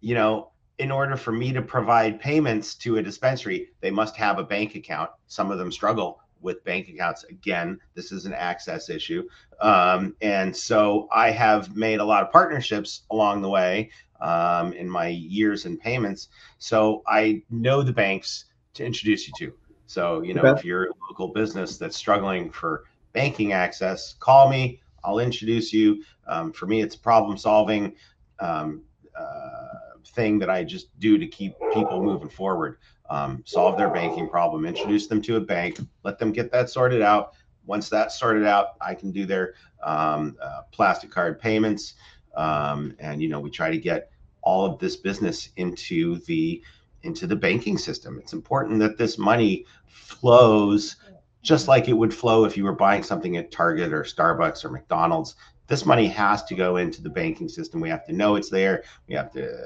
you 0.00 0.14
know, 0.14 0.50
in 0.78 0.90
order 0.90 1.16
for 1.16 1.32
me 1.32 1.52
to 1.52 1.60
provide 1.60 2.20
payments 2.20 2.74
to 2.74 2.96
a 2.96 3.02
dispensary, 3.02 3.68
they 3.80 3.90
must 3.90 4.16
have 4.16 4.38
a 4.38 4.44
bank 4.44 4.74
account. 4.74 5.10
Some 5.26 5.50
of 5.50 5.58
them 5.58 5.70
struggle 5.70 6.20
with 6.40 6.64
bank 6.64 6.88
accounts. 6.88 7.24
Again, 7.24 7.78
this 7.94 8.12
is 8.12 8.24
an 8.24 8.32
access 8.32 8.88
issue. 8.88 9.28
Um, 9.60 10.16
and 10.22 10.56
so 10.56 11.06
I 11.12 11.30
have 11.30 11.76
made 11.76 12.00
a 12.00 12.04
lot 12.04 12.22
of 12.22 12.32
partnerships 12.32 13.02
along 13.10 13.42
the 13.42 13.48
way 13.50 13.90
um, 14.20 14.72
in 14.72 14.88
my 14.88 15.08
years 15.08 15.66
in 15.66 15.76
payments. 15.76 16.28
So 16.58 17.02
I 17.06 17.42
know 17.50 17.82
the 17.82 17.92
banks 17.92 18.46
to 18.74 18.84
introduce 18.84 19.26
you 19.26 19.34
to. 19.38 19.59
So, 19.90 20.22
you 20.22 20.34
know, 20.34 20.42
okay. 20.42 20.56
if 20.56 20.64
you're 20.64 20.84
a 20.84 20.92
local 21.08 21.32
business 21.32 21.76
that's 21.76 21.96
struggling 21.96 22.48
for 22.52 22.84
banking 23.12 23.50
access, 23.50 24.14
call 24.20 24.48
me. 24.48 24.80
I'll 25.02 25.18
introduce 25.18 25.72
you. 25.72 26.04
Um, 26.28 26.52
for 26.52 26.66
me, 26.66 26.80
it's 26.80 26.94
a 26.94 26.98
problem 27.00 27.36
solving 27.36 27.96
um, 28.38 28.82
uh, 29.18 29.98
thing 30.06 30.38
that 30.38 30.48
I 30.48 30.62
just 30.62 30.96
do 31.00 31.18
to 31.18 31.26
keep 31.26 31.56
people 31.74 32.04
moving 32.04 32.28
forward. 32.28 32.78
Um, 33.08 33.42
solve 33.44 33.76
their 33.76 33.90
banking 33.90 34.28
problem, 34.28 34.64
introduce 34.64 35.08
them 35.08 35.20
to 35.22 35.34
a 35.34 35.40
bank, 35.40 35.80
let 36.04 36.20
them 36.20 36.30
get 36.30 36.52
that 36.52 36.70
sorted 36.70 37.02
out. 37.02 37.32
Once 37.66 37.88
that's 37.88 38.16
sorted 38.16 38.46
out, 38.46 38.76
I 38.80 38.94
can 38.94 39.10
do 39.10 39.26
their 39.26 39.54
um, 39.82 40.36
uh, 40.40 40.62
plastic 40.70 41.10
card 41.10 41.40
payments, 41.40 41.94
um, 42.36 42.94
and 43.00 43.20
you 43.20 43.28
know 43.28 43.40
we 43.40 43.50
try 43.50 43.72
to 43.72 43.78
get 43.78 44.12
all 44.42 44.64
of 44.64 44.78
this 44.78 44.94
business 44.94 45.48
into 45.56 46.20
the 46.26 46.62
into 47.02 47.26
the 47.26 47.36
banking 47.36 47.78
system. 47.78 48.18
It's 48.18 48.32
important 48.32 48.78
that 48.80 48.98
this 48.98 49.18
money 49.18 49.66
flows 49.86 50.96
just 51.42 51.68
like 51.68 51.88
it 51.88 51.94
would 51.94 52.12
flow 52.12 52.44
if 52.44 52.56
you 52.56 52.64
were 52.64 52.74
buying 52.74 53.02
something 53.02 53.36
at 53.36 53.50
Target 53.50 53.92
or 53.92 54.02
Starbucks 54.02 54.64
or 54.64 54.70
McDonald's. 54.70 55.36
This 55.66 55.86
money 55.86 56.06
has 56.08 56.44
to 56.44 56.54
go 56.54 56.76
into 56.76 57.02
the 57.02 57.08
banking 57.08 57.48
system. 57.48 57.80
We 57.80 57.88
have 57.88 58.04
to 58.06 58.12
know 58.12 58.36
it's 58.36 58.50
there. 58.50 58.82
We 59.08 59.14
have 59.14 59.32
to 59.32 59.56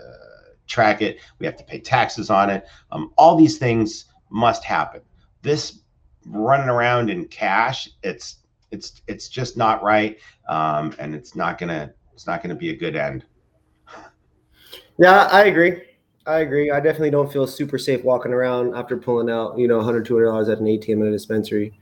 track 0.67 1.03
it. 1.03 1.19
We 1.39 1.47
have 1.47 1.57
to 1.57 1.65
pay 1.65 1.81
taxes 1.81 2.31
on 2.31 2.51
it. 2.51 2.67
Um, 2.93 3.13
all 3.17 3.37
these 3.37 3.59
things 3.59 4.07
must 4.31 4.65
happen. 4.65 5.01
This 5.43 5.81
running 6.27 6.69
around 6.69 7.11
in 7.11 7.27
cash, 7.27 7.89
it's 8.03 8.39
it's 8.71 9.03
it's 9.07 9.29
just 9.29 9.57
not 9.57 9.83
right, 9.83 10.19
um, 10.49 10.95
and 10.99 11.15
it's 11.15 11.35
not 11.35 11.59
gonna 11.59 11.93
it's 12.13 12.27
not 12.27 12.43
gonna 12.43 12.55
be 12.55 12.71
a 12.71 12.77
good 12.77 12.97
end. 12.97 13.25
Yeah, 14.99 15.29
I 15.31 15.45
agree. 15.45 15.83
I 16.27 16.41
agree. 16.41 16.71
I 16.71 16.81
definitely 16.81 17.11
don't 17.11 17.31
feel 17.31 17.47
super 17.47 17.77
safe 17.79 18.03
walking 18.03 18.33
around 18.33 18.75
after 18.75 18.97
pulling 18.97 19.29
out, 19.29 19.59
you 19.59 19.69
know, 19.69 19.77
100 19.77 20.07
$200 20.07 20.51
at 20.51 20.59
an 20.59 20.67
ATM 20.67 21.03
at 21.03 21.09
a 21.09 21.11
dispensary, 21.11 21.79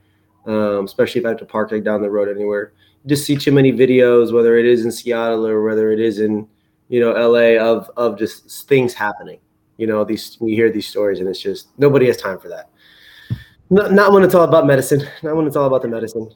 um, 0.46 0.84
especially 0.84 1.20
if 1.20 1.26
I 1.26 1.30
have 1.30 1.38
to 1.38 1.44
park 1.44 1.70
like 1.70 1.84
down 1.84 2.02
the 2.02 2.10
road 2.10 2.28
anywhere. 2.28 2.72
Just 3.06 3.24
see 3.24 3.36
too 3.36 3.52
many 3.52 3.72
videos, 3.72 4.32
whether 4.32 4.56
it 4.56 4.66
is 4.66 4.84
in 4.84 4.90
Seattle 4.90 5.46
or 5.46 5.62
whether 5.62 5.92
it 5.92 6.00
is 6.00 6.18
in, 6.18 6.48
you 6.88 7.00
know, 7.00 7.12
LA, 7.12 7.56
of 7.56 7.90
of 7.96 8.18
just 8.18 8.68
things 8.68 8.94
happening. 8.94 9.38
You 9.76 9.86
know, 9.86 10.04
these 10.04 10.36
we 10.40 10.54
hear 10.54 10.70
these 10.70 10.86
stories, 10.86 11.20
and 11.20 11.28
it's 11.28 11.40
just 11.40 11.68
nobody 11.78 12.06
has 12.06 12.16
time 12.16 12.38
for 12.38 12.48
that. 12.48 12.70
Not, 13.70 13.92
not 13.92 14.12
when 14.12 14.22
it's 14.22 14.34
all 14.34 14.44
about 14.44 14.66
medicine. 14.66 15.08
Not 15.22 15.34
when 15.34 15.46
it's 15.46 15.56
all 15.56 15.66
about 15.66 15.82
the 15.82 15.88
medicine. 15.88 16.32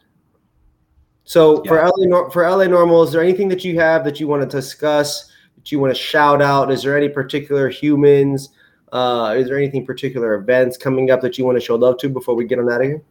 So 1.24 1.62
yeah. 1.64 1.68
for 1.68 1.84
LA 1.84 2.30
for 2.30 2.48
LA 2.48 2.64
NORML, 2.64 3.04
is 3.04 3.12
there 3.12 3.22
anything 3.22 3.48
that 3.48 3.64
you 3.64 3.78
have 3.78 4.04
that 4.04 4.18
you 4.18 4.26
want 4.26 4.48
to 4.48 4.56
discuss? 4.56 5.30
That 5.66 5.72
you 5.72 5.80
want 5.80 5.96
to 5.96 6.00
shout 6.00 6.40
out? 6.40 6.70
Is 6.70 6.84
there 6.84 6.96
any 6.96 7.08
particular 7.08 7.68
humans? 7.68 8.50
Uh, 8.92 9.34
is 9.36 9.48
there 9.48 9.58
anything 9.58 9.84
particular 9.84 10.36
events 10.36 10.76
coming 10.76 11.10
up 11.10 11.20
that 11.22 11.38
you 11.38 11.44
want 11.44 11.56
to 11.56 11.60
show 11.60 11.74
love 11.74 11.98
to 11.98 12.08
before 12.08 12.36
we 12.36 12.44
get 12.44 12.60
on 12.60 12.70
out 12.70 12.82
of 12.82 12.86
here? 12.86 13.02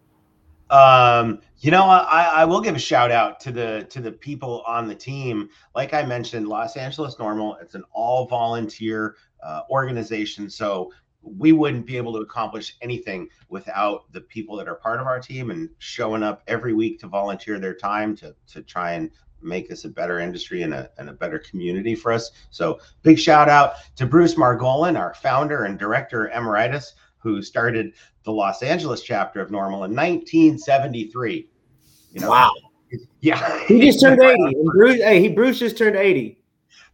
Um, 0.69 1.41
you 1.57 1.69
know, 1.69 1.83
I, 1.83 2.31
I 2.33 2.45
will 2.45 2.61
give 2.61 2.73
a 2.73 2.79
shout 2.79 3.11
out 3.11 3.41
to 3.41 3.51
the 3.51 3.85
to 3.89 3.99
the 3.99 4.13
people 4.13 4.63
on 4.65 4.87
the 4.87 4.95
team. 4.95 5.49
Like 5.75 5.93
I 5.93 6.05
mentioned, 6.05 6.47
Los 6.47 6.77
Angeles 6.77 7.15
NORML. 7.15 7.61
It's 7.61 7.75
an 7.75 7.83
all 7.91 8.25
volunteer 8.25 9.17
uh, 9.43 9.63
organization, 9.69 10.49
so 10.49 10.93
we 11.23 11.51
wouldn't 11.51 11.85
be 11.85 11.97
able 11.97 12.13
to 12.13 12.19
accomplish 12.19 12.77
anything 12.81 13.27
without 13.49 14.09
the 14.13 14.21
people 14.21 14.55
that 14.55 14.69
are 14.69 14.75
part 14.75 15.01
of 15.01 15.07
our 15.07 15.19
team 15.19 15.51
and 15.51 15.69
showing 15.79 16.23
up 16.23 16.41
every 16.47 16.73
week 16.73 17.01
to 17.01 17.07
volunteer 17.07 17.59
their 17.59 17.75
time 17.75 18.15
to 18.15 18.33
to 18.47 18.61
try 18.61 18.93
and 18.93 19.11
make 19.45 19.69
this 19.69 19.85
a 19.85 19.89
better 19.89 20.19
industry 20.19 20.63
and 20.63 20.73
a, 20.73 20.89
and 20.97 21.09
a 21.09 21.13
better 21.13 21.39
community 21.39 21.95
for 21.95 22.11
us. 22.11 22.31
So 22.49 22.79
big 23.03 23.19
shout 23.19 23.49
out 23.49 23.75
to 23.95 24.05
Bruce 24.05 24.35
Margolin, 24.35 24.97
our 24.99 25.13
founder 25.13 25.65
and 25.65 25.79
director 25.79 26.29
emeritus, 26.29 26.93
who 27.17 27.41
started 27.41 27.93
the 28.23 28.31
Los 28.31 28.61
Angeles 28.61 29.01
chapter 29.01 29.41
of 29.41 29.49
NORML 29.49 29.85
in 29.85 29.95
1973. 29.95 31.49
You 32.11 32.21
know, 32.21 32.29
wow. 32.29 32.51
Yeah. 33.19 33.65
He 33.65 33.81
just 33.81 33.99
turned 33.99 34.21
80. 34.23 34.41
And 34.41 34.65
Bruce, 34.65 35.01
hey, 35.01 35.19
he 35.19 35.29
Bruce 35.29 35.59
just 35.59 35.77
turned 35.77 35.95
80. 35.95 36.39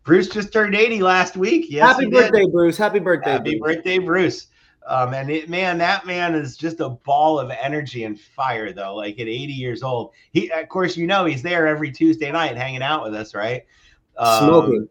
Bruce 0.04 0.30
just 0.30 0.52
turned 0.52 0.74
80 0.74 1.02
last 1.02 1.38
week. 1.38 1.68
Yes. 1.70 1.96
Happy 1.96 2.10
birthday, 2.10 2.46
did. 2.46 2.52
Bruce. 2.52 2.78
Happy 2.78 3.00
birthday. 3.00 3.32
Happy 3.32 3.60
Bruce. 3.60 3.76
birthday, 3.76 4.00
Bruce. 4.00 4.48
Um, 4.88 5.14
and 5.14 5.30
it, 5.30 5.50
man, 5.50 5.78
that 5.78 6.06
man 6.06 6.34
is 6.34 6.58
just 6.58 6.80
a 6.80 6.90
ball 6.90 7.40
of 7.40 7.52
energy 7.52 8.04
and 8.04 8.20
fire, 8.20 8.74
though. 8.74 8.96
Like 8.96 9.20
at 9.20 9.28
80 9.28 9.54
years 9.54 9.84
old, 9.84 10.12
he, 10.32 10.50
of 10.52 10.68
course, 10.70 10.98
you 10.98 11.08
know, 11.08 11.26
he's 11.26 11.44
there 11.44 11.68
every 11.68 11.92
Tuesday 11.92 12.32
night 12.32 12.58
hanging 12.58 12.82
out 12.82 13.04
with 13.04 13.14
us, 13.14 13.36
right? 13.36 13.66
Um, 14.18 14.46
Smoking. 14.46 14.90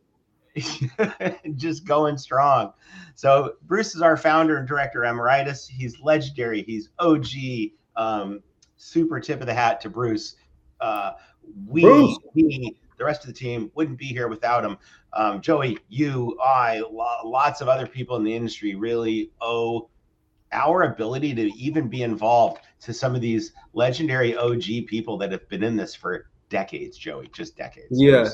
just 1.57 1.85
going 1.85 2.19
strong. 2.19 2.73
So 3.15 3.55
Bruce 3.63 3.95
is 3.95 4.03
our 4.03 4.17
founder 4.17 4.57
and 4.57 4.67
director 4.67 5.05
emeritus. 5.05 5.67
He's 5.67 6.01
legendary. 6.01 6.63
He's 6.63 6.91
OG. 6.99 7.27
Um, 7.97 8.43
super 8.77 9.21
tip 9.21 9.41
of 9.41 9.47
the 9.47 9.55
hat 9.55 9.81
to 9.83 9.91
Bruce. 9.91 10.37
Uh, 10.81 11.13
we, 11.67 11.83
Bruce. 11.83 12.19
we, 12.35 12.77
the 13.01 13.05
rest 13.05 13.25
of 13.25 13.27
the 13.27 13.33
team 13.33 13.73
wouldn't 13.75 13.99
be 13.99 14.07
here 14.07 14.29
without 14.29 14.65
him 14.65 14.79
um, 15.13 15.41
Joey, 15.41 15.79
you, 15.89 16.39
I, 16.43 16.81
lo- 16.91 17.29
lots 17.29 17.61
of 17.61 17.69
other 17.69 17.87
people 17.87 18.17
in 18.17 18.25
the 18.25 18.35
industry 18.35 18.75
really 18.75 19.33
owe 19.41 19.89
our 20.53 20.83
ability 20.83 21.35
to 21.35 21.43
even 21.55 21.89
be 21.89 22.03
involved 22.03 22.61
to 22.81 22.93
some 22.93 23.15
of 23.15 23.21
these 23.21 23.53
legendary 23.73 24.37
OG 24.37 24.87
people 24.87 25.17
that 25.19 25.33
have 25.33 25.49
been 25.49 25.63
in 25.63 25.77
this 25.77 25.95
for 25.95 26.27
decades, 26.49 26.97
Joey, 26.97 27.31
just 27.33 27.57
decades. 27.57 27.89
Yeah. 27.91 28.29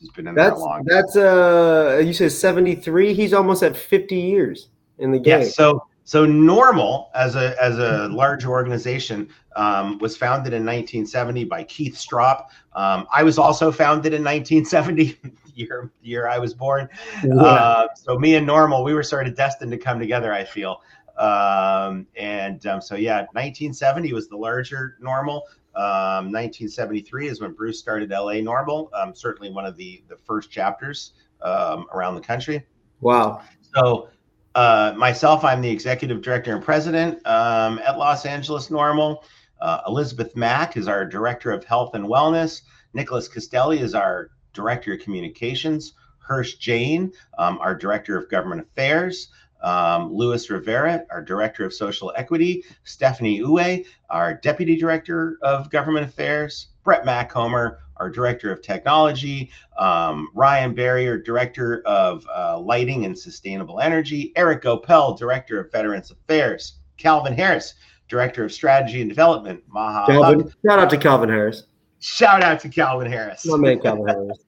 He's, 0.00 0.10
been 0.10 0.26
in 0.26 0.34
that's, 0.34 0.50
there 0.50 0.58
long. 0.58 0.82
That's 0.84 1.16
uh 1.16 2.02
you 2.04 2.12
said 2.12 2.32
73, 2.32 3.14
he's 3.14 3.32
almost 3.32 3.62
at 3.62 3.76
50 3.76 4.16
years 4.16 4.68
in 4.98 5.12
the 5.12 5.18
game. 5.18 5.42
Yes, 5.42 5.54
so 5.54 5.86
so 6.04 6.26
NORML 6.26 7.08
as 7.14 7.36
a 7.36 7.60
as 7.62 7.78
a 7.78 8.08
large 8.08 8.44
organization 8.44 9.28
um, 9.56 9.98
was 9.98 10.16
founded 10.16 10.52
in 10.52 10.62
1970 10.62 11.44
by 11.44 11.64
Keith 11.64 11.94
Stroup. 11.94 12.46
Um, 12.74 13.06
I 13.12 13.22
was 13.22 13.38
also 13.38 13.70
founded 13.70 14.12
in 14.12 14.24
1970 14.24 15.18
year 15.54 15.92
year 16.02 16.28
I 16.28 16.38
was 16.38 16.54
born. 16.54 16.88
Yeah. 17.24 17.34
Uh, 17.34 17.88
so 17.94 18.18
me 18.18 18.34
and 18.34 18.48
NORML, 18.48 18.84
we 18.84 18.94
were 18.94 19.02
sort 19.02 19.26
of 19.26 19.36
destined 19.36 19.70
to 19.72 19.78
come 19.78 19.98
together. 19.98 20.32
I 20.32 20.44
feel. 20.44 20.82
Um, 21.16 22.06
and 22.16 22.66
um, 22.66 22.80
so 22.80 22.96
yeah, 22.96 23.18
1970 23.32 24.12
was 24.12 24.28
the 24.28 24.36
larger 24.36 24.96
NORML. 25.02 25.42
1973 25.74 27.26
um, 27.26 27.32
is 27.32 27.40
when 27.40 27.52
Bruce 27.52 27.78
started 27.78 28.10
LA 28.10 28.34
NORML. 28.34 28.88
Um, 28.92 29.14
certainly 29.14 29.50
one 29.50 29.66
of 29.66 29.76
the 29.76 30.02
the 30.08 30.16
first 30.16 30.50
chapters 30.50 31.12
um, 31.42 31.86
around 31.92 32.16
the 32.16 32.20
country. 32.20 32.66
Wow. 33.00 33.42
So 33.74 34.08
uh, 34.54 34.94
myself, 34.96 35.44
I'm 35.44 35.60
the 35.60 35.70
executive 35.70 36.22
director 36.22 36.54
and 36.54 36.62
president 36.62 37.20
at 37.26 37.98
Los 37.98 38.26
Angeles 38.26 38.68
NORML. 38.68 39.22
Uh, 39.60 39.80
Elizabeth 39.86 40.34
Mack 40.36 40.76
is 40.76 40.88
our 40.88 41.04
director 41.04 41.52
of 41.52 41.64
health 41.64 41.94
and 41.94 42.04
wellness. 42.04 42.62
Nicholas 42.94 43.28
Castelli 43.28 43.78
is 43.78 43.94
our 43.94 44.30
Director 44.52 44.92
of 44.94 45.00
Communications, 45.00 45.94
Hirsch 46.18 46.54
Jane, 46.54 47.12
um, 47.38 47.58
our 47.60 47.74
Director 47.74 48.18
of 48.18 48.28
Government 48.28 48.60
Affairs, 48.60 49.28
um, 49.62 50.14
Rivera, 50.16 51.06
our 51.10 51.22
Director 51.22 51.64
of 51.64 51.72
Social 51.72 52.12
Equity, 52.16 52.64
Stephanie 52.84 53.40
Uwe, 53.40 53.86
our 54.10 54.34
Deputy 54.34 54.76
Director 54.76 55.38
of 55.42 55.70
Government 55.70 56.06
Affairs, 56.06 56.68
Brett 56.84 57.04
Maccomer, 57.04 57.78
our 58.02 58.10
Director 58.10 58.50
of 58.50 58.60
Technology, 58.62 59.48
um, 59.78 60.28
Ryan 60.34 60.74
Barrier, 60.74 61.18
Director 61.18 61.82
of 61.86 62.26
uh, 62.34 62.58
Lighting 62.58 63.04
and 63.04 63.16
Sustainable 63.16 63.78
Energy, 63.78 64.32
Eric 64.34 64.62
Goepel, 64.62 65.16
Director 65.16 65.60
of 65.60 65.70
Veterans 65.70 66.10
Affairs, 66.10 66.80
Calvin 66.96 67.32
Harris, 67.32 67.74
Director 68.08 68.44
of 68.44 68.52
Strategy 68.52 69.00
and 69.02 69.08
Development, 69.08 69.62
Maha. 69.68 70.06
Calvin, 70.10 70.52
shout 70.66 70.80
out 70.80 70.90
to 70.90 70.96
Calvin 70.96 71.28
Harris. 71.28 71.64
Shout 72.00 72.42
out 72.42 72.58
to 72.60 72.68
Calvin 72.68 73.10
Harris. 73.10 73.46
My 73.46 73.56
man, 73.56 73.78
Calvin 73.78 74.08
Harris. 74.08 74.44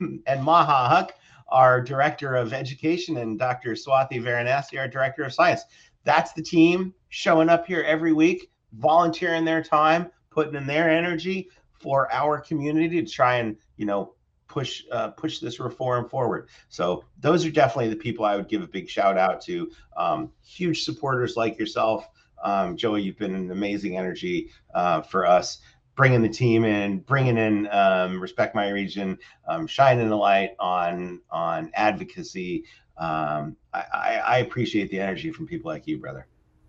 and 0.26 0.44
Maha 0.44 0.88
Huck, 0.94 1.14
our 1.48 1.80
director 1.80 2.34
of 2.34 2.52
education, 2.52 3.16
and 3.16 3.38
Dr. 3.38 3.70
Swathi 3.70 4.22
Varanasi, 4.22 4.78
our 4.78 4.86
director 4.86 5.24
of 5.24 5.32
science. 5.32 5.62
That's 6.04 6.34
the 6.34 6.42
team 6.42 6.92
showing 7.08 7.48
up 7.48 7.66
here 7.66 7.82
every 7.84 8.12
week, 8.12 8.50
volunteering 8.74 9.46
their 9.46 9.62
time, 9.62 10.10
putting 10.30 10.56
in 10.56 10.66
their 10.66 10.90
energy 10.90 11.48
for 11.84 12.10
our 12.10 12.40
community 12.40 13.02
to 13.02 13.10
try 13.10 13.36
and 13.36 13.58
you 13.76 13.84
know 13.84 14.14
push 14.48 14.84
uh, 14.90 15.08
push 15.10 15.38
this 15.38 15.60
reform 15.60 16.08
forward. 16.08 16.48
So 16.70 17.04
those 17.20 17.44
are 17.44 17.50
definitely 17.50 17.90
the 17.90 17.96
people 17.96 18.24
I 18.24 18.36
would 18.36 18.48
give 18.48 18.62
a 18.62 18.66
big 18.66 18.88
shout 18.88 19.18
out 19.18 19.42
to. 19.42 19.70
Um, 19.98 20.32
huge 20.42 20.84
supporters 20.84 21.36
like 21.36 21.58
yourself, 21.58 22.08
um, 22.42 22.74
Joey. 22.78 23.02
You've 23.02 23.18
been 23.18 23.34
an 23.34 23.50
amazing 23.50 23.98
energy 23.98 24.48
uh, 24.74 25.02
for 25.02 25.26
us 25.26 25.58
bringing 25.94 26.22
the 26.22 26.28
team 26.28 26.64
in, 26.64 27.00
bringing 27.00 27.36
in 27.36 27.68
um, 27.70 28.18
respect 28.18 28.54
my 28.54 28.70
region, 28.70 29.18
um, 29.46 29.66
shining 29.66 30.10
a 30.10 30.16
light 30.16 30.52
on 30.58 31.20
on 31.30 31.70
advocacy. 31.74 32.64
Um, 32.96 33.56
I, 33.74 34.22
I, 34.24 34.38
appreciate 34.38 34.88
the 34.88 35.00
energy 35.00 35.32
from 35.32 35.48
people 35.48 35.68
like 35.68 35.88
you, 35.88 35.98
brother. 35.98 36.28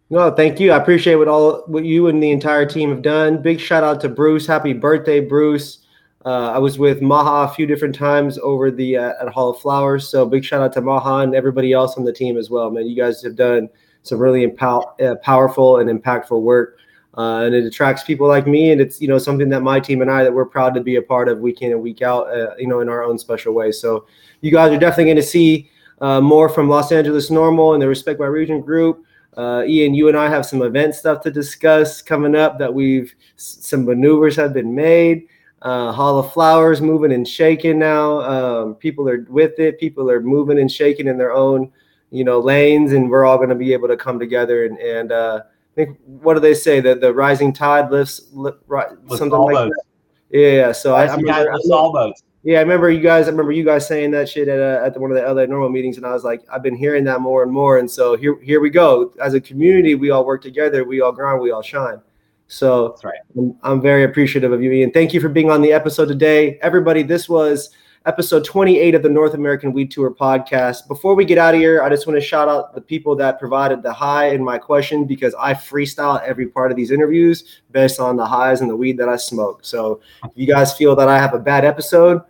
No, 0.09 0.29
thank 0.31 0.59
you. 0.59 0.71
I 0.71 0.77
appreciate 0.77 1.15
what 1.15 1.27
all 1.27 1.63
what 1.67 1.83
you 1.83 2.07
and 2.07 2.21
the 2.21 2.31
entire 2.31 2.65
team 2.65 2.89
have 2.89 3.01
done. 3.01 3.41
Big 3.41 3.59
shout 3.59 3.83
out 3.83 3.99
to 4.01 4.09
Bruce. 4.09 4.45
Happy 4.45 4.73
birthday, 4.73 5.19
Bruce. 5.19 5.79
Uh, 6.23 6.51
I 6.51 6.57
was 6.57 6.79
with 6.79 7.01
Maha 7.01 7.51
a 7.51 7.53
few 7.53 7.65
different 7.65 7.95
times 7.95 8.37
over 8.39 8.71
the 8.71 8.97
uh, 8.97 9.13
at 9.21 9.29
Hall 9.29 9.49
of 9.49 9.59
Flowers. 9.59 10.07
So 10.07 10.25
big 10.25 10.43
shout 10.43 10.61
out 10.61 10.73
to 10.73 10.81
Maha 10.81 11.23
and 11.23 11.35
everybody 11.35 11.73
else 11.73 11.97
on 11.97 12.03
the 12.03 12.13
team 12.13 12.37
as 12.37 12.49
well, 12.49 12.69
man. 12.69 12.87
You 12.87 12.95
guys 12.95 13.21
have 13.23 13.35
done 13.35 13.69
some 14.03 14.19
really 14.19 14.45
empow- 14.47 14.99
uh, 15.01 15.15
powerful 15.15 15.77
and 15.77 15.89
impactful 15.89 16.39
work 16.39 16.77
uh, 17.17 17.43
and 17.45 17.55
it 17.55 17.63
attracts 17.63 18.03
people 18.03 18.27
like 18.27 18.45
me. 18.45 18.71
And 18.71 18.81
it's 18.81 19.01
you 19.01 19.07
know 19.07 19.17
something 19.17 19.49
that 19.49 19.61
my 19.61 19.79
team 19.79 20.01
and 20.01 20.11
I 20.11 20.23
that 20.23 20.33
we're 20.33 20.45
proud 20.45 20.73
to 20.75 20.81
be 20.81 20.97
a 20.97 21.01
part 21.01 21.27
of 21.29 21.39
week 21.39 21.61
in 21.61 21.71
and 21.71 21.81
week 21.81 22.01
out. 22.01 22.27
Uh, 22.27 22.55
you 22.57 22.67
know, 22.67 22.81
in 22.81 22.89
our 22.89 23.03
own 23.03 23.17
special 23.17 23.53
way. 23.53 23.71
So 23.71 24.05
you 24.41 24.51
guys 24.51 24.71
are 24.71 24.79
definitely 24.79 25.05
going 25.05 25.15
to 25.17 25.23
see 25.23 25.69
uh, 26.01 26.21
more 26.21 26.49
from 26.49 26.69
Los 26.69 26.91
Angeles 26.91 27.29
NORML 27.29 27.73
and 27.73 27.81
the 27.81 27.87
Respect 27.87 28.19
My 28.19 28.25
Region 28.25 28.61
group. 28.61 29.05
Uh, 29.37 29.63
Ian, 29.67 29.93
you 29.93 30.07
and 30.07 30.17
I 30.17 30.29
have 30.29 30.45
some 30.45 30.61
event 30.61 30.95
stuff 30.95 31.21
to 31.21 31.31
discuss 31.31 32.01
coming 32.01 32.35
up 32.35 32.57
that 32.59 32.73
we've 32.73 33.13
some 33.35 33.85
maneuvers 33.85 34.35
have 34.37 34.53
been 34.53 34.73
made. 34.73 35.27
Uh, 35.61 35.91
Hall 35.91 36.19
of 36.19 36.31
Flowers 36.31 36.79
moving 36.79 37.11
and 37.11 37.27
shaking 37.27 37.79
now. 37.79 38.21
Um, 38.21 38.75
people 38.75 39.09
are 39.09 39.25
with 39.29 39.59
it. 39.59 39.79
People 39.79 40.09
are 40.11 40.21
moving 40.21 40.59
and 40.59 40.71
shaking 40.71 41.07
in 41.07 41.17
their 41.17 41.33
own, 41.33 41.71
you 42.11 42.23
know, 42.23 42.39
lanes, 42.39 42.93
and 42.93 43.09
we're 43.09 43.25
all 43.25 43.37
going 43.37 43.49
to 43.49 43.55
be 43.55 43.73
able 43.73 43.87
to 43.87 43.97
come 43.97 44.19
together. 44.19 44.65
And, 44.65 44.77
and 44.79 45.11
uh, 45.11 45.41
I 45.43 45.75
think 45.75 45.97
what 46.05 46.35
do 46.35 46.39
they 46.39 46.53
say 46.53 46.79
that 46.81 47.01
the 47.01 47.13
rising 47.13 47.51
tide 47.51 47.91
lifts, 47.91 48.29
lift, 48.31 48.59
right, 48.67 48.89
something 49.09 49.31
like 49.31 49.55
boats. 49.55 49.75
that. 49.75 50.37
Yeah, 50.37 50.71
so 50.71 50.95
I, 50.95 51.05
I 51.05 51.15
remember, 51.15 51.51
all 51.71 51.91
boats. 51.91 52.23
Yeah, 52.45 52.59
I 52.59 52.61
remember 52.61 52.91
you 52.91 53.01
guys. 53.01 53.25
I 53.25 53.31
remember 53.31 53.53
you 53.53 53.65
guys 53.65 53.87
saying 53.87 54.11
that 54.11 54.29
shit 54.29 54.47
at 54.47 54.59
uh, 54.59 54.85
at 54.85 54.93
the, 54.93 54.99
one 54.99 55.09
of 55.09 55.17
the 55.17 55.23
LA 55.23 55.47
NORML 55.47 55.71
meetings, 55.71 55.97
and 55.97 56.05
I 56.05 56.13
was 56.13 56.23
like, 56.23 56.43
I've 56.53 56.61
been 56.61 56.75
hearing 56.75 57.03
that 57.05 57.19
more 57.19 57.41
and 57.41 57.51
more. 57.51 57.79
And 57.79 57.89
so 57.89 58.15
here 58.15 58.39
here 58.39 58.61
we 58.61 58.69
go. 58.69 59.11
As 59.19 59.33
a 59.33 59.41
community, 59.41 59.95
we 59.95 60.11
all 60.11 60.23
work 60.23 60.43
together. 60.43 60.83
We 60.83 61.01
all 61.01 61.11
grind. 61.11 61.41
We 61.41 61.49
all 61.49 61.63
shine. 61.63 61.99
So 62.47 62.89
That's 62.89 63.03
right. 63.03 63.19
I'm, 63.35 63.57
I'm 63.63 63.81
very 63.81 64.03
appreciative 64.03 64.51
of 64.51 64.61
you, 64.61 64.71
Ian. 64.71 64.91
Thank 64.91 65.11
you 65.11 65.19
for 65.19 65.27
being 65.27 65.49
on 65.49 65.63
the 65.63 65.73
episode 65.73 66.05
today, 66.05 66.59
everybody. 66.61 67.01
This 67.01 67.27
was 67.27 67.71
episode 68.05 68.45
28 68.45 68.93
of 68.93 69.01
the 69.01 69.09
North 69.09 69.33
American 69.33 69.73
Weed 69.73 69.89
Tour 69.89 70.11
podcast. 70.11 70.87
Before 70.87 71.15
we 71.15 71.25
get 71.25 71.39
out 71.39 71.55
of 71.55 71.59
here, 71.59 71.81
I 71.81 71.89
just 71.89 72.05
want 72.05 72.19
to 72.19 72.25
shout 72.25 72.47
out 72.47 72.75
the 72.75 72.81
people 72.81 73.15
that 73.15 73.39
provided 73.39 73.81
the 73.81 73.91
high 73.91 74.27
in 74.27 74.43
my 74.43 74.59
question 74.59 75.05
because 75.05 75.33
I 75.39 75.55
freestyle 75.55 76.21
every 76.21 76.45
part 76.45 76.69
of 76.69 76.77
these 76.77 76.91
interviews 76.91 77.61
based 77.71 77.99
on 77.99 78.15
the 78.15 78.25
highs 78.27 78.61
and 78.61 78.69
the 78.69 78.75
weed 78.75 78.99
that 78.99 79.09
I 79.09 79.15
smoke. 79.15 79.65
So 79.65 79.99
if 80.23 80.31
you 80.35 80.45
guys 80.45 80.77
feel 80.77 80.95
that 80.97 81.09
I 81.09 81.17
have 81.17 81.33
a 81.33 81.39
bad 81.39 81.65
episode, 81.65 82.21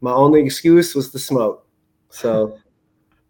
my 0.00 0.12
only 0.12 0.42
excuse 0.42 0.94
was 0.94 1.10
the 1.10 1.18
smoke. 1.18 1.66
So 2.10 2.58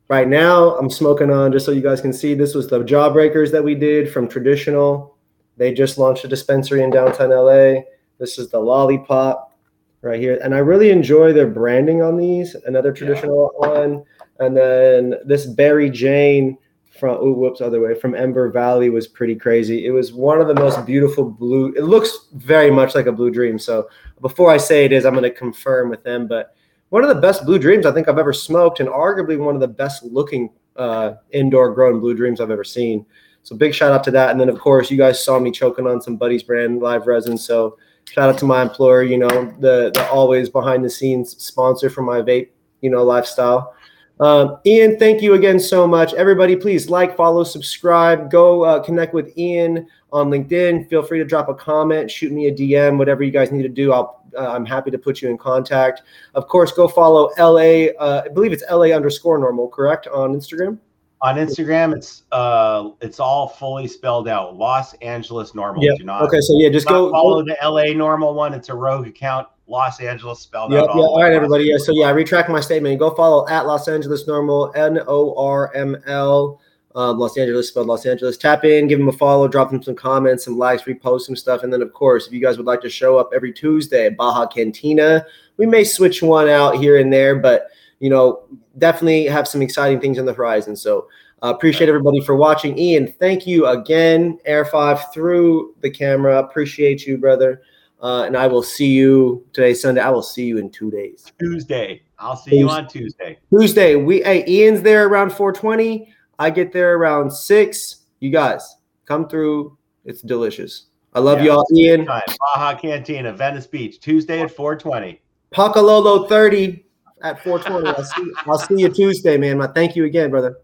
right 0.09 0.29
now 0.29 0.77
I'm 0.77 0.91
smoking 0.91 1.31
on 1.31 1.53
just 1.53 1.67
so 1.67 1.73
you 1.73 1.81
guys 1.81 2.01
can 2.01 2.13
see 2.13 2.35
this 2.35 2.55
was 2.55 2.69
the 2.69 2.81
jawbreakers 2.81 3.51
that 3.53 3.65
we 3.65 3.75
did 3.75 4.13
from 4.13 4.29
traditional. 4.29 5.17
They 5.57 5.73
just 5.73 5.99
launched 5.99 6.25
a 6.25 6.29
dispensary 6.29 6.83
in 6.83 6.91
downtown 6.91 7.31
LA. 7.31 7.83
This 8.19 8.39
is 8.39 8.51
the 8.51 8.59
lollipop 8.59 9.57
right 10.03 10.21
here. 10.21 10.39
And 10.43 10.55
I 10.55 10.59
really 10.59 10.91
enjoy 10.91 11.33
their 11.33 11.47
branding 11.47 12.03
on 12.03 12.17
these. 12.17 12.55
Another 12.67 12.93
traditional 12.93 13.53
yeah. 13.61 13.69
one. 13.69 14.05
And 14.39 14.57
then 14.57 15.15
this 15.25 15.47
Berry 15.47 15.91
Jane 15.91 16.59
from 16.99 17.19
oh 17.21 17.33
whoops 17.33 17.61
other 17.61 17.81
way 17.81 17.95
from 17.95 18.15
Ember 18.15 18.51
Valley 18.51 18.91
was 18.91 19.07
pretty 19.07 19.35
crazy. 19.35 19.87
It 19.87 19.91
was 19.91 20.13
one 20.13 20.41
of 20.41 20.49
the 20.49 20.55
most 20.55 20.85
beautiful 20.87 21.25
blue. 21.31 21.73
It 21.75 21.83
looks 21.83 22.29
very 22.35 22.71
much 22.71 22.95
like 22.95 23.07
a 23.07 23.13
blue 23.13 23.31
dream. 23.31 23.59
So 23.59 23.89
before 24.21 24.51
I 24.51 24.57
say 24.57 24.85
it 24.85 24.93
is, 24.93 25.05
I'm 25.05 25.15
going 25.15 25.23
to 25.25 25.31
confirm 25.31 25.91
with 25.91 26.03
them. 26.03 26.27
But 26.27 26.55
one 26.89 27.03
of 27.03 27.09
the 27.09 27.21
best 27.21 27.45
blue 27.45 27.59
dreams 27.59 27.87
I 27.87 27.93
think 27.93 28.09
I've 28.09 28.19
ever 28.19 28.33
smoked, 28.33 28.81
and 28.81 28.89
arguably 28.89 29.39
one 29.39 29.55
of 29.55 29.61
the 29.61 29.69
best 29.69 30.05
looking 30.05 30.51
uh, 30.77 31.15
indoor 31.33 31.75
grown 31.75 32.01
blue 32.01 32.15
dreams 32.15 32.41
I've 32.41 32.51
ever 32.51 32.65
seen. 32.65 33.05
So 33.43 33.55
big 33.55 33.75
shout 33.75 33.93
out 33.93 34.03
to 34.05 34.11
that. 34.11 34.31
And 34.31 34.41
then 34.41 34.49
of 34.49 34.59
course 34.59 34.91
you 34.91 34.97
guys 34.97 35.25
saw 35.25 35.39
me 35.39 35.51
choking 35.51 35.87
on 35.87 36.01
some 36.01 36.17
Buddies 36.17 36.43
brand 36.43 36.81
live 36.81 37.07
resin. 37.07 37.39
So 37.39 37.79
shout 38.05 38.29
out 38.29 38.39
to 38.39 38.45
my 38.45 38.63
employer, 38.63 39.03
you 39.03 39.19
know, 39.19 39.29
the 39.61 39.93
the 39.95 40.09
always 40.11 40.49
behind 40.49 40.85
the 40.85 40.91
scenes 40.91 41.37
sponsor 41.43 41.89
for 41.89 42.03
my 42.03 42.21
vape, 42.23 42.49
you 42.81 42.91
know, 42.91 43.05
lifestyle. 43.05 43.75
Um, 44.19 44.59
Ian, 44.65 44.99
thank 44.99 45.21
you 45.21 45.35
again 45.35 45.61
so 45.61 45.87
much. 45.87 46.15
Everybody, 46.15 46.57
please 46.57 46.89
like, 46.89 47.17
follow, 47.17 47.45
subscribe. 47.45 48.31
Go 48.31 48.63
uh, 48.63 48.83
connect 48.83 49.13
with 49.13 49.37
Ian 49.37 49.87
on 50.13 50.31
LinkedIn. 50.31 50.89
Feel 50.89 51.03
free 51.03 51.19
to 51.19 51.25
drop 51.25 51.49
a 51.49 51.55
comment, 51.55 52.11
shoot 52.11 52.33
me 52.33 52.47
a 52.47 52.55
DM, 52.55 52.97
whatever 52.97 53.23
you 53.23 53.31
guys 53.31 53.53
need 53.53 53.63
to 53.63 53.69
do. 53.69 53.93
I'll 53.93 54.17
uh, 54.37 54.53
I'm 54.53 54.67
happy 54.67 54.91
to 54.91 54.99
put 54.99 55.23
you 55.23 55.31
in 55.31 55.39
contact. 55.39 56.03
Of 56.35 56.49
course, 56.49 56.73
go 56.73 56.89
follow 56.89 57.31
LA. 57.39 57.93
Uh, 57.99 58.23
I 58.25 58.29
believe 58.29 58.53
it's 58.53 58.65
LA 58.71 58.87
underscore 58.87 59.39
NORML, 59.39 59.71
correct, 59.73 60.07
on 60.09 60.35
Instagram. 60.35 60.79
On 61.23 61.37
Instagram, 61.37 61.97
it's 61.97 62.25
uh, 62.33 62.91
it's 63.01 63.19
all 63.19 63.49
fully 63.49 63.89
spelled 63.89 64.29
out. 64.29 64.57
Los 64.57 64.93
Angeles 64.95 65.53
NORML. 65.53 65.79
Yeah. 65.81 66.21
Okay. 66.23 66.41
So 66.41 66.59
yeah, 66.59 66.69
just 66.69 66.87
go 66.87 67.11
follow 67.11 67.43
go. 67.43 67.47
the 67.47 67.57
LA 67.63 67.85
NORML 67.95 68.35
one. 68.35 68.53
It's 68.53 68.69
a 68.69 68.75
rogue 68.75 69.07
account. 69.07 69.49
Los 69.69 70.01
Angeles 70.01 70.41
spelled 70.41 70.73
yep, 70.73 70.85
out. 70.85 70.91
Yeah. 70.95 71.03
All, 71.03 71.15
all 71.15 71.23
right, 71.23 71.33
everybody. 71.33 71.65
Yeah. 71.65 71.79
So 71.79 71.93
yeah, 71.93 72.07
I 72.07 72.11
retract 72.11 72.49
my 72.49 72.61
statement. 72.61 72.99
Go 72.99 73.15
follow 73.15 73.49
at 73.49 73.67
Los 73.67 73.89
Angeles 73.89 74.25
NORML. 74.25 74.77
N 74.77 75.01
O 75.07 75.35
R 75.37 75.75
M 75.75 75.97
L. 76.07 76.61
Um, 76.95 77.19
Los 77.19 77.37
Angeles, 77.37 77.69
spelled 77.69 77.89
Los 77.89 78.07
Angeles. 78.07 78.39
Tap 78.39 78.65
in, 78.65 78.89
give 78.89 78.99
them 78.99 79.09
a 79.09 79.13
follow, 79.13 79.47
drop 79.47 79.71
them 79.71 79.83
some 79.83 79.95
comments, 79.95 80.47
some 80.47 80.57
likes, 80.57 80.85
repost 80.85 81.23
some 81.23 81.37
stuff. 81.37 81.63
And 81.63 81.71
then, 81.71 81.83
of 81.83 81.93
course, 81.93 82.27
if 82.27 82.33
you 82.33 82.41
guys 82.41 82.57
would 82.57 82.67
like 82.67 82.81
to 82.81 82.89
show 82.89 83.19
up 83.19 83.29
every 83.35 83.53
Tuesday 83.53 84.07
at 84.07 84.17
Baja 84.17 84.47
Cantina, 84.47 85.27
we 85.59 85.67
may 85.67 85.85
switch 85.85 86.23
one 86.23 86.49
out 86.49 86.77
here 86.77 86.97
and 86.97 87.13
there, 87.13 87.37
but, 87.37 87.67
you 87.99 88.09
know, 88.09 88.45
definitely 88.79 89.27
have 89.27 89.47
some 89.47 89.61
exciting 89.61 90.01
things 90.01 90.19
on 90.19 90.25
the 90.25 90.33
horizon. 90.33 90.75
So, 90.75 91.07
uh, 91.43 91.53
appreciate 91.55 91.91
everybody 91.91 92.23
for 92.23 92.35
watching. 92.35 92.79
Ian, 92.79 93.13
thank 93.21 93.47
you 93.47 93.67
again. 93.67 94.39
Air 94.47 94.65
5 94.65 95.13
through 95.13 95.75
the 95.83 95.91
camera. 95.91 96.39
Appreciate 96.39 97.07
you, 97.07 97.19
brother. 97.19 97.61
Uh, 98.03 98.25
and 98.25 98.37
I 98.37 98.47
will 98.47 98.63
see 98.63 98.89
you 98.89 99.45
today, 99.53 99.75
Sunday. 99.75 100.01
I 100.01 100.11
will 100.11 100.23
see 100.23 100.45
you 100.45 100.59
in 100.59 100.71
two 100.71 100.91
days. 100.91 101.33
Tuesday. 101.39 102.03
I'll 102.19 102.37
see 102.37 102.51
Tuesday. 102.51 102.61
you 102.61 102.69
on 102.69 102.89
Tuesday. 102.89 103.39
Tuesday. 103.51 103.97
We 103.97 104.23
hey, 104.23 104.45
Ian's 104.47 104.83
there 104.83 105.07
around 105.07 105.31
420. 105.31 106.13
I 106.39 106.51
get 106.51 106.73
there 106.73 106.97
around 106.97 107.31
six. 107.31 108.05
You 108.21 108.31
guys 108.31 108.77
come 109.07 109.29
through. 109.29 109.77
It's 110.05 110.23
delicious. 110.23 110.87
I 111.15 111.21
love 111.21 111.39
yeah, 111.39 111.47
y'all, 111.47 111.67
Ian. 111.75 112.05
Baja 112.05 112.79
Cantina, 112.79 113.33
Venice 113.33 113.67
Beach, 113.67 114.01
Tuesday 114.01 114.43
at 114.43 114.51
420. 114.51 115.21
Pakalolo 115.55 116.29
30 116.29 116.85
at 117.23 117.43
420. 117.43 117.89
I'll 117.89 118.05
see, 118.05 118.33
I'll 118.47 118.59
see 118.59 118.83
you 118.83 118.89
Tuesday, 118.91 119.39
man. 119.39 119.57
My, 119.57 119.67
Thank 119.69 119.97
you 119.97 120.05
again, 120.05 120.31
brother. 120.31 120.59